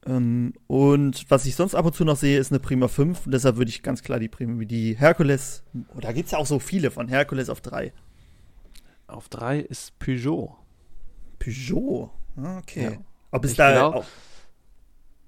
Ähm, 0.04 0.52
und 0.66 1.30
was 1.30 1.46
ich 1.46 1.54
sonst 1.54 1.74
ab 1.74 1.86
und 1.86 1.94
zu 1.94 2.04
noch 2.04 2.16
sehe, 2.16 2.38
ist 2.38 2.52
eine 2.52 2.60
Prima 2.60 2.88
5. 2.88 3.26
Und 3.26 3.32
deshalb 3.32 3.56
würde 3.56 3.70
ich 3.70 3.82
ganz 3.82 4.02
klar 4.02 4.18
die 4.18 4.28
Prima, 4.28 4.64
die 4.64 4.94
Herkules, 4.94 5.62
oh, 5.96 6.00
da 6.00 6.12
gibt 6.12 6.26
es 6.26 6.32
ja 6.32 6.38
auch 6.38 6.46
so 6.46 6.58
viele 6.58 6.90
von 6.90 7.08
Herkules 7.08 7.48
auf 7.48 7.60
3. 7.62 7.92
Auf 9.06 9.28
3 9.28 9.60
ist 9.60 9.98
Peugeot. 9.98 10.56
Peugeot? 11.38 12.10
Ah, 12.36 12.58
okay. 12.58 12.84
Ja. 12.84 12.98
Ob 13.30 13.44
es 13.44 13.54
da. 13.54 13.72
Genau, 13.72 14.04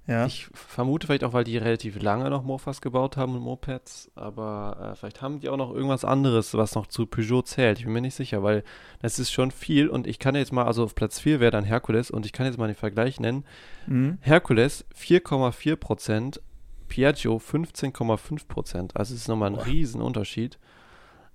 Ja. 0.07 0.27
Ich 0.27 0.49
vermute 0.53 1.07
vielleicht 1.07 1.25
auch, 1.25 1.33
weil 1.33 1.45
die 1.45 1.57
relativ 1.57 2.01
lange 2.01 2.29
noch 2.29 2.43
Mofas 2.43 2.83
gebaut 2.83 3.17
haben 3.17 3.35
und 3.37 3.43
Mopeds, 3.43 4.11
aber 4.15 4.91
äh, 4.93 4.97
vielleicht 4.97 5.23
haben 5.23 5.41
die 5.41 5.49
auch 5.49 5.57
noch 5.57 5.73
irgendwas 5.73 6.05
anderes, 6.05 6.53
was 6.53 6.75
noch 6.75 6.87
zu 6.87 7.07
Peugeot 7.07 7.43
zählt. 7.43 7.79
Ich 7.79 7.85
bin 7.85 7.95
mir 7.95 8.03
nicht 8.03 8.15
sicher, 8.15 8.43
weil 8.43 8.65
das 9.01 9.19
ist 9.19 9.31
schon 9.33 9.51
viel 9.51 9.89
und 9.89 10.07
ich 10.07 10.19
kann 10.19 10.35
jetzt 10.35 10.53
mal, 10.53 10.65
also 10.65 10.85
auf 10.85 10.95
Platz 10.95 11.21
4 11.21 11.41
wäre 11.41 11.51
dann 11.51 11.65
Herkules 11.65 12.11
und 12.11 12.27
ich 12.27 12.33
kann 12.33 12.45
jetzt 12.45 12.59
mal 12.59 12.67
den 12.67 12.77
Vergleich 12.77 13.19
nennen. 13.19 13.45
Mhm. 13.87 14.19
Herkules 14.21 14.85
4,4 14.95 15.77
Prozent, 15.77 16.43
Piaggio 16.89 17.37
15,5 17.39 18.47
Prozent. 18.47 18.97
Also 18.97 19.15
es 19.15 19.23
ist 19.23 19.29
nochmal 19.29 19.53
ein 19.53 19.57
Boah. 19.57 19.67
Riesenunterschied. 19.67 20.59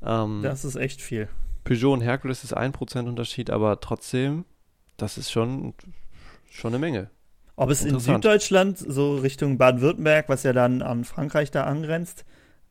Ähm, 0.04 0.42
das 0.44 0.64
ist 0.64 0.76
echt 0.76 1.02
viel. 1.02 1.28
Peugeot 1.64 1.94
und 1.94 2.02
Herkules 2.02 2.44
ist 2.44 2.56
1% 2.56 3.08
Unterschied, 3.08 3.50
aber 3.50 3.80
trotzdem, 3.80 4.46
das 4.98 5.18
ist 5.18 5.32
schon, 5.32 5.74
schon 6.52 6.70
eine 6.70 6.80
Menge. 6.80 7.10
Ob 7.60 7.70
es 7.72 7.84
in 7.84 8.00
Süddeutschland, 8.00 8.78
so 8.78 9.18
Richtung 9.18 9.58
Baden-Württemberg, 9.58 10.30
was 10.30 10.44
ja 10.44 10.54
dann 10.54 10.82
an 10.82 11.04
Frankreich 11.04 11.52
da 11.52 11.66
angrenzt, 11.66 12.24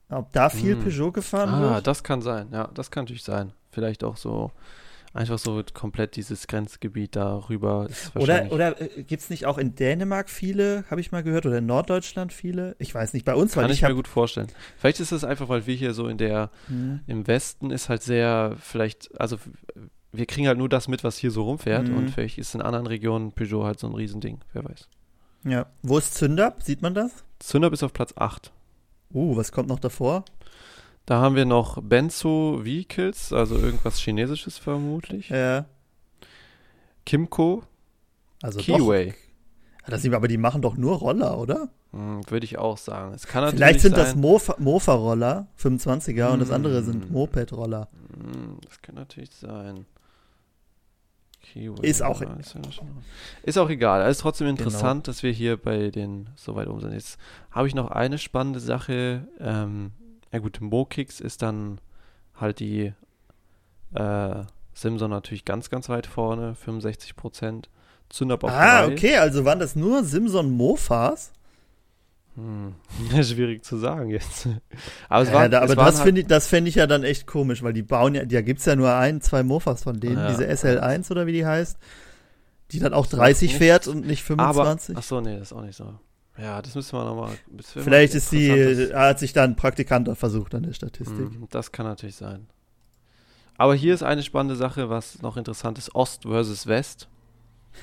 ob 0.09 0.33
da 0.33 0.49
viel 0.49 0.77
hm. 0.77 0.83
Peugeot 0.83 1.13
gefahren 1.13 1.51
ah, 1.51 1.61
wird? 1.61 1.73
Ah, 1.73 1.81
das 1.83 2.03
kann 2.03 2.23
sein, 2.23 2.49
ja, 2.53 2.71
das 2.73 2.91
kann 2.91 3.05
natürlich 3.05 3.23
sein. 3.23 3.53
Vielleicht 3.71 4.03
auch 4.03 4.17
so, 4.17 4.51
einfach 5.13 5.39
so 5.39 5.63
komplett 5.75 6.17
dieses 6.17 6.47
Grenzgebiet 6.47 7.17
darüber 7.17 7.89
Oder, 8.15 8.51
oder 8.51 8.81
äh, 8.81 9.03
gibt 9.03 9.23
es 9.23 9.29
nicht 9.29 9.45
auch 9.45 9.59
in 9.59 9.75
Dänemark 9.75 10.31
viele, 10.31 10.85
habe 10.91 11.03
ich 11.03 11.13
mal 11.13 11.23
gehört, 11.23 11.45
oder 11.45 11.59
in 11.59 11.67
Norddeutschland 11.67 12.33
viele? 12.33 12.75
Ich 12.79 12.95
weiß 12.95 13.13
nicht, 13.13 13.27
bei 13.27 13.35
uns 13.35 13.53
Kann 13.53 13.67
ich, 13.67 13.83
ich 13.83 13.89
mir 13.89 13.95
gut 13.95 14.09
vorstellen. 14.09 14.49
Vielleicht 14.79 15.01
ist 15.01 15.13
es 15.13 15.23
einfach, 15.23 15.51
weil 15.51 15.67
wir 15.67 15.75
hier 15.75 15.93
so 15.93 16.09
in 16.09 16.17
der, 16.17 16.51
hm. 16.69 17.01
im 17.07 17.27
Westen 17.27 17.71
ist 17.71 17.91
halt 17.91 18.03
sehr, 18.03 18.57
vielleicht, 18.59 19.21
also 19.21 19.37
wir 20.13 20.27
kriegen 20.27 20.47
halt 20.47 20.59
nur 20.59 20.69
das 20.69 20.89
mit, 20.89 21.05
was 21.05 21.19
hier 21.19 21.31
so 21.31 21.45
rumfährt. 21.45 21.89
Mhm. 21.89 21.97
Und 21.97 22.11
vielleicht 22.11 22.39
ist 22.39 22.55
in 22.55 22.63
anderen 22.63 22.87
Regionen 22.87 23.33
Peugeot 23.33 23.65
halt 23.65 23.79
so 23.79 23.87
ein 23.87 23.95
Riesending. 23.95 24.41
Wer 24.53 24.65
weiß. 24.65 24.89
Ja. 25.45 25.67
Wo 25.83 25.99
ist 25.99 26.15
Zündab? 26.15 26.63
Sieht 26.63 26.83
man 26.83 26.95
das? 26.95 27.25
Zündab 27.39 27.73
ist 27.73 27.83
auf 27.83 27.93
Platz 27.93 28.15
8. 28.17 28.53
Uh, 29.13 29.37
was 29.37 29.53
kommt 29.53 29.69
noch 29.69 29.79
davor? 29.79 30.25
Da 31.07 31.21
haben 31.21 31.37
wir 31.37 31.47
noch 31.47 31.83
Benzo 31.83 32.61
Vehicles, 32.63 33.33
also 33.33 33.57
irgendwas 33.57 33.99
Chinesisches 33.99 34.59
vermutlich. 34.59 35.31
Ja. 35.31 35.65
Kimco. 37.07 37.63
Also 38.43 38.61
Keyway. 38.61 39.15
Doch, 39.87 39.91
das, 39.91 40.07
aber 40.07 40.29
die 40.29 40.37
machen 40.37 40.61
doch 40.61 40.77
nur 40.77 40.97
Roller, 40.97 41.39
oder? 41.39 41.71
Hm, 41.93 42.21
Würde 42.29 42.45
ich 42.45 42.59
auch 42.59 42.77
sagen. 42.77 43.15
Es 43.15 43.27
kann 43.27 43.49
Vielleicht 43.51 43.81
sind 43.81 43.97
das 43.97 44.15
Mofa-Roller, 44.15 45.47
25er, 45.59 46.27
hm. 46.27 46.33
und 46.35 46.41
das 46.41 46.51
andere 46.51 46.83
sind 46.83 47.07
hm. 47.07 47.13
Moped-Roller. 47.13 47.89
Hm, 48.13 48.59
das 48.63 48.83
kann 48.83 48.97
natürlich 48.97 49.31
sein. 49.35 49.87
Keyword. 51.53 51.85
Ist 51.85 52.03
auch, 52.03 52.23
ist 53.43 53.59
auch 53.59 53.71
egal. 53.71 54.03
Es 54.03 54.19
ist 54.19 54.23
trotzdem 54.23 54.47
genau. 54.47 54.59
interessant, 54.59 55.05
genau. 55.05 55.13
dass 55.13 55.23
wir 55.23 55.33
hier 55.33 55.57
bei 55.57 55.91
den 55.91 56.29
so 56.37 56.55
weit 56.55 56.69
um 56.69 56.81
sind. 56.81 56.93
Jetzt 56.93 57.19
habe 57.51 57.69
ich 57.69 57.75
noch 57.75 57.91
eine 57.91 58.19
spannende 58.19 58.61
Sache. 58.61 59.27
Ähm, 59.41 59.93
ja 60.33 60.39
gut, 60.39 60.61
Mokix 60.61 61.21
ist 61.21 61.43
dann 61.43 61.81
halt 62.35 62.61
die 62.61 62.93
äh, 63.95 64.43
Simson 64.75 65.11
natürlich 65.11 65.45
ganz, 65.45 65.71
ganz 65.71 65.89
weit 65.89 66.07
vorne, 66.07 66.55
65 66.55 67.17
Prozent. 67.17 67.69
Zündab 68.09 68.45
auf 68.45 68.51
Ah, 68.51 68.87
drei. 68.87 68.93
okay, 68.93 69.17
also 69.17 69.45
waren 69.45 69.59
das 69.59 69.77
nur 69.77 70.03
Simson 70.05 70.51
Mofas? 70.51 71.33
Hm. 72.39 72.75
Schwierig 73.25 73.65
zu 73.65 73.79
sagen 73.79 74.11
jetzt. 74.11 74.49
Aber, 75.09 75.25
es 75.25 75.33
war, 75.33 75.43
ja, 75.43 75.49
da, 75.49 75.63
aber 75.63 75.75
das 75.75 75.97
halt 75.97 76.07
finde 76.07 76.21
ich, 76.21 76.27
das 76.29 76.47
fände 76.47 76.69
ich 76.69 76.77
ja 76.77 76.87
dann 76.87 77.03
echt 77.03 77.27
komisch, 77.27 77.65
weil 77.65 77.73
die 77.73 77.83
bauen 77.83 78.15
ja, 78.15 78.25
da 78.25 78.43
gibt 78.43 78.61
es 78.61 78.67
ja 78.67 78.77
nur 78.77 78.95
ein, 78.95 79.21
zwei 79.21 79.43
Mofas 79.43 79.83
von 79.83 79.99
denen, 79.99 80.19
ja, 80.19 80.29
diese 80.29 80.45
SL1 80.45 81.11
oder 81.11 81.27
wie 81.27 81.33
die 81.33 81.45
heißt, 81.45 81.79
die 82.71 82.79
dann 82.79 82.95
auch 82.95 83.07
30 83.07 83.57
fährt 83.57 83.89
und 83.89 84.07
nicht 84.07 84.23
25. 84.23 84.91
Aber, 84.91 85.01
ach 85.01 85.03
so, 85.03 85.21
nee, 85.21 85.37
das 85.37 85.51
ist 85.51 85.53
auch 85.53 85.63
nicht 85.63 85.77
so. 85.77 85.95
Ja, 86.41 86.63
das 86.63 86.77
müssen 86.77 86.97
wir 86.97 87.05
nochmal. 87.05 87.33
Vielleicht 87.61 88.15
ist 88.15 88.31
die, 88.31 88.93
hat 88.95 89.19
sich 89.19 89.33
da 89.33 89.43
ein 89.43 89.57
Praktikant 89.57 90.09
versucht 90.17 90.55
an 90.55 90.63
der 90.63 90.73
Statistik. 90.73 91.17
Hm, 91.17 91.49
das 91.51 91.73
kann 91.73 91.87
natürlich 91.87 92.15
sein. 92.15 92.47
Aber 93.57 93.75
hier 93.75 93.93
ist 93.93 94.05
eine 94.05 94.23
spannende 94.23 94.55
Sache, 94.55 94.89
was 94.89 95.21
noch 95.23 95.37
interessant 95.37 95.79
ist: 95.79 95.93
Ost 95.97 96.23
versus 96.23 96.69
West. 96.69 97.09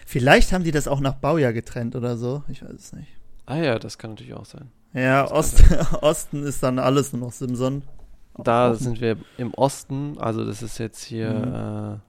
Vielleicht 0.06 0.54
haben 0.54 0.64
die 0.64 0.72
das 0.72 0.88
auch 0.88 1.02
nach 1.02 1.16
Baujahr 1.16 1.52
getrennt 1.52 1.98
oder 1.98 2.16
so. 2.16 2.44
Ich 2.48 2.64
weiß 2.64 2.72
es 2.72 2.94
nicht. 2.94 3.15
Ah 3.46 3.58
ja, 3.58 3.80
das 3.80 3.98
kann 3.98 4.12
natürlich 4.12 4.34
auch 4.34 4.46
sein. 4.46 4.72
Ja, 4.94 5.30
Ost, 5.30 5.64
Osten 6.02 6.44
ist 6.44 6.64
dann 6.64 6.80
alles 6.80 7.14
nur 7.14 7.28
noch 7.28 7.32
Simson. 7.34 7.84
Da 8.38 8.72
Offen. 8.72 8.84
sind 8.84 9.02
wir 9.02 9.18
im 9.38 9.54
Osten, 9.54 10.18
also 10.18 10.46
das 10.46 10.62
ist 10.62 10.78
jetzt 10.78 11.04
hier 11.04 11.32
mhm. 11.32 11.96
äh, 11.96 12.00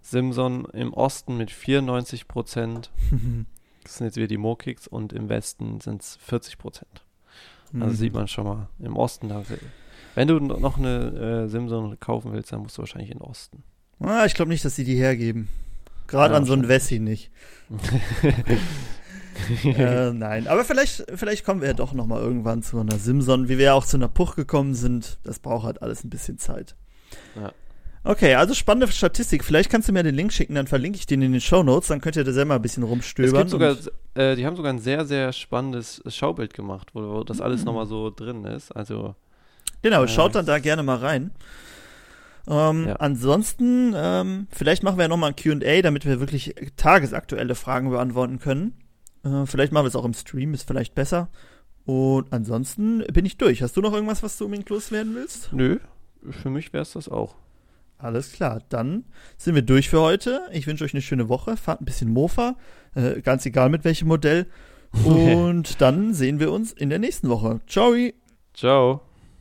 Simson 0.00 0.64
im 0.72 0.92
Osten 0.92 1.36
mit 1.36 1.50
94 1.50 2.28
Prozent. 2.28 2.90
das 3.82 3.96
sind 3.96 4.06
jetzt 4.06 4.16
wieder 4.16 4.26
die 4.26 4.38
Mokicks 4.38 4.86
und 4.86 5.12
im 5.12 5.28
Westen 5.28 5.80
sind 5.80 6.02
es 6.02 6.16
40 6.16 6.58
Prozent. 6.58 7.04
Also 7.74 7.86
mhm. 7.86 7.94
sieht 7.94 8.12
man 8.12 8.28
schon 8.28 8.44
mal, 8.44 8.68
im 8.80 8.96
Osten, 8.96 9.28
da, 9.28 9.42
wenn 10.14 10.28
du 10.28 10.38
noch 10.38 10.76
eine 10.76 11.44
äh, 11.44 11.48
Simson 11.48 11.98
kaufen 12.00 12.32
willst, 12.32 12.52
dann 12.52 12.60
musst 12.60 12.76
du 12.76 12.82
wahrscheinlich 12.82 13.10
in 13.10 13.18
den 13.18 13.24
Osten. 13.24 13.62
Ah, 14.00 14.26
ich 14.26 14.34
glaube 14.34 14.50
nicht, 14.50 14.64
dass 14.64 14.76
sie 14.76 14.84
die 14.84 14.96
hergeben. 14.96 15.48
Gerade 16.06 16.34
ja, 16.34 16.38
an 16.38 16.44
so 16.44 16.52
einen 16.52 16.68
Wessi 16.68 16.98
nicht. 16.98 17.30
äh, 19.64 20.12
nein, 20.12 20.46
aber 20.46 20.64
vielleicht, 20.64 21.04
vielleicht 21.14 21.44
kommen 21.44 21.60
wir 21.60 21.68
ja 21.68 21.74
doch 21.74 21.92
noch 21.92 22.06
mal 22.06 22.20
irgendwann 22.20 22.62
zu 22.62 22.78
einer 22.78 22.98
Simson, 22.98 23.48
wie 23.48 23.58
wir 23.58 23.66
ja 23.66 23.74
auch 23.74 23.86
zu 23.86 23.96
einer 23.96 24.08
Puch 24.08 24.36
gekommen 24.36 24.74
sind. 24.74 25.18
Das 25.24 25.38
braucht 25.38 25.64
halt 25.64 25.82
alles 25.82 26.04
ein 26.04 26.10
bisschen 26.10 26.38
Zeit. 26.38 26.76
Ja. 27.36 27.52
Okay, 28.04 28.34
also 28.34 28.52
spannende 28.54 28.92
Statistik. 28.92 29.44
Vielleicht 29.44 29.70
kannst 29.70 29.88
du 29.88 29.92
mir 29.92 30.02
den 30.02 30.14
Link 30.14 30.32
schicken, 30.32 30.56
dann 30.56 30.66
verlinke 30.66 30.98
ich 30.98 31.06
den 31.06 31.22
in 31.22 31.32
den 31.32 31.40
Show 31.40 31.62
Notes, 31.62 31.88
dann 31.88 32.00
könnt 32.00 32.16
ihr 32.16 32.24
da 32.24 32.32
selber 32.32 32.56
ein 32.56 32.62
bisschen 32.62 32.82
rumstöbern. 32.82 33.48
Sogar, 33.48 33.76
äh, 34.14 34.34
die 34.34 34.44
haben 34.44 34.56
sogar 34.56 34.72
ein 34.72 34.80
sehr, 34.80 35.04
sehr 35.04 35.32
spannendes 35.32 36.02
Schaubild 36.08 36.52
gemacht, 36.52 36.88
wo, 36.94 37.00
wo 37.00 37.24
das 37.24 37.40
alles 37.40 37.60
mhm. 37.60 37.66
nochmal 37.66 37.86
so 37.86 38.10
drin 38.10 38.44
ist. 38.44 38.72
Also 38.72 39.14
Genau, 39.82 40.04
äh, 40.04 40.08
schaut 40.08 40.34
dann 40.34 40.46
da 40.46 40.58
gerne 40.58 40.82
mal 40.82 40.96
rein. 40.96 41.32
Ähm, 42.48 42.88
ja. 42.88 42.96
Ansonsten, 42.96 43.94
ähm, 43.94 44.46
vielleicht 44.50 44.82
machen 44.82 44.96
wir 44.96 45.04
ja 45.04 45.08
nochmal 45.08 45.30
ein 45.30 45.36
QA, 45.36 45.82
damit 45.82 46.06
wir 46.06 46.18
wirklich 46.18 46.54
tagesaktuelle 46.76 47.54
Fragen 47.54 47.90
beantworten 47.90 48.38
können. 48.38 48.74
Äh, 49.24 49.46
vielleicht 49.46 49.72
machen 49.72 49.84
wir 49.84 49.88
es 49.88 49.96
auch 49.96 50.04
im 50.04 50.14
Stream, 50.14 50.54
ist 50.54 50.66
vielleicht 50.66 50.94
besser. 50.94 51.28
Und 51.84 52.32
ansonsten 52.32 53.04
bin 53.12 53.24
ich 53.24 53.36
durch. 53.38 53.62
Hast 53.62 53.76
du 53.76 53.80
noch 53.80 53.92
irgendwas, 53.92 54.22
was 54.22 54.36
du 54.38 54.44
unbedingt 54.44 54.68
loswerden 54.68 55.14
willst? 55.14 55.52
Nö, 55.52 55.78
für 56.30 56.50
mich 56.50 56.72
wäre 56.72 56.82
es 56.82 56.92
das 56.92 57.08
auch. 57.08 57.36
Alles 57.98 58.32
klar, 58.32 58.60
dann 58.68 59.04
sind 59.36 59.54
wir 59.54 59.62
durch 59.62 59.88
für 59.88 60.00
heute. 60.00 60.42
Ich 60.52 60.66
wünsche 60.66 60.84
euch 60.84 60.92
eine 60.92 61.02
schöne 61.02 61.28
Woche. 61.28 61.56
Fahrt 61.56 61.80
ein 61.80 61.84
bisschen 61.84 62.10
Mofa, 62.10 62.56
äh, 62.94 63.20
ganz 63.20 63.46
egal 63.46 63.68
mit 63.68 63.84
welchem 63.84 64.08
Modell. 64.08 64.46
Und 65.04 65.80
dann 65.80 66.12
sehen 66.12 66.38
wir 66.38 66.52
uns 66.52 66.72
in 66.72 66.90
der 66.90 66.98
nächsten 66.98 67.28
Woche. 67.28 67.60
Ciao. 67.66 67.94
Ciao. 68.54 69.11